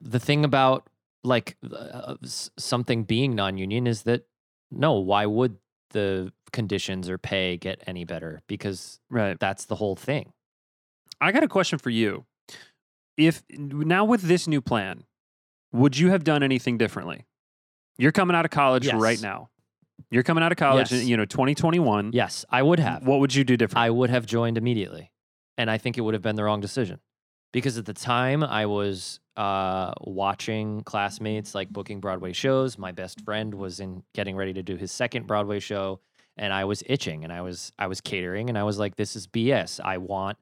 The 0.00 0.18
thing 0.18 0.44
about 0.44 0.88
like 1.22 1.56
uh, 1.72 2.16
something 2.22 3.04
being 3.04 3.34
non-union 3.36 3.86
is 3.86 4.02
that 4.02 4.26
no, 4.70 4.94
why 4.94 5.26
would 5.26 5.56
the 5.90 6.32
conditions 6.52 7.08
or 7.08 7.18
pay 7.18 7.56
get 7.56 7.82
any 7.86 8.04
better? 8.04 8.42
Because 8.46 9.00
Right. 9.10 9.38
that's 9.38 9.64
the 9.66 9.76
whole 9.76 9.96
thing. 9.96 10.32
I 11.20 11.32
got 11.32 11.42
a 11.44 11.48
question 11.48 11.78
for 11.78 11.90
you. 11.90 12.26
If 13.16 13.42
now 13.50 14.04
with 14.04 14.22
this 14.22 14.46
new 14.46 14.60
plan, 14.60 15.04
would 15.72 15.96
you 15.96 16.10
have 16.10 16.24
done 16.24 16.42
anything 16.42 16.76
differently? 16.76 17.24
You're 17.98 18.12
coming 18.12 18.36
out 18.36 18.44
of 18.44 18.50
college 18.50 18.92
right 18.92 19.20
now. 19.22 19.48
You're 20.10 20.22
coming 20.22 20.44
out 20.44 20.52
of 20.52 20.58
college, 20.58 20.92
Yes. 20.92 21.04
you 21.06 21.16
know, 21.16 21.24
2021. 21.24 22.10
Yes, 22.12 22.44
I 22.50 22.62
would 22.62 22.78
have. 22.78 23.06
What 23.06 23.20
would 23.20 23.34
you 23.34 23.44
do 23.44 23.56
differently? 23.56 23.86
I 23.86 23.90
would 23.90 24.10
have 24.10 24.26
joined 24.26 24.58
immediately. 24.58 25.10
And 25.56 25.70
I 25.70 25.78
think 25.78 25.96
it 25.96 26.02
would 26.02 26.12
have 26.12 26.22
been 26.22 26.36
the 26.36 26.44
wrong 26.44 26.60
decision. 26.60 27.00
Because 27.56 27.78
at 27.78 27.86
the 27.86 27.94
time 27.94 28.44
I 28.44 28.66
was 28.66 29.18
uh, 29.34 29.94
watching 30.02 30.82
classmates 30.82 31.54
like 31.54 31.70
booking 31.70 32.00
Broadway 32.00 32.34
shows. 32.34 32.76
My 32.76 32.92
best 32.92 33.22
friend 33.22 33.54
was 33.54 33.80
in 33.80 34.02
getting 34.12 34.36
ready 34.36 34.52
to 34.52 34.62
do 34.62 34.76
his 34.76 34.92
second 34.92 35.26
Broadway 35.26 35.58
show. 35.58 36.00
And 36.36 36.52
I 36.52 36.66
was 36.66 36.82
itching 36.84 37.24
and 37.24 37.32
I 37.32 37.40
was 37.40 37.72
I 37.78 37.86
was 37.86 38.02
catering 38.02 38.50
and 38.50 38.58
I 38.58 38.64
was 38.64 38.78
like, 38.78 38.96
this 38.96 39.16
is 39.16 39.26
BS. 39.26 39.80
I 39.82 39.96
want 39.96 40.36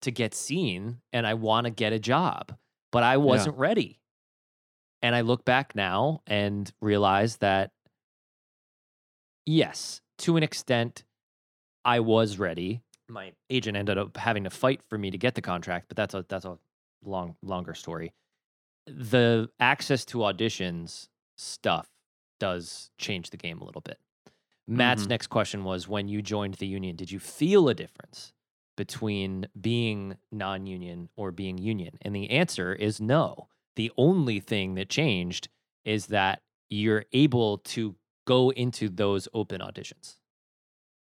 to 0.00 0.10
get 0.10 0.34
seen 0.34 0.98
and 1.12 1.28
I 1.28 1.34
want 1.34 1.66
to 1.66 1.70
get 1.70 1.92
a 1.92 2.00
job. 2.00 2.52
But 2.90 3.04
I 3.04 3.18
wasn't 3.18 3.56
ready. 3.56 4.00
And 5.00 5.14
I 5.14 5.20
look 5.20 5.44
back 5.44 5.76
now 5.76 6.22
and 6.26 6.68
realize 6.80 7.36
that 7.36 7.70
yes, 9.46 10.00
to 10.18 10.36
an 10.36 10.42
extent, 10.42 11.04
I 11.84 12.00
was 12.00 12.36
ready. 12.36 12.82
My 13.08 13.34
agent 13.50 13.76
ended 13.76 13.98
up 13.98 14.16
having 14.16 14.44
to 14.44 14.50
fight 14.50 14.82
for 14.88 14.96
me 14.96 15.10
to 15.10 15.18
get 15.18 15.34
the 15.34 15.42
contract, 15.42 15.88
but 15.88 15.96
that's 15.96 16.14
a 16.14 16.24
that's 16.28 16.44
a 16.44 16.58
long 17.04 17.36
longer 17.42 17.74
story. 17.74 18.12
The 18.86 19.50
access 19.60 20.04
to 20.06 20.18
auditions 20.18 21.08
stuff 21.36 21.90
does 22.40 22.90
change 22.98 23.30
the 23.30 23.36
game 23.36 23.60
a 23.60 23.64
little 23.64 23.80
bit. 23.82 23.98
Matt's 24.66 25.06
Mhm. 25.06 25.08
next 25.08 25.28
question 25.28 25.64
was 25.64 25.88
when 25.88 26.08
you 26.08 26.22
joined 26.22 26.54
the 26.54 26.66
union, 26.66 26.96
did 26.96 27.10
you 27.10 27.18
feel 27.20 27.68
a 27.68 27.74
difference 27.74 28.32
between 28.76 29.46
being 29.60 30.18
non-union 30.30 31.10
or 31.16 31.32
being 31.32 31.58
union? 31.58 31.98
And 32.02 32.14
the 32.14 32.30
answer 32.30 32.74
is 32.74 33.00
no. 33.00 33.48
The 33.76 33.92
only 33.96 34.40
thing 34.40 34.74
that 34.74 34.88
changed 34.90 35.48
is 35.84 36.06
that 36.08 36.42
you're 36.70 37.04
able 37.12 37.58
to 37.58 37.96
go 38.26 38.50
into 38.50 38.88
those 38.88 39.28
open 39.34 39.60
auditions. 39.60 40.18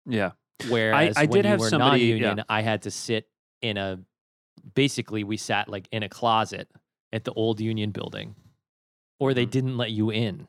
yeah. 0.06 0.32
Whereas 0.68 1.16
I 1.16 1.22
when 1.26 1.30
did 1.38 1.44
you 1.44 1.50
have 1.50 1.60
were 1.60 1.68
somebody- 1.68 2.10
non-union, 2.12 2.44
I 2.48 2.62
had 2.62 2.82
to 2.82 2.90
sit 2.90 3.28
in 3.62 3.76
a. 3.76 4.00
Basically, 4.74 5.24
we 5.24 5.36
sat 5.36 5.68
like 5.68 5.88
in 5.92 6.02
a 6.02 6.08
closet 6.08 6.70
at 7.12 7.24
the 7.24 7.32
old 7.32 7.60
union 7.60 7.90
building, 7.90 8.34
or 9.20 9.34
they 9.34 9.46
Mhm. 9.46 9.50
didn't 9.50 9.76
let 9.76 9.90
you 9.90 10.10
in. 10.10 10.48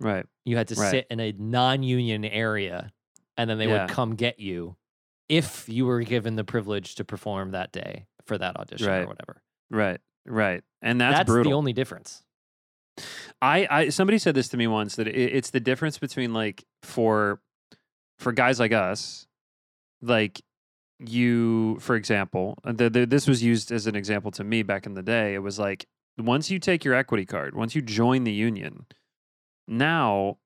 Right. 0.00 0.26
You 0.44 0.56
had 0.56 0.68
to 0.68 0.74
Right. 0.76 0.90
sit 0.90 1.06
in 1.10 1.20
a 1.20 1.32
non-union 1.32 2.24
area, 2.24 2.92
and 3.36 3.50
then 3.50 3.58
they 3.58 3.66
Yeah. 3.68 3.82
would 3.86 3.90
come 3.90 4.14
get 4.14 4.38
you 4.38 4.76
if 5.28 5.68
you 5.68 5.84
were 5.84 6.00
given 6.02 6.36
the 6.36 6.44
privilege 6.44 6.94
to 6.94 7.04
perform 7.04 7.50
that 7.50 7.72
day 7.72 8.06
for 8.24 8.38
that 8.38 8.56
audition 8.56 8.86
Right. 8.86 9.02
or 9.02 9.08
whatever. 9.08 9.42
Right. 9.70 10.00
Right. 10.24 10.62
And 10.80 11.00
that's, 11.00 11.18
That's, 11.18 11.26
brutal. 11.28 11.50
the 11.50 11.56
only 11.56 11.72
difference. 11.72 12.22
I, 13.42 13.66
I 13.70 13.88
somebody 13.90 14.18
said 14.18 14.34
this 14.34 14.48
to 14.48 14.56
me 14.56 14.66
once 14.66 14.96
that 14.96 15.06
it, 15.06 15.14
it's 15.16 15.50
the 15.50 15.60
difference 15.60 15.98
between 15.98 16.32
like 16.32 16.64
for 16.82 17.40
for 18.18 18.32
guys 18.32 18.58
like 18.60 18.72
us, 18.72 19.26
like 20.02 20.40
you, 20.98 21.78
for 21.80 21.94
example, 21.96 22.58
uh, 22.64 22.72
the, 22.72 22.90
the, 22.90 23.06
this 23.06 23.26
was 23.28 23.42
used 23.42 23.70
as 23.70 23.86
an 23.86 23.94
example 23.94 24.30
to 24.32 24.44
me 24.44 24.62
back 24.62 24.86
in 24.86 24.94
the 24.94 25.02
day. 25.02 25.34
It 25.34 25.38
was 25.38 25.58
like 25.58 25.86
once 26.18 26.50
you 26.50 26.58
take 26.58 26.84
your 26.84 26.94
equity 26.94 27.24
card, 27.24 27.54
once 27.54 27.74
you 27.74 27.82
join 27.82 28.24
the 28.24 28.32
union, 28.32 28.86
now 29.68 30.38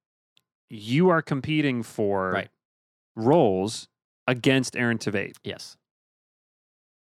you 0.69 1.09
are 1.09 1.23
competing 1.23 1.83
for 1.83 2.31
Right. 2.33 2.49
roles 3.17 3.89
against 4.27 4.77
Aaron 4.77 4.99
Tveit 4.99 5.37
Yes. 5.45 5.77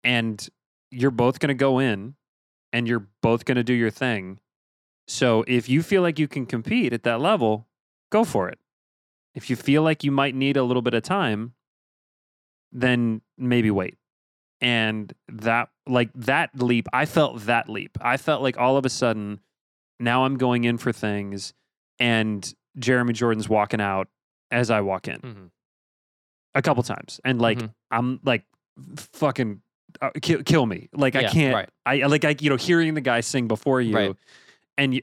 and 0.03 0.47
you're 0.91 1.12
both 1.12 1.39
going 1.39 1.49
to 1.49 1.53
go 1.53 1.80
in 1.80 2.16
and 2.74 2.88
you're 2.88 3.07
both 3.22 3.45
going 3.45 3.55
to 3.57 3.64
do 3.64 3.74
your 3.74 3.89
thing. 3.91 4.39
So 5.07 5.43
if 5.47 5.68
you 5.70 5.82
feel 5.84 6.01
like 6.01 6.20
you 6.20 6.28
can 6.28 6.45
compete 6.45 6.93
at 6.93 7.03
that 7.03 7.20
level, 7.20 7.68
go 8.12 8.24
for 8.24 8.47
it. 8.49 8.59
If 9.36 9.49
you 9.49 9.55
feel 9.55 9.82
like 9.84 10.03
you 10.03 10.11
might 10.11 10.36
need 10.36 10.57
a 10.57 10.63
little 10.63 10.82
bit 10.82 10.93
of 10.93 11.03
time, 11.03 11.53
then 12.71 13.21
maybe 13.38 13.71
wait. 13.71 13.97
And 14.59 15.11
that, 15.29 15.69
like 15.88 16.09
that 16.13 16.51
leap, 16.61 16.88
I 16.93 17.05
felt 17.05 17.41
that 17.45 17.67
leap. 17.69 17.97
I 18.01 18.17
felt 18.17 18.41
like 18.41 18.57
all 18.57 18.77
of 18.77 18.86
a 18.86 18.89
sudden, 18.89 19.39
now 19.99 20.25
I'm 20.25 20.38
going 20.38 20.63
in 20.65 20.77
for 20.77 20.91
things, 20.91 21.53
and 21.99 22.53
Jeremy 22.77 23.13
Jordan's 23.13 23.49
walking 23.49 23.82
out 23.82 24.07
as 24.51 24.69
I 24.69 24.82
walk 24.82 25.07
in 25.07 25.19
Mhm. 25.19 25.49
a 26.55 26.61
couple 26.61 26.84
times. 26.84 27.19
And 27.25 27.41
like, 27.41 27.57
Mhm. 27.59 27.73
I'm 27.89 28.19
like, 28.23 28.43
fucking 29.13 29.61
uh, 30.01 30.09
kill, 30.21 30.41
kill 30.43 30.65
me. 30.65 30.88
Like, 30.93 31.15
I 31.17 31.25
can't, 31.25 31.53
right. 31.53 31.69
I 31.86 32.01
I- 32.01 32.05
like, 32.07 32.23
I, 32.23 32.34
you 32.39 32.49
know, 32.49 32.55
hearing 32.55 32.93
the 32.93 33.01
guy 33.01 33.19
sing 33.19 33.47
before 33.49 33.82
you, 33.82 33.93
Right. 33.93 34.15
and 34.77 34.93
you, 34.95 35.01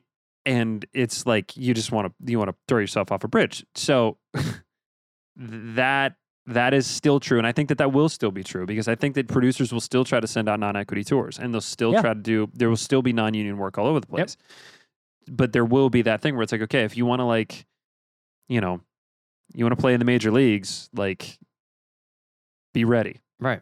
and 0.48 0.86
it's 0.94 1.26
like 1.26 1.56
you 1.56 1.74
just 1.74 1.92
want 1.92 2.06
to 2.08 2.30
you 2.32 2.38
want 2.38 2.48
to 2.50 2.56
throw 2.66 2.78
yourself 2.78 3.12
off 3.12 3.22
a 3.22 3.28
bridge. 3.28 3.64
So 3.74 4.16
that 5.36 6.14
that 6.46 6.72
is 6.72 6.86
still 6.86 7.20
true, 7.20 7.36
and 7.36 7.46
I 7.46 7.52
think 7.52 7.68
that 7.68 7.76
that 7.78 7.92
will 7.92 8.08
still 8.08 8.30
be 8.30 8.42
true 8.42 8.64
because 8.64 8.88
I 8.88 8.94
think 8.94 9.14
that 9.16 9.28
producers 9.28 9.70
will 9.70 9.82
still 9.82 10.02
try 10.04 10.18
to 10.18 10.26
send 10.26 10.48
out 10.48 10.58
non-equity 10.58 11.04
tours, 11.04 11.38
and 11.38 11.52
they'll 11.52 11.60
still 11.60 11.92
Yeah. 11.92 12.00
try 12.00 12.14
to 12.14 12.20
do. 12.20 12.48
There 12.54 12.70
will 12.70 12.76
still 12.76 13.02
be 13.02 13.12
non-union 13.12 13.58
work 13.58 13.76
all 13.76 13.86
over 13.86 14.00
the 14.00 14.06
Yep. 14.06 14.16
place, 14.16 14.36
but 15.30 15.52
there 15.52 15.66
will 15.66 15.90
be 15.90 16.00
that 16.02 16.22
thing 16.22 16.34
where 16.34 16.42
it's 16.42 16.52
like, 16.52 16.62
okay, 16.62 16.84
if 16.84 16.96
you 16.96 17.04
want 17.04 17.20
to 17.20 17.24
like, 17.24 17.66
you 18.48 18.62
know, 18.62 18.80
you 19.54 19.62
want 19.64 19.76
to 19.76 19.80
play 19.80 19.92
in 19.92 19.98
the 19.98 20.06
major 20.06 20.30
leagues, 20.32 20.88
like, 20.94 21.38
be 22.72 22.84
ready. 22.86 23.20
Right. 23.38 23.60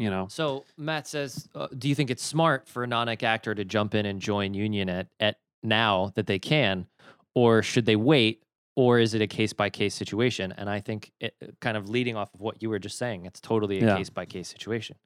You 0.00 0.08
know, 0.08 0.28
So 0.30 0.64
Matt 0.78 1.06
says, 1.06 1.46
uh, 1.54 1.68
do 1.76 1.86
you 1.86 1.94
think 1.94 2.10
it's 2.10 2.24
smart 2.24 2.66
for 2.66 2.82
a 2.82 2.86
non-ec 2.86 3.22
actor 3.22 3.54
to 3.54 3.66
jump 3.66 3.94
in 3.94 4.06
and 4.06 4.18
join 4.18 4.54
union 4.54 4.88
at 4.88 5.08
at 5.20 5.36
now 5.62 6.10
that 6.14 6.26
they 6.26 6.38
can, 6.38 6.86
or 7.34 7.62
should 7.62 7.84
they 7.84 7.96
wait, 7.96 8.42
or 8.76 8.98
is 8.98 9.12
it 9.12 9.20
a 9.20 9.26
case 9.26 9.52
by 9.52 9.68
case 9.68 9.94
situation? 9.94 10.54
And 10.56 10.70
I 10.70 10.80
think, 10.80 11.12
it, 11.20 11.34
uh, 11.42 11.48
kind 11.60 11.76
of 11.76 11.90
leading 11.90 12.16
off 12.16 12.32
of 12.32 12.40
what 12.40 12.62
you 12.62 12.70
were 12.70 12.78
just 12.78 12.96
saying, 12.96 13.26
it's 13.26 13.40
totally 13.42 13.82
a 13.82 13.94
case 13.98 14.08
by 14.08 14.24
case 14.24 14.48
situation. 14.48 14.96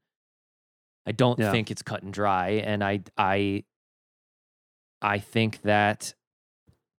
I 1.07 1.11
don't 1.13 1.41
Yeah. 1.41 1.51
think 1.51 1.73
it's 1.73 1.83
cut 1.83 2.05
and 2.05 2.13
dry, 2.13 2.51
and 2.51 2.85
I 2.85 3.01
I 3.19 3.65
I 5.03 5.19
think 5.19 5.63
that 5.63 6.15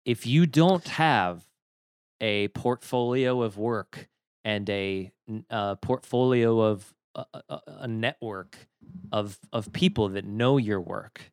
if 0.05 0.27
you 0.27 0.47
don't 0.47 0.87
have 0.89 1.45
a 2.21 2.49
portfolio 2.49 3.41
of 3.43 3.57
work 3.57 4.09
and 4.45 4.69
a, 4.69 5.13
uh, 5.49 5.77
portfolio 5.77 6.61
of 6.61 6.94
a, 7.15 7.25
a, 7.49 7.61
a 7.81 7.89
network 7.89 8.69
of 9.13 9.39
of 9.53 9.73
people 9.73 10.09
that 10.11 10.25
know 10.25 10.57
your 10.57 10.81
work, 10.81 11.33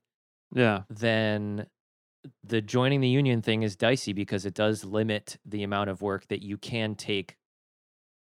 yeah, 0.53 0.83
then 0.89 1.65
the 2.43 2.61
joining 2.61 3.01
the 3.01 3.07
union 3.07 3.41
thing 3.41 3.63
is 3.63 3.75
dicey 3.75 4.13
because 4.13 4.45
it 4.45 4.53
does 4.53 4.83
limit 4.83 5.37
the 5.45 5.63
amount 5.63 5.89
of 5.89 6.01
work 6.01 6.27
that 6.27 6.41
you 6.43 6.57
can 6.57 6.95
take 6.95 7.35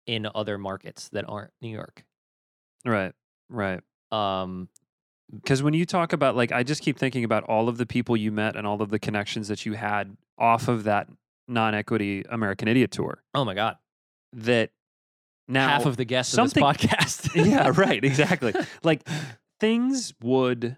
in 0.07 0.27
other 0.35 0.57
markets 0.59 1.09
that 1.11 1.25
aren't 1.29 1.51
New 1.61 1.69
York. 1.69 2.05
right, 2.85 3.13
right. 3.49 3.81
Um, 4.13 4.69
Because 5.33 5.63
when 5.63 5.75
you 5.75 5.85
talk 5.87 6.13
about 6.13 6.37
like, 6.37 6.53
I 6.53 6.63
just 6.63 6.83
keep 6.83 6.99
thinking 6.99 7.25
about 7.25 7.45
all 7.45 7.69
of 7.69 7.79
the 7.79 7.87
people 7.87 8.17
you 8.17 8.31
met 8.33 8.55
and 8.57 8.67
all 8.67 8.81
of 8.83 8.91
the 8.91 8.99
connections 8.99 9.49
that 9.49 9.65
you 9.67 9.73
had 9.75 10.17
off 10.39 10.69
of 10.69 10.85
that 10.85 11.09
non-equity 11.49 12.25
American 12.31 12.69
Idiot 12.69 12.91
tour. 12.91 13.23
oh 13.35 13.45
my 13.45 13.55
God, 13.55 13.77
That 14.33 14.71
now 15.49 15.69
half 15.69 15.87
of 15.87 15.97
the 15.97 16.05
guests 16.05 16.37
of 16.37 16.45
this 16.53 16.63
podcast. 16.63 17.35
yeah, 17.51 17.71
right, 17.77 18.03
exactly. 18.05 18.53
Like 18.83 19.07
things 19.61 20.15
would 20.23 20.77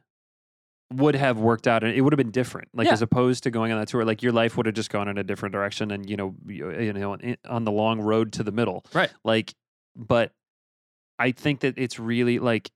would 0.93 1.17
have 1.17 1.39
worked 1.39 1.67
out 1.67 1.83
and 1.83 1.93
it 1.93 2.01
would 2.01 2.13
have 2.13 2.17
been 2.19 2.31
different. 2.31 2.69
Like 2.73 2.87
Yeah. 2.87 2.93
as 2.93 3.03
opposed 3.03 3.43
to 3.45 3.51
going 3.51 3.73
on 3.73 3.81
that 3.81 3.89
tour, 3.89 4.05
like 4.05 4.23
your 4.23 4.31
life 4.33 4.57
would 4.57 4.67
have 4.67 4.75
just 4.77 4.89
gone 4.91 5.09
in 5.09 5.19
a 5.19 5.25
different 5.25 5.53
direction 5.53 5.91
and 5.91 6.09
you 6.09 6.17
know, 6.17 6.35
you, 6.47 6.71
you 6.81 6.93
know, 6.93 7.17
on 7.49 7.65
the 7.65 7.73
long 7.73 8.01
road 8.01 8.33
to 8.35 8.45
the 8.45 8.53
middle. 8.53 8.85
Right. 8.95 9.11
Like, 9.25 9.53
but 9.97 10.31
I 11.19 11.33
think 11.33 11.61
that 11.61 11.75
it's 11.77 11.99
really 11.99 12.39
like 12.39 12.71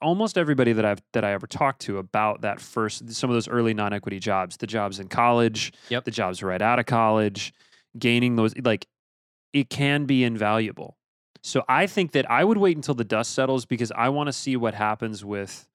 almost 0.00 0.38
everybody 0.38 0.72
that 0.72 0.84
I've 0.84 1.02
that 1.12 1.24
I 1.24 1.32
ever 1.34 1.46
talked 1.46 1.82
to 1.82 1.98
about 1.98 2.40
that 2.40 2.60
first 2.60 3.08
some 3.12 3.30
of 3.30 3.34
those 3.34 3.46
early 3.48 3.74
non-equity 3.74 4.18
jobs, 4.18 4.56
the 4.56 4.66
jobs 4.66 4.98
in 4.98 5.06
college, 5.08 5.72
Yep. 5.90 6.04
the 6.04 6.10
jobs 6.10 6.42
right 6.42 6.60
out 6.62 6.78
of 6.80 6.86
college, 6.86 7.52
gaining 7.96 8.34
those 8.36 8.54
like 8.64 8.86
it 9.52 9.68
can 9.70 10.06
be 10.06 10.24
invaluable. 10.24 10.96
So 11.42 11.64
I 11.68 11.86
think 11.86 12.12
that 12.12 12.30
I 12.30 12.44
would 12.44 12.58
wait 12.58 12.76
until 12.76 12.94
the 12.94 13.04
dust 13.04 13.32
settles 13.34 13.64
because 13.66 13.90
I 13.92 14.08
want 14.10 14.28
to 14.28 14.32
see 14.32 14.56
what 14.56 14.74
happens 14.74 15.24
with 15.24 15.66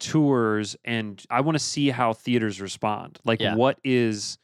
tours 0.00 0.76
and 0.84 1.22
I 1.30 1.40
want 1.40 1.56
to 1.56 1.62
see 1.62 1.90
how 1.90 2.12
theaters 2.12 2.60
respond. 2.60 3.18
Like 3.24 3.40
Yeah. 3.40 3.54
what 3.56 3.78
is 3.84 4.38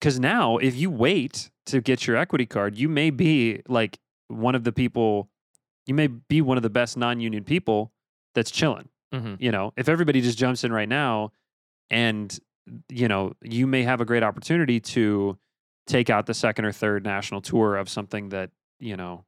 cuz 0.00 0.18
now 0.18 0.56
if 0.58 0.74
you 0.76 0.90
wait 0.90 1.50
to 1.66 1.80
get 1.80 2.06
your 2.06 2.16
equity 2.16 2.46
card, 2.46 2.76
you 2.76 2.88
may 2.88 3.10
be 3.10 3.62
like 3.68 3.98
one 4.28 4.54
of 4.54 4.64
the 4.64 4.72
people 4.72 5.28
you 5.86 5.94
may 5.94 6.06
be 6.06 6.40
one 6.40 6.56
of 6.56 6.62
the 6.62 6.70
best 6.70 6.96
non-union 6.96 7.42
people 7.42 7.92
that's 8.34 8.52
chilling. 8.52 8.88
Mhm. 9.12 9.36
You 9.40 9.50
know, 9.50 9.72
if 9.76 9.88
everybody 9.88 10.20
just 10.20 10.38
jumps 10.38 10.62
in 10.62 10.72
right 10.72 10.88
now 10.88 11.32
and 11.90 12.38
you 12.88 13.08
know, 13.08 13.32
you 13.42 13.66
may 13.66 13.82
have 13.82 14.00
a 14.00 14.04
great 14.04 14.22
opportunity 14.22 14.78
to 14.78 15.36
take 15.88 16.08
out 16.08 16.26
the 16.26 16.34
second 16.34 16.64
or 16.64 16.70
third 16.70 17.02
national 17.04 17.40
tour 17.40 17.76
of 17.76 17.88
something 17.88 18.28
that, 18.28 18.50
you 18.78 18.96
know, 18.96 19.24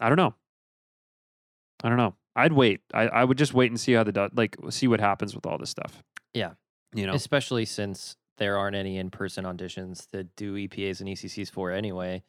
I 0.00 0.08
don't 0.08 0.16
know. 0.16 0.34
I 1.84 1.88
don't 1.88 1.98
know. 1.98 2.14
I'd 2.36 2.52
wait. 2.52 2.80
I, 2.92 3.02
I 3.08 3.24
would 3.24 3.38
just 3.38 3.54
wait 3.54 3.70
and 3.70 3.78
see 3.78 3.92
how 3.92 4.04
the, 4.04 4.30
like, 4.34 4.56
see 4.70 4.86
what 4.88 5.00
happens 5.00 5.34
with 5.34 5.46
all 5.46 5.58
this 5.58 5.70
stuff. 5.70 6.02
Yeah. 6.34 6.52
You 6.94 7.06
know, 7.06 7.14
especially 7.14 7.64
since 7.64 8.16
there 8.38 8.56
aren't 8.58 8.76
any 8.76 8.96
in-person 8.98 9.44
auditions 9.44 10.08
to 10.10 10.24
do 10.24 10.54
EPAs 10.54 11.00
and 11.00 11.08
ECCs 11.08 11.50
for 11.50 11.70
anyway. 11.70 12.22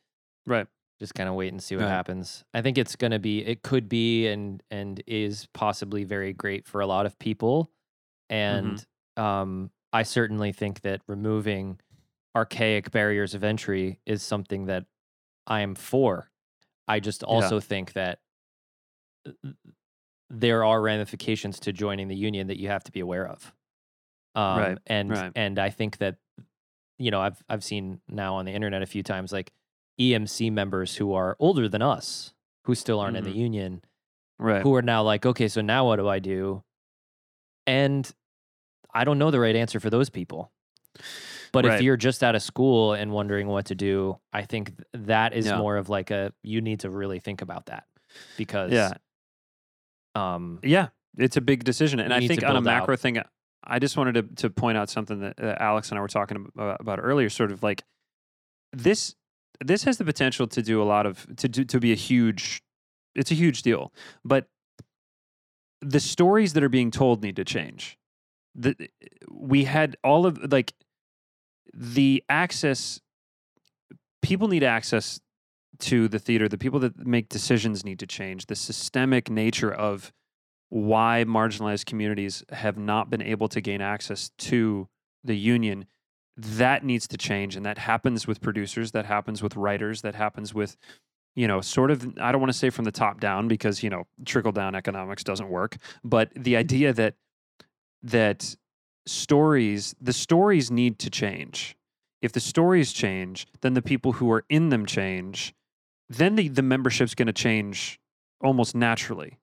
right. 0.45 0.67
Just 0.99 1.15
kind 1.15 1.27
of 1.27 1.33
wait 1.33 1.51
and 1.51 1.63
see 1.63 1.75
what 1.75 1.85
Right. 1.85 1.89
happens. 1.89 2.43
I 2.53 2.61
think 2.61 2.77
it's 2.77 2.95
going 2.95 3.09
to 3.11 3.17
be 3.17 3.43
it 3.43 3.63
could 3.63 3.89
be 3.89 4.27
and 4.27 4.61
and 4.69 5.01
is 5.07 5.47
possibly 5.51 6.03
very 6.03 6.31
great 6.31 6.67
for 6.67 6.79
a 6.79 6.85
lot 6.85 7.07
of 7.07 7.17
people 7.17 7.71
and 8.29 8.85
um 9.17 9.71
I 9.91 10.03
certainly 10.03 10.51
think 10.51 10.81
that 10.81 11.01
removing 11.07 11.79
archaic 12.35 12.91
barriers 12.91 13.33
of 13.33 13.43
entry 13.43 13.99
is 14.05 14.21
something 14.23 14.65
that 14.67 14.85
I 15.47 15.61
am 15.61 15.73
for. 15.75 16.29
I 16.91 16.99
just 16.99 17.23
also 17.23 17.59
think 17.61 17.93
that 17.93 18.19
uh, 19.27 19.31
there 20.29 20.63
are 20.65 20.81
ramifications 20.81 21.59
to 21.61 21.73
joining 21.73 22.07
the 22.09 22.15
union 22.15 22.47
that 22.47 22.59
you 22.59 22.67
have 22.67 22.83
to 22.85 22.91
be 22.91 22.99
aware 22.99 23.27
of. 23.27 23.53
Um, 24.35 24.57
Right, 24.57 24.77
and 24.87 25.09
right. 25.09 25.31
and 25.35 25.57
I 25.59 25.69
think 25.69 25.97
that 25.97 26.17
you 26.97 27.11
know 27.11 27.21
I've 27.21 27.41
I've 27.49 27.63
seen 27.63 28.01
now 28.07 28.35
on 28.35 28.45
the 28.45 28.51
internet 28.51 28.81
a 28.81 28.85
few 28.85 29.03
times 29.03 29.31
like 29.31 29.51
EMC 29.99 30.51
members 30.51 30.95
who 30.97 31.13
are 31.13 31.35
older 31.39 31.67
than 31.69 31.81
us 31.81 32.33
who 32.65 32.75
still 32.75 32.99
aren't 32.99 33.17
in 33.17 33.23
the 33.23 33.31
Mhm. 33.31 33.35
union 33.47 33.81
Right. 34.37 34.63
who 34.63 34.73
are 34.75 34.81
now 34.81 35.03
like 35.03 35.25
okay 35.25 35.47
so 35.47 35.61
now 35.61 35.85
what 35.85 35.97
do 35.97 36.07
I 36.07 36.19
do? 36.19 36.63
And 37.67 38.09
I 38.93 39.03
don't 39.05 39.17
know 39.19 39.31
the 39.31 39.39
right 39.39 39.55
answer 39.55 39.79
for 39.79 39.89
those 39.89 40.09
people. 40.09 40.51
But 41.53 41.65
Right. 41.65 41.75
if 41.75 41.81
you're 41.81 41.97
just 41.97 42.23
out 42.23 42.33
of 42.35 42.41
school 42.41 42.93
and 42.93 43.11
wondering 43.11 43.47
what 43.47 43.65
to 43.65 43.75
do, 43.75 44.19
I 44.31 44.43
think 44.43 44.71
that 44.93 45.33
is 45.33 45.45
more 45.57 45.77
of 45.77 45.89
like 45.89 46.09
a 46.11 46.33
you 46.43 46.61
need 46.61 46.81
to 46.81 46.89
really 46.89 47.19
think 47.19 47.41
about 47.41 47.65
that 47.67 47.85
because 48.37 48.71
Yeah. 48.71 48.93
um 50.15 50.59
Yeah, 50.63 50.89
it's 51.17 51.37
a 51.37 51.41
big 51.41 51.63
decision, 51.63 51.99
and 51.99 52.13
I 52.13 52.25
think 52.27 52.43
on 52.43 52.51
a 52.51 52.53
build 52.61 52.67
out. 52.67 52.79
macro 52.81 52.95
thing, 52.95 53.17
I 53.63 53.79
just 53.79 53.97
wanted 53.97 54.13
to 54.15 54.23
to 54.43 54.49
point 54.49 54.77
out 54.77 54.89
something 54.89 55.19
that 55.19 55.39
uh, 55.41 55.55
Alex 55.59 55.89
and 55.89 55.97
I 55.97 56.01
were 56.01 56.07
talking 56.07 56.47
about, 56.55 56.79
about 56.81 56.99
earlier. 57.01 57.29
Sort 57.29 57.51
of 57.51 57.63
like 57.63 57.83
this 58.73 59.15
this 59.63 59.83
has 59.83 59.97
the 59.97 60.05
potential 60.05 60.47
to 60.47 60.61
do 60.61 60.81
a 60.81 60.85
lot 60.85 61.05
of 61.05 61.27
to 61.37 61.47
do 61.49 61.63
to 61.65 61.79
be 61.79 61.91
a 61.91 61.95
huge. 61.95 62.61
It's 63.13 63.29
a 63.29 63.35
huge 63.35 63.61
deal, 63.61 63.91
but 64.23 64.47
the 65.81 65.99
stories 65.99 66.53
that 66.53 66.63
are 66.63 66.69
being 66.69 66.91
told 66.91 67.21
need 67.21 67.35
to 67.35 67.43
change. 67.43 67.97
The, 68.55 68.75
we 69.29 69.65
had 69.65 69.97
all 70.03 70.25
of 70.25 70.51
like 70.51 70.73
the 71.73 72.23
access. 72.29 72.99
People 74.21 74.47
need 74.47 74.63
access 74.63 75.19
to 75.79 76.07
the 76.07 76.19
theater. 76.19 76.47
The 76.47 76.57
people 76.57 76.79
that 76.79 77.05
make 77.05 77.29
decisions 77.29 77.83
need 77.83 77.99
to 77.99 78.07
change. 78.07 78.45
The 78.45 78.55
systemic 78.55 79.29
nature 79.29 79.73
of 79.73 80.11
why 80.69 81.25
marginalized 81.27 81.85
communities 81.85 82.43
have 82.49 82.77
not 82.77 83.09
been 83.09 83.21
able 83.21 83.49
to 83.49 83.59
gain 83.59 83.81
access 83.81 84.31
to 84.37 84.87
the 85.23 85.35
union 85.35 85.85
that 86.37 86.83
needs 86.83 87.07
to 87.09 87.17
change 87.17 87.57
and 87.57 87.65
that 87.65 87.77
happens 87.77 88.25
with 88.25 88.39
producers 88.41 88.91
that 88.91 89.05
happens 89.05 89.43
with 89.43 89.55
writers 89.57 90.01
that 90.01 90.15
happens 90.15 90.53
with 90.53 90.77
you 91.35 91.45
know 91.45 91.59
sort 91.59 91.91
of 91.91 92.17
i 92.21 92.31
don't 92.31 92.39
want 92.39 92.51
to 92.51 92.57
say 92.57 92.69
from 92.69 92.85
the 92.85 92.91
top 92.91 93.19
down 93.19 93.49
because 93.49 93.83
you 93.83 93.89
know 93.89 94.07
trickle 94.25 94.53
down 94.53 94.73
economics 94.73 95.23
doesn't 95.25 95.49
work 95.49 95.75
but 96.03 96.31
the 96.35 96.55
idea 96.55 96.93
that 96.93 97.15
that 98.01 98.55
stories 99.05 99.95
the 99.99 100.13
stories 100.13 100.69
need 100.69 100.99
to 100.99 101.09
change. 101.09 101.75
If 102.21 102.31
the 102.33 102.39
stories 102.39 102.93
change 102.93 103.47
then 103.61 103.73
the 103.73 103.81
people 103.81 104.13
who 104.13 104.31
are 104.31 104.45
in 104.49 104.69
them 104.69 104.85
change 104.85 105.53
then 106.09 106.35
the, 106.35 106.47
the 106.49 106.61
membership's 106.61 107.15
going 107.15 107.27
to 107.27 107.33
change 107.33 107.99
almost 108.41 108.75
naturally. 108.75 109.39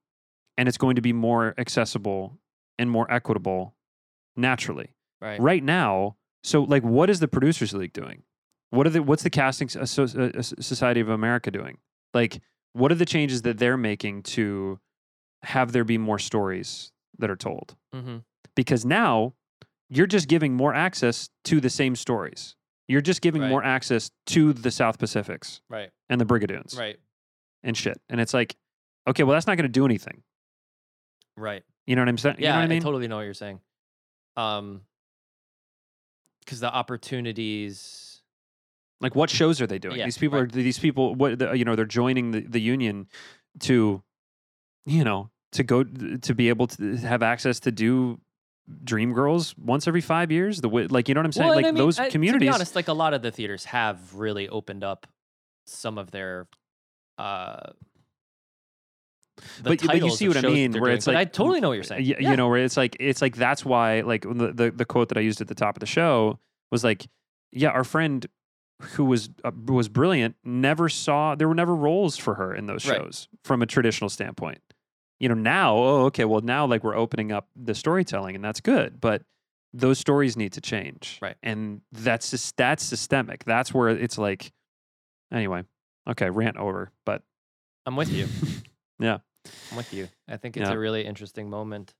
And 0.56 0.68
it's 0.68 0.78
going 0.78 0.96
to 0.96 1.02
be 1.02 1.12
more 1.12 1.54
accessible 1.56 2.38
and 2.78 2.90
more 2.90 3.10
equitable 3.10 3.74
naturally. 4.36 4.94
Right. 5.20 5.40
right 5.40 5.64
now 5.64 6.16
so 6.44 6.62
like 6.62 6.84
what 6.84 7.10
is 7.10 7.20
the 7.20 7.28
producers 7.28 7.74
league 7.74 7.92
doing? 7.92 8.22
What 8.70 8.86
are 8.86 8.90
the 8.90 9.02
what's 9.02 9.22
the 9.22 9.30
casting 9.30 9.68
uh, 9.76 9.82
uh, 9.82 10.42
society 10.42 11.00
of 11.00 11.08
america 11.08 11.50
doing? 11.50 11.78
Like 12.14 12.40
what 12.72 12.92
are 12.92 12.96
the 12.96 13.06
changes 13.06 13.42
that 13.42 13.58
they're 13.58 13.76
making 13.76 14.22
to 14.22 14.78
have 15.42 15.72
there 15.72 15.84
be 15.84 15.98
more 15.98 16.18
stories 16.18 16.92
that 17.18 17.30
are 17.30 17.36
told? 17.36 17.76
Mm-hmm. 17.94 18.18
because 18.54 18.84
now 18.84 19.34
you're 19.90 20.06
just 20.06 20.28
giving 20.28 20.54
more 20.54 20.74
access 20.74 21.30
to 21.44 21.60
the 21.60 21.70
same 21.70 21.96
stories 21.96 22.54
you're 22.88 23.00
just 23.02 23.20
giving 23.20 23.42
Right. 23.42 23.50
more 23.50 23.62
access 23.64 24.10
to 24.26 24.52
the 24.52 24.70
south 24.70 24.98
pacifics 24.98 25.60
Right. 25.68 25.90
and 26.08 26.20
the 26.20 26.24
brigadoons 26.24 26.78
Right. 26.78 26.98
and 27.62 27.76
shit 27.76 28.00
and 28.08 28.20
it's 28.20 28.34
like 28.34 28.56
okay 29.06 29.22
well 29.24 29.34
that's 29.34 29.46
not 29.46 29.56
going 29.56 29.64
to 29.64 29.68
do 29.80 29.84
anything 29.84 30.22
Right. 31.36 31.62
you 31.86 31.96
know 31.96 32.02
what 32.02 32.08
i'm 32.08 32.18
saying 32.18 32.36
Yeah, 32.38 32.48
you 32.48 32.52
know 32.54 32.58
what 32.60 32.64
i 32.64 32.68
mean 32.68 32.82
totally 32.82 33.08
know 33.08 33.16
what 33.16 33.22
you're 33.22 33.34
saying. 33.34 33.60
Um, 34.36 34.82
because 36.40 36.60
the 36.60 36.72
opportunities. 36.72 38.22
Like, 39.00 39.14
what 39.14 39.30
shows 39.30 39.60
are 39.60 39.66
they 39.66 39.78
doing? 39.78 39.96
Yeah, 39.96 40.06
these 40.06 40.18
people 40.18 40.38
right. 40.40 40.48
are 40.48 40.50
these 40.62 40.78
people. 40.78 41.14
What 41.14 41.38
the, 41.38 41.52
you 41.52 41.64
know? 41.64 41.76
They're 41.76 41.84
joining 41.84 42.30
the, 42.32 42.40
the 42.40 42.60
union 42.60 43.06
to, 43.60 44.02
you 44.86 45.04
know, 45.04 45.30
to 45.52 45.62
go 45.62 45.84
to 45.84 46.34
be 46.34 46.48
able 46.48 46.66
to 46.68 46.96
have 46.96 47.22
access 47.22 47.60
to 47.60 47.70
do 47.70 48.18
Dream 48.84 49.12
Girls 49.12 49.56
once 49.58 49.86
every 49.88 50.00
five 50.00 50.30
years. 50.30 50.60
The 50.60 50.68
way, 50.68 50.86
like, 50.86 51.08
you 51.08 51.14
know 51.14 51.20
what 51.20 51.26
I'm 51.26 51.32
saying? 51.32 51.48
Well, 51.48 51.56
like 51.56 51.64
I 51.66 51.68
mean, 51.70 51.76
those 51.78 51.98
I- 51.98 52.10
communities. 52.10 52.46
To 52.46 52.50
be 52.52 52.54
honest, 52.54 52.74
like 52.76 52.88
a 52.88 52.92
lot 52.92 53.14
of 53.14 53.22
the 53.22 53.30
theaters 53.30 53.64
have 53.66 54.14
really 54.14 54.48
opened 54.48 54.84
up 54.84 55.06
some 55.66 55.98
of 55.98 56.10
their. 56.10 56.46
Uh, 57.18 57.58
the 59.62 59.70
But- 59.76 59.86
but 59.86 60.02
you 60.02 60.10
see 60.10 60.26
what 60.28 60.36
I 60.36 60.40
mean, 60.42 60.72
where 60.72 60.80
doing, 60.82 60.92
it's 60.96 61.06
like- 61.06 61.16
I 61.16 61.24
totally 61.24 61.60
know 61.60 61.68
what 61.68 61.74
you're 61.74 61.84
saying. 61.84 62.04
y- 62.08 62.16
you 62.30 62.36
know, 62.36 62.48
where 62.48 62.62
it's 62.64 62.76
like 62.76 62.96
it's 62.98 63.22
like 63.22 63.36
that's 63.36 63.64
why 63.64 64.00
like 64.00 64.22
the, 64.22 64.52
the 64.52 64.70
the 64.74 64.84
quote 64.84 65.08
that 65.10 65.18
I 65.18 65.20
used 65.20 65.40
at 65.40 65.46
the 65.48 65.54
top 65.54 65.76
of 65.76 65.80
the 65.80 65.86
show 65.86 66.38
was 66.72 66.82
like, 66.82 67.06
yeah, 67.52 67.68
our 67.70 67.84
friend 67.84 68.26
who 68.80 69.04
was 69.04 69.30
uh, 69.44 69.50
was 69.66 69.88
brilliant 69.88 70.36
never 70.44 70.88
saw 70.88 71.34
there 71.36 71.48
were 71.48 71.54
never 71.54 71.74
roles 71.74 72.16
for 72.16 72.34
her 72.34 72.54
in 72.54 72.66
those 72.66 72.86
Right. 72.88 72.96
shows 72.98 73.28
from 73.44 73.62
a 73.62 73.66
traditional 73.66 74.08
standpoint. 74.10 74.58
You 75.20 75.28
know, 75.28 75.34
now 75.34 75.76
oh 75.76 76.04
okay, 76.06 76.24
well 76.24 76.40
now 76.40 76.66
like 76.66 76.84
we're 76.84 76.96
opening 76.96 77.32
up 77.32 77.48
the 77.56 77.74
storytelling 77.74 78.34
and 78.36 78.44
that's 78.44 78.60
good, 78.60 79.00
but 79.00 79.22
those 79.74 79.98
stories 79.98 80.36
need 80.36 80.52
to 80.54 80.60
change. 80.60 81.18
Right. 81.20 81.36
And 81.42 81.80
that's 81.92 82.30
just 82.30 82.56
that's 82.56 82.82
systemic. 82.84 83.44
That's 83.44 83.74
where 83.74 83.88
it's 83.88 84.16
like 84.18 84.52
anyway. 85.32 85.64
Okay, 86.08 86.30
rant 86.30 86.56
over, 86.56 86.90
but 87.04 87.22
I'm 87.86 87.96
with 87.96 88.10
you. 88.12 88.26
Yeah. 89.00 89.18
I'm 89.70 89.76
with 89.76 89.94
you. 89.94 90.08
I 90.28 90.36
think 90.38 90.56
it's 90.56 90.68
Yeah. 90.68 90.74
a 90.74 90.78
really 90.78 91.04
interesting 91.06 91.48
moment. 91.48 91.94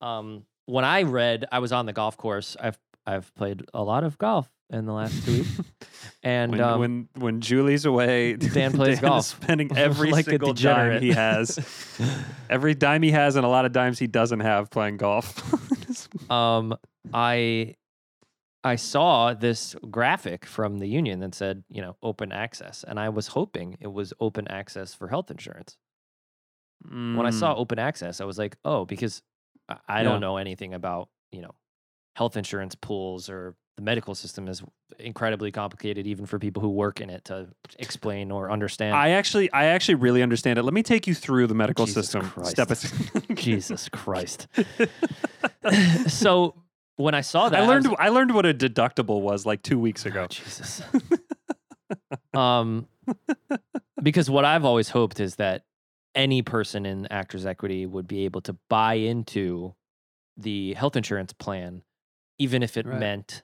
Um, 0.00 0.44
when 0.64 0.86
I 0.86 1.02
read, 1.02 1.44
I 1.52 1.58
was 1.58 1.70
on 1.70 1.84
the 1.84 1.92
golf 1.92 2.16
course. 2.16 2.56
I've 2.58 2.78
I've 3.06 3.34
played 3.34 3.62
a 3.74 3.82
lot 3.82 4.04
of 4.04 4.16
golf 4.16 4.48
in 4.70 4.86
the 4.86 4.92
last 4.92 5.24
two 5.24 5.32
weeks, 5.32 5.60
and 6.22 6.52
when, 6.52 6.60
um, 6.60 6.80
when 6.80 7.08
when 7.16 7.40
Julie's 7.40 7.84
away, 7.84 8.34
Dan 8.36 8.72
plays 8.74 8.96
is 8.96 9.00
golf. 9.00 9.26
spending 9.26 9.70
every 9.76 10.12
Like 10.12 10.24
single 10.24 10.54
dime 10.54 11.00
he 11.02 11.10
has, 11.10 11.58
every 12.48 12.74
dime 12.74 13.02
he 13.02 13.10
has, 13.10 13.36
and 13.36 13.44
a 13.44 13.48
lot 13.48 13.64
of 13.64 13.72
dimes 13.72 13.98
he 13.98 14.06
doesn't 14.06 14.40
have 14.40 14.70
playing 14.70 14.96
golf. 14.96 15.34
um, 16.30 16.76
I 17.12 17.74
I 18.62 18.76
saw 18.76 19.32
this 19.34 19.74
graphic 19.90 20.44
from 20.44 20.78
the 20.78 20.86
union 20.86 21.20
that 21.20 21.34
said, 21.34 21.64
you 21.70 21.80
know, 21.80 21.96
open 22.02 22.30
access, 22.30 22.84
and 22.86 23.00
I 23.00 23.08
was 23.08 23.28
hoping 23.28 23.76
it 23.80 23.86
was 23.92 24.12
open 24.20 24.46
access 24.48 24.94
for 24.94 25.08
health 25.08 25.30
insurance. 25.30 25.76
When 27.12 27.26
I 27.26 27.30
saw 27.30 27.52
Mm, 27.52 27.58
open 27.58 27.78
access, 27.78 28.20
I 28.20 28.24
was 28.24 28.38
like, 28.38 28.56
oh, 28.64 28.84
because 28.84 29.22
I, 29.88 30.02
Yeah. 30.02 30.04
don't 30.04 30.20
know 30.20 30.36
anything 30.38 30.74
about 30.74 31.08
you 31.32 31.40
know 31.42 31.54
health 32.16 32.36
insurance 32.36 32.74
pools 32.74 33.28
or 33.28 33.54
the 33.80 33.84
medical 33.84 34.14
system 34.14 34.46
is 34.46 34.62
incredibly 34.98 35.50
complicated, 35.50 36.06
even 36.06 36.26
for 36.26 36.38
people 36.38 36.60
who 36.60 36.68
work 36.68 37.00
in 37.00 37.08
it 37.08 37.24
to 37.24 37.48
explain 37.78 38.30
or 38.30 38.50
understand. 38.50 38.94
I 38.94 39.10
actually, 39.10 39.50
I 39.52 39.66
actually 39.66 39.94
really 39.94 40.22
understand 40.22 40.58
it. 40.58 40.64
Let 40.64 40.74
me 40.74 40.82
take 40.82 41.06
you 41.06 41.14
through 41.14 41.46
the 41.46 41.54
medical 41.54 41.86
Jesus 41.86 42.06
system. 42.06 42.28
Christ. 42.28 42.50
Step 42.50 42.70
us. 42.70 42.92
Jesus 43.34 43.88
Christ. 43.88 44.48
so 46.08 46.54
when 46.96 47.14
I 47.14 47.22
saw 47.22 47.48
that, 47.48 47.56
I 47.58 47.60
was 47.62 47.68
learned. 47.68 47.86
like, 47.86 48.00
I 48.00 48.08
learned 48.10 48.34
what 48.34 48.44
a 48.44 48.52
deductible 48.52 49.22
was 49.22 49.46
like 49.46 49.62
two 49.62 49.78
weeks 49.78 50.04
ago. 50.04 50.24
Oh, 50.24 50.26
Jesus. 50.26 50.82
um, 52.34 52.86
because 54.02 54.28
what 54.28 54.44
I've 54.44 54.66
always 54.66 54.90
hoped 54.90 55.20
is 55.20 55.36
that 55.36 55.64
any 56.14 56.42
person 56.42 56.84
in 56.84 57.06
Actors 57.06 57.46
Equity 57.46 57.86
would 57.86 58.06
be 58.06 58.26
able 58.26 58.42
to 58.42 58.56
buy 58.68 58.94
into 58.94 59.74
the 60.36 60.74
health 60.74 60.96
insurance 60.96 61.32
plan, 61.32 61.82
even 62.38 62.62
if 62.62 62.76
it 62.76 62.84
Right. 62.84 62.98
meant 62.98 63.42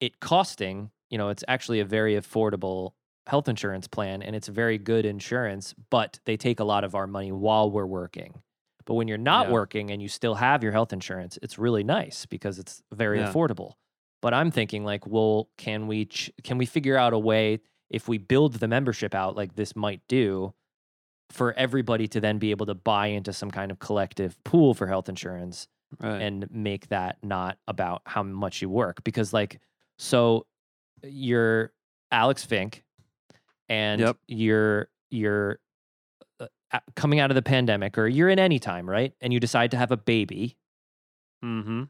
it 0.00 0.20
costing. 0.20 0.90
You 1.10 1.18
know, 1.18 1.28
it's 1.28 1.44
actually 1.48 1.80
a 1.80 1.84
very 1.84 2.14
affordable 2.14 2.92
health 3.26 3.48
insurance 3.48 3.86
plan, 3.88 4.22
and 4.22 4.34
it's 4.34 4.48
very 4.48 4.78
good 4.78 5.04
insurance. 5.04 5.74
But 5.90 6.20
they 6.24 6.36
take 6.36 6.60
a 6.60 6.64
lot 6.64 6.84
of 6.84 6.94
our 6.94 7.06
money 7.06 7.32
while 7.32 7.70
we're 7.70 7.86
working. 7.86 8.40
But 8.86 8.94
when 8.94 9.08
you're 9.08 9.18
not 9.18 9.46
Yeah. 9.48 9.52
working 9.52 9.90
and 9.90 10.00
you 10.02 10.08
still 10.08 10.34
have 10.36 10.62
your 10.62 10.72
health 10.72 10.92
insurance, 10.92 11.38
it's 11.42 11.58
really 11.58 11.84
nice 11.84 12.26
because 12.26 12.58
it's 12.58 12.82
very 12.92 13.18
Yeah. 13.20 13.30
affordable. 13.32 13.74
But 14.22 14.34
I'm 14.34 14.50
thinking 14.50 14.84
like, 14.84 15.06
well, 15.06 15.48
can 15.56 15.86
we 15.86 16.06
ch- 16.06 16.30
can 16.42 16.58
we 16.58 16.66
figure 16.66 16.96
out 16.96 17.12
a 17.12 17.18
way 17.18 17.60
if 17.88 18.08
we 18.08 18.18
build 18.18 18.54
the 18.54 18.68
membership 18.68 19.14
out 19.14 19.36
like 19.36 19.54
this 19.56 19.74
might 19.76 20.00
do 20.08 20.54
for 21.30 21.52
everybody 21.54 22.08
to 22.08 22.20
then 22.20 22.38
be 22.38 22.50
able 22.50 22.66
to 22.66 22.74
buy 22.74 23.06
into 23.08 23.32
some 23.32 23.50
kind 23.50 23.70
of 23.70 23.78
collective 23.78 24.42
pool 24.44 24.74
for 24.74 24.86
health 24.88 25.08
insurance 25.08 25.68
Right. 25.98 26.20
and 26.22 26.50
make 26.50 26.88
that 26.88 27.18
not 27.22 27.58
about 27.68 28.02
how 28.06 28.22
much 28.22 28.62
you 28.62 28.68
work 28.68 29.02
because 29.04 29.32
like 29.32 29.60
so 30.00 30.46
you're 31.04 31.72
Alex 32.10 32.42
Fink 32.44 32.84
and 33.68 34.00
Yep. 34.00 34.16
you're 34.26 34.88
you're 35.10 35.60
uh, 36.40 36.78
coming 36.96 37.20
out 37.20 37.30
of 37.30 37.34
the 37.34 37.42
pandemic 37.42 37.98
or 37.98 38.06
you're 38.08 38.28
in 38.30 38.38
any 38.38 38.58
time, 38.58 38.88
right? 38.88 39.12
And 39.20 39.32
you 39.32 39.40
decide 39.40 39.72
to 39.72 39.76
have 39.76 39.90
a 39.90 39.96
baby 39.96 40.56
mm-hmm. 41.44 41.82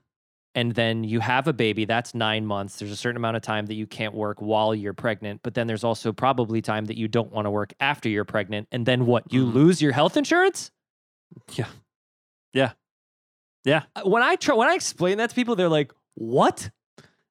and 0.54 0.74
then 0.74 1.04
you 1.04 1.20
have 1.20 1.46
a 1.46 1.52
baby 1.52 1.84
that's 1.84 2.14
nine 2.14 2.46
months 2.46 2.78
there's 2.78 2.90
a 2.90 2.96
certain 2.96 3.16
amount 3.16 3.36
of 3.36 3.42
time 3.42 3.66
that 3.66 3.74
you 3.74 3.86
can't 3.86 4.14
work 4.14 4.40
while 4.40 4.74
you're 4.74 4.94
pregnant 4.94 5.40
but 5.44 5.54
then 5.54 5.66
there's 5.66 5.84
also 5.84 6.12
probably 6.12 6.60
time 6.62 6.86
that 6.86 6.96
you 6.96 7.06
don't 7.08 7.30
want 7.32 7.46
to 7.46 7.50
work 7.50 7.72
after 7.80 8.08
you're 8.08 8.24
pregnant 8.24 8.66
and 8.72 8.86
then 8.86 9.06
what 9.06 9.32
you 9.32 9.44
Mhm. 9.46 9.52
lose 9.54 9.82
your 9.82 9.92
health 9.92 10.16
insurance 10.16 10.70
Yeah. 11.54 11.66
Yeah. 12.52 12.72
Yeah. 13.64 13.82
Uh, 13.94 14.02
when 14.04 14.22
i 14.22 14.34
try 14.36 14.54
when 14.54 14.68
i 14.68 14.74
explain 14.74 15.18
that 15.18 15.30
to 15.30 15.34
people 15.36 15.54
they're 15.56 15.68
like 15.68 15.92
what 16.14 16.70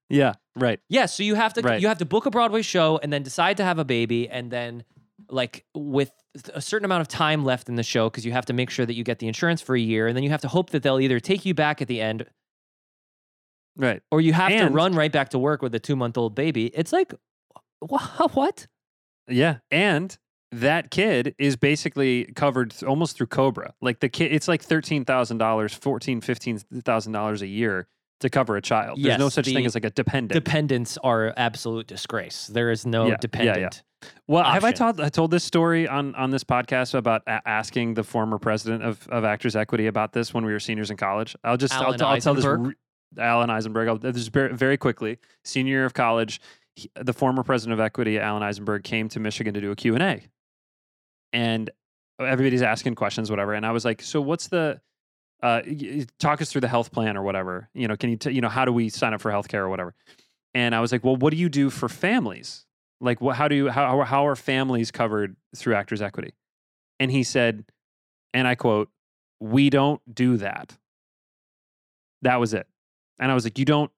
Yeah. 0.10 0.34
Right. 0.56 0.80
yeah 0.90 1.06
so 1.06 1.24
you 1.24 1.36
have 1.36 1.54
to 1.54 1.62
Right. 1.62 1.82
you 1.82 1.88
have 1.88 2.00
to 2.00 2.06
book 2.06 2.26
a 2.26 2.32
broadway 2.32 2.62
show 2.62 3.00
and 3.02 3.14
then 3.14 3.24
decide 3.24 3.58
to 3.58 3.64
have 3.64 3.80
a 3.80 3.86
baby 3.86 4.28
and 4.30 4.52
then 4.52 4.84
like 5.30 5.66
with 5.76 6.12
a 6.54 6.62
certain 6.62 6.86
amount 6.86 7.02
of 7.02 7.08
time 7.08 7.44
left 7.46 7.70
in 7.70 7.76
the 7.76 7.84
show 7.84 8.10
because 8.10 8.26
you 8.26 8.32
have 8.32 8.46
to 8.46 8.54
make 8.54 8.70
sure 8.70 8.86
that 8.86 8.94
you 8.96 9.04
get 9.04 9.20
the 9.20 9.28
insurance 9.28 9.62
for 9.62 9.76
a 9.76 9.80
year 9.80 10.08
and 10.08 10.16
then 10.18 10.24
you 10.24 10.30
have 10.30 10.42
to 10.42 10.48
hope 10.48 10.70
that 10.72 10.84
they'll 10.84 11.00
either 11.00 11.20
take 11.20 11.46
you 11.46 11.54
back 11.54 11.82
at 11.82 11.88
the 11.88 12.02
end 12.02 12.26
Right. 13.76 14.02
or 14.12 14.20
you 14.22 14.34
have 14.34 14.50
to 14.52 14.68
run 14.68 14.94
right 14.94 15.12
back 15.12 15.30
to 15.30 15.40
work 15.40 15.62
with 15.62 15.74
a 15.76 15.80
two 15.80 15.96
month 15.96 16.18
old 16.18 16.36
baby. 16.36 16.66
It's 16.68 16.92
like, 16.92 17.14
wha- 17.82 18.28
what? 18.34 18.68
Yeah, 19.28 19.58
and 19.72 20.18
that 20.52 20.92
kid 20.92 21.36
is 21.38 21.56
basically 21.56 22.26
covered 22.36 22.74
almost 22.84 23.16
through 23.16 23.28
Cobra. 23.28 23.74
Like 23.82 24.00
the 24.00 24.10
kid, 24.10 24.34
it's 24.34 24.48
like 24.48 24.62
thirteen 24.64 25.06
thousand 25.06 25.38
dollars, 25.38 25.74
fourteen, 25.74 26.20
fifteen 26.20 26.58
thousand 26.84 27.14
dollars 27.14 27.42
a 27.42 27.48
year 27.48 27.88
to 28.20 28.30
cover 28.30 28.58
a 28.58 28.62
child. 28.62 29.00
There's 29.02 29.18
no 29.20 29.30
such 29.30 29.46
thing 29.46 29.66
as 29.66 29.76
like 29.76 29.86
a 29.86 29.90
dependent. 29.90 30.34
Dependents 30.44 30.98
are 31.04 31.34
absolute 31.38 31.88
disgrace. 31.88 32.48
There 32.48 32.70
is 32.72 32.86
no 32.86 33.04
Yeah, 33.04 33.08
yeah, 33.08 33.12
yeah. 33.12 33.18
dependent. 33.20 33.84
well, 34.28 34.44
have 34.44 34.64
I 34.64 34.70
option. 34.70 34.86
told 34.86 35.02
I 35.02 35.10
told 35.10 35.32
this 35.32 35.44
story 35.44 35.88
on 35.88 36.16
on 36.16 36.30
this 36.32 36.44
podcast 36.44 36.94
about 36.94 37.22
a- 37.28 37.42
asking 37.48 37.94
the 37.96 38.04
former 38.04 38.38
president 38.38 38.84
of, 38.84 39.08
of 39.10 39.24
Actors 39.24 39.56
Equity 39.56 39.88
about 39.88 40.14
this 40.14 40.34
when 40.34 40.46
we 40.46 40.52
were 40.52 40.60
seniors 40.60 40.92
in 40.92 40.98
college? 40.98 41.36
I'll 41.44 41.58
just 41.58 41.74
I'll, 41.74 41.84
Alan 41.88 42.00
t- 42.00 42.06
I'll 42.06 42.20
tell 42.22 42.34
this. 42.34 42.46
Eisenberg? 42.46 42.76
re- 43.18 43.24
Alan 43.24 43.50
Eisenberg. 43.50 43.88
I'll 43.88 43.98
this 43.98 44.28
very, 44.28 44.54
very 44.54 44.78
quickly. 44.78 45.18
Senior 45.44 45.72
year 45.78 45.86
of 45.86 45.94
college, 45.94 46.40
he- 46.76 46.92
the 46.96 47.14
former 47.14 47.44
president 47.44 47.74
of 47.74 47.80
Equity, 47.84 48.20
Alan 48.20 48.44
Eisenberg, 48.44 48.84
came 48.84 49.10
to 49.10 49.20
Michigan 49.20 49.54
to 49.54 49.62
do 49.62 49.72
a 49.72 49.76
Q 49.76 49.94
and 49.96 50.04
A, 50.04 50.22
and 51.34 51.70
everybody's 52.20 52.62
asking 52.62 52.96
questions, 52.96 53.30
whatever. 53.30 53.54
And 53.54 53.66
I 53.66 53.72
was 53.72 53.86
like, 53.86 54.02
"So 54.02 54.22
what's 54.22 54.48
the 54.48 54.82
uh, 55.42 55.62
talk 56.20 56.42
us 56.42 56.52
through 56.52 56.62
the 56.62 56.68
health 56.68 56.92
plan 56.92 57.18
or 57.18 57.24
whatever. 57.24 57.70
You 57.74 57.88
know, 57.88 57.96
can 57.96 58.10
you, 58.10 58.18
t- 58.18 58.32
you 58.32 58.42
know, 58.42 58.50
how 58.50 58.66
do 58.66 58.74
we 58.74 58.90
sign 58.90 59.14
up 59.14 59.22
for 59.22 59.32
healthcare 59.32 59.60
or 59.60 59.70
whatever? 59.70 59.96
And 60.54 60.76
I 60.76 60.80
was 60.80 60.92
like, 60.92 61.04
well, 61.04 61.16
what 61.16 61.32
do 61.32 61.38
you 61.38 61.50
do 61.50 61.70
for 61.70 61.88
families? 61.88 62.66
Like, 63.00 63.22
what, 63.22 63.36
how 63.36 63.48
do 63.48 63.56
you, 63.56 63.70
how, 63.70 64.02
how 64.04 64.28
are 64.28 64.36
families 64.36 64.92
covered 64.92 65.36
through 65.56 65.76
Actors 65.76 66.02
Equity? 66.02 66.34
And 67.00 67.12
he 67.12 67.24
said, 67.24 67.66
and 68.34 68.48
I 68.48 68.56
quote, 68.56 68.90
we 69.40 69.70
don't 69.70 70.02
do 70.14 70.38
that. 70.38 70.78
That 72.22 72.40
was 72.40 72.54
it. 72.54 72.68
And 73.20 73.32
I 73.32 73.34
was 73.34 73.46
like, 73.46 73.58
you 73.58 73.66
don't, 73.66 73.92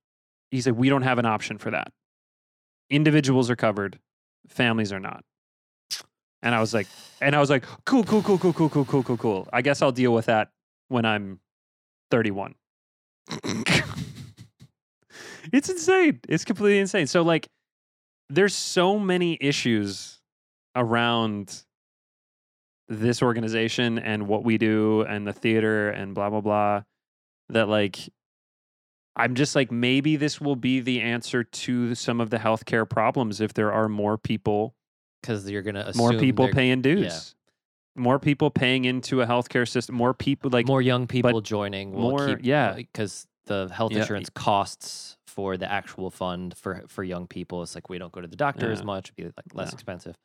he 0.51 0.61
said, 0.61 0.73
we 0.73 0.89
don't 0.89 1.01
have 1.01 1.17
an 1.17 1.25
option 1.25 1.57
for 1.57 1.71
that. 1.71 1.91
Individuals 2.89 3.49
are 3.49 3.55
covered, 3.55 3.99
families 4.47 4.91
are 4.91 4.99
not. 4.99 5.23
And 6.43 6.53
I 6.53 6.59
was 6.59 6.73
like, 6.73 6.87
and 7.21 7.35
I 7.35 7.39
was 7.39 7.49
like, 7.49 7.63
cool, 7.85 8.03
cool, 8.03 8.21
cool, 8.21 8.37
cool, 8.37 8.53
cool, 8.53 8.69
cool, 8.69 8.85
cool, 8.85 9.03
cool, 9.03 9.17
cool. 9.17 9.49
I 9.53 9.61
guess 9.61 9.81
I'll 9.81 9.91
deal 9.91 10.13
with 10.13 10.25
that 10.25 10.49
when 10.91 11.05
I'm 11.05 11.39
31. 12.11 12.55
it's 15.53 15.69
insane. 15.69 16.19
It's 16.27 16.43
completely 16.43 16.79
insane. 16.79 17.07
So, 17.07 17.21
like, 17.21 17.47
there's 18.29 18.53
so 18.53 18.99
many 18.99 19.37
issues 19.39 20.19
around 20.75 21.63
this 22.89 23.21
organization 23.21 23.97
and 23.99 24.27
what 24.27 24.43
we 24.43 24.57
do 24.57 25.01
and 25.01 25.25
the 25.25 25.33
theater 25.33 25.89
and 25.89 26.13
blah, 26.13 26.29
blah, 26.29 26.41
blah 26.41 26.81
that, 27.49 27.69
like, 27.69 27.97
I'm 29.15 29.35
just 29.35 29.55
like, 29.55 29.71
maybe 29.71 30.15
this 30.17 30.41
will 30.41 30.55
be 30.55 30.79
the 30.81 31.01
answer 31.01 31.43
to 31.43 31.95
some 31.95 32.21
of 32.21 32.29
the 32.29 32.37
healthcare 32.37 32.89
problems 32.89 33.41
if 33.41 33.53
there 33.53 33.71
are 33.71 33.89
more 33.89 34.17
people 34.17 34.75
Because 35.21 35.49
you're 35.49 35.61
gonna 35.61 35.85
assume 35.87 35.99
more 35.99 36.19
people 36.19 36.47
paying 36.49 36.81
dues. 36.81 37.35
More 37.95 38.19
people 38.19 38.49
paying 38.49 38.85
into 38.85 39.21
a 39.21 39.25
healthcare 39.27 39.67
system. 39.67 39.95
More 39.95 40.13
people 40.13 40.49
like 40.51 40.65
more 40.67 40.81
young 40.81 41.07
people 41.07 41.41
joining. 41.41 41.91
Will 41.91 42.11
more- 42.11 42.27
keep, 42.27 42.39
yeah. 42.43 42.73
because 42.73 43.27
the 43.45 43.69
health 43.73 43.91
Yeah. 43.91 43.99
insurance 43.99 44.29
costs 44.29 45.17
for 45.27 45.57
the 45.57 45.69
actual 45.69 46.09
fund 46.09 46.55
for 46.57 46.83
for 46.87 47.03
young 47.03 47.27
people. 47.27 47.61
It's 47.63 47.75
like 47.75 47.89
we 47.89 47.97
don't 47.97 48.11
go 48.11 48.21
to 48.21 48.27
the 48.27 48.35
doctor 48.37 48.71
as 48.71 48.83
much. 48.83 49.11
It'd 49.15 49.15
be 49.15 49.23
like 49.37 49.53
less 49.53 49.69
Yeah. 49.69 49.73
expensive. 49.73 50.15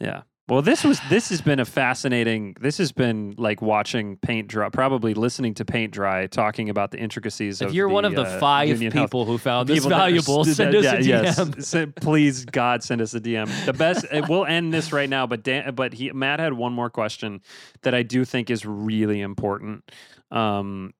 Yeah. 0.00 0.22
Well, 0.50 0.62
this 0.62 0.82
was 0.82 0.98
this 1.08 1.28
has 1.28 1.40
been 1.40 1.60
a 1.60 1.64
fascinating. 1.64 2.56
This 2.60 2.78
has 2.78 2.90
been 2.90 3.34
like 3.38 3.62
watching 3.62 4.16
paint 4.16 4.48
dry, 4.48 4.68
probably 4.68 5.14
listening 5.14 5.54
to 5.54 5.64
paint 5.64 5.92
dry, 5.92 6.26
talking 6.26 6.68
about 6.68 6.90
the 6.90 6.98
intricacies. 6.98 7.62
If 7.62 7.68
of 7.68 7.74
you're 7.74 7.88
one 7.88 8.04
of 8.04 8.16
the 8.16 8.22
uh, 8.22 8.40
five 8.40 8.68
union 8.68 8.90
health- 8.90 9.10
people 9.10 9.24
who 9.26 9.38
found 9.38 9.68
this 9.68 9.76
people 9.76 9.90
that 9.90 9.98
valuable, 9.98 10.44
send 10.44 10.74
us 10.74 10.84
a 10.86 11.02
yeah, 11.04 11.22
DM. 11.22 11.56
yes. 11.56 11.68
Send- 11.68 11.94
please, 11.94 12.44
God, 12.46 12.82
send 12.82 13.00
us 13.00 13.14
a 13.14 13.20
DM. 13.20 13.48
The 13.64 13.72
best. 13.72 14.06
we'll 14.28 14.44
end 14.44 14.74
this 14.74 14.92
right 14.92 15.08
now, 15.08 15.24
but 15.24 15.44
Dan, 15.44 15.72
but 15.72 15.92
he 15.92 16.10
Matt 16.10 16.40
had 16.40 16.54
one 16.54 16.72
more 16.72 16.90
question 16.90 17.42
that 17.82 17.94
I 17.94 18.02
do 18.02 18.24
think 18.24 18.50
is 18.50 18.66
really 18.66 19.20
important. 19.20 19.88
Um, 20.32 20.94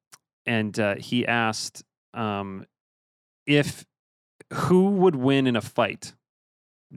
and 0.46 0.78
uh, 0.78 0.94
he 0.94 1.26
asked 1.26 1.82
um, 2.14 2.66
if 3.46 3.84
who 4.52 4.90
would 4.90 5.16
win 5.16 5.48
in 5.48 5.56
a 5.56 5.60
fight, 5.60 6.12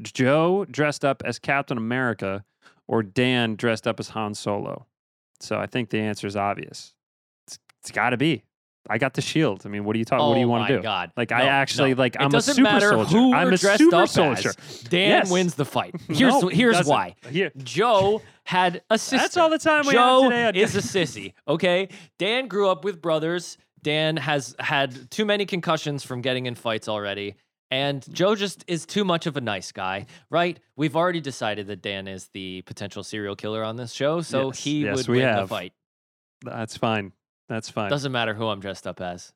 Joe 0.02 0.66
dressed 0.66 1.06
up 1.06 1.22
as 1.26 1.40
Captain 1.40 1.78
America 1.78 2.44
or 2.88 3.04
Dan 3.04 3.56
dressed 3.56 3.88
up 3.88 4.00
as 4.00 4.10
Han 4.10 4.34
Solo. 4.34 4.86
So 5.40 5.58
I 5.58 5.66
think 5.68 5.90
the 5.90 6.00
answer 6.00 6.26
is 6.28 6.36
obvious. 6.36 6.94
It's, 7.48 7.60
it's 7.82 7.92
got 7.92 8.12
to 8.12 8.18
be. 8.18 8.44
I 8.90 8.98
got 8.98 9.14
the 9.14 9.22
shield. 9.22 9.62
I 9.66 9.70
mean, 9.70 9.86
what 9.86 9.94
do 9.94 10.00
you 10.00 10.04
talk? 10.06 10.20
what 10.20 10.34
do 10.34 10.40
you 10.42 10.46
Oh 10.46 10.50
want 10.50 10.68
to 10.68 10.78
do? 10.78 10.84
God. 10.84 11.12
Like 11.16 11.30
No, 11.30 11.38
I 11.38 11.44
actually 11.44 11.94
no. 11.94 12.00
like 12.00 12.18
I'm 12.20 12.34
a 12.36 12.42
super 12.42 12.80
soldier. 12.82 13.04
who 13.06 13.34
I'm 13.34 13.54
a 13.54 13.58
dressed 13.58 13.80
super 13.80 13.96
up 13.96 14.10
soldier. 14.10 14.50
as. 14.58 14.82
Dan 14.82 15.10
Yes. 15.10 15.32
wins 15.32 15.56
the 15.56 15.64
fight. 15.64 15.96
Here's 16.10 16.20
No, 16.42 16.48
here's 16.50 16.84
why. 16.86 17.16
Here, 17.30 17.52
Joe 17.58 18.22
had 18.44 18.82
a 18.90 18.98
sister. 18.98 19.18
That's 19.18 19.38
all 19.38 19.50
the 19.50 19.58
time 19.58 19.86
we 19.88 19.94
Joe 19.94 20.30
have 20.30 20.54
today. 20.54 20.64
is 20.64 20.76
a 20.76 20.80
sissy. 20.80 21.34
Okay, 21.48 21.88
Dan 22.20 22.48
grew 22.50 22.68
up 22.70 22.84
with 22.84 23.02
brothers. 23.02 23.58
Dan 23.82 24.18
has 24.18 24.54
had 24.60 25.10
too 25.12 25.24
many 25.26 25.46
concussions 25.46 26.04
from 26.04 26.22
getting 26.22 26.46
in 26.46 26.56
fights 26.56 26.90
already. 26.90 27.36
And 27.72 28.06
Joe 28.14 28.36
just 28.36 28.64
is 28.68 28.86
too 28.86 29.04
much 29.04 29.26
of 29.26 29.36
a 29.36 29.42
nice 29.42 29.72
guy, 29.72 30.06
right? 30.30 30.60
We've 30.76 30.96
already 30.96 31.22
decided 31.22 31.68
that 31.68 31.82
Dan 31.82 32.08
is 32.08 32.28
the 32.28 32.62
potential 32.64 33.04
serial 33.04 33.36
killer 33.36 33.64
on 33.64 33.78
this 33.78 33.92
show, 33.94 34.22
so 34.22 34.48
Yes, 34.48 34.64
he 34.64 34.84
yes, 34.84 34.96
would 34.98 35.08
we 35.08 35.18
win 35.20 35.36
the 35.36 35.48
fight. 35.48 35.74
That's 36.44 36.78
fine. 36.78 37.14
That's 37.50 37.70
fine. 37.70 37.90
Doesn't 37.90 38.12
matter 38.12 38.34
who 38.36 38.48
I'm 38.48 38.60
dressed 38.60 38.86
up 38.86 39.02
as. 39.02 39.34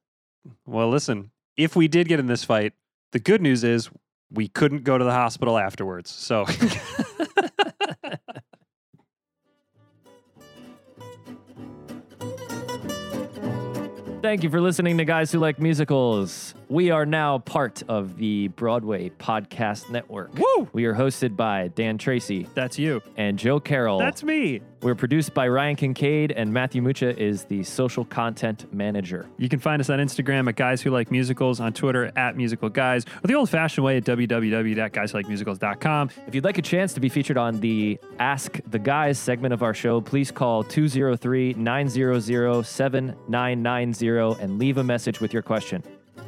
Well, 0.66 0.90
listen, 0.90 1.32
if 1.56 1.76
we 1.76 1.88
did 1.88 2.08
get 2.08 2.20
in 2.20 2.28
this 2.28 2.44
fight, 2.44 2.74
the 3.12 3.20
good 3.20 3.42
news 3.42 3.64
is 3.64 3.90
we 4.32 4.48
couldn't 4.48 4.84
go 4.84 4.98
to 4.98 5.04
the 5.04 5.12
hospital 5.12 5.58
afterwards. 5.58 6.12
So 6.12 6.46
Thank 14.22 14.44
you 14.44 14.50
for 14.50 14.60
listening 14.60 14.98
to 14.98 15.06
Guys 15.06 15.32
Who 15.32 15.40
Like 15.40 15.60
Musicals. 15.60 16.54
We 16.70 16.92
are 16.92 17.06
now 17.06 17.40
part 17.40 17.82
of 17.88 18.18
the 18.18 18.50
Broadway 18.50 19.10
Podcast 19.12 19.90
Network. 19.90 20.38
Woo! 20.38 20.68
We 20.74 20.84
are 20.84 20.94
hosted 20.94 21.38
by 21.38 21.70
Dan 21.70 21.98
Tracy 21.98 22.46
that's 22.56 22.78
you. 22.78 23.02
and 23.16 23.40
Joe 23.40 23.62
Carroll. 23.62 24.00
That's 24.00 24.22
me. 24.22 24.60
We're 24.82 24.96
produced 24.96 25.34
by 25.34 25.48
Ryan 25.48 25.78
Kincaid, 25.78 26.34
and 26.34 26.52
Matthew 26.54 26.82
Mucha 26.82 27.18
is 27.18 27.46
the 27.46 27.64
social 27.64 28.04
content 28.04 28.74
manager. 28.74 29.30
You 29.38 29.48
can 29.48 29.60
find 29.60 29.80
us 29.80 29.90
on 29.90 30.00
Instagram 30.00 30.50
at 30.50 30.58
Guys 30.58 30.82
Who 30.82 30.92
Like 30.92 31.10
Musicals, 31.10 31.62
on 31.62 31.72
Twitter 31.72 32.12
at 32.18 32.36
Musical 32.36 32.68
Guys, 32.70 33.06
or 33.24 33.28
the 33.28 33.36
old 33.36 33.50
fashioned 33.50 33.86
way 33.86 33.96
at 33.98 34.04
www.guyswholikemusicals.com. 34.04 36.10
If 36.28 36.36
you'd 36.36 36.44
like 36.44 36.58
a 36.58 36.62
chance 36.62 36.94
to 36.94 37.00
be 37.00 37.08
featured 37.08 37.38
on 37.38 37.62
the 37.62 37.98
Ask 38.20 38.60
the 38.68 38.80
Guys 38.80 39.18
segment 39.18 39.54
of 39.54 39.64
our 39.64 39.74
show, 39.74 40.02
please 40.02 40.32
call 40.32 40.64
203 40.64 41.54
900 41.54 42.66
7990 42.66 44.44
and 44.44 44.60
leave 44.60 44.78
a 44.78 44.84
message 44.84 45.22
with 45.22 45.32
your 45.32 45.42
question. 45.42 45.82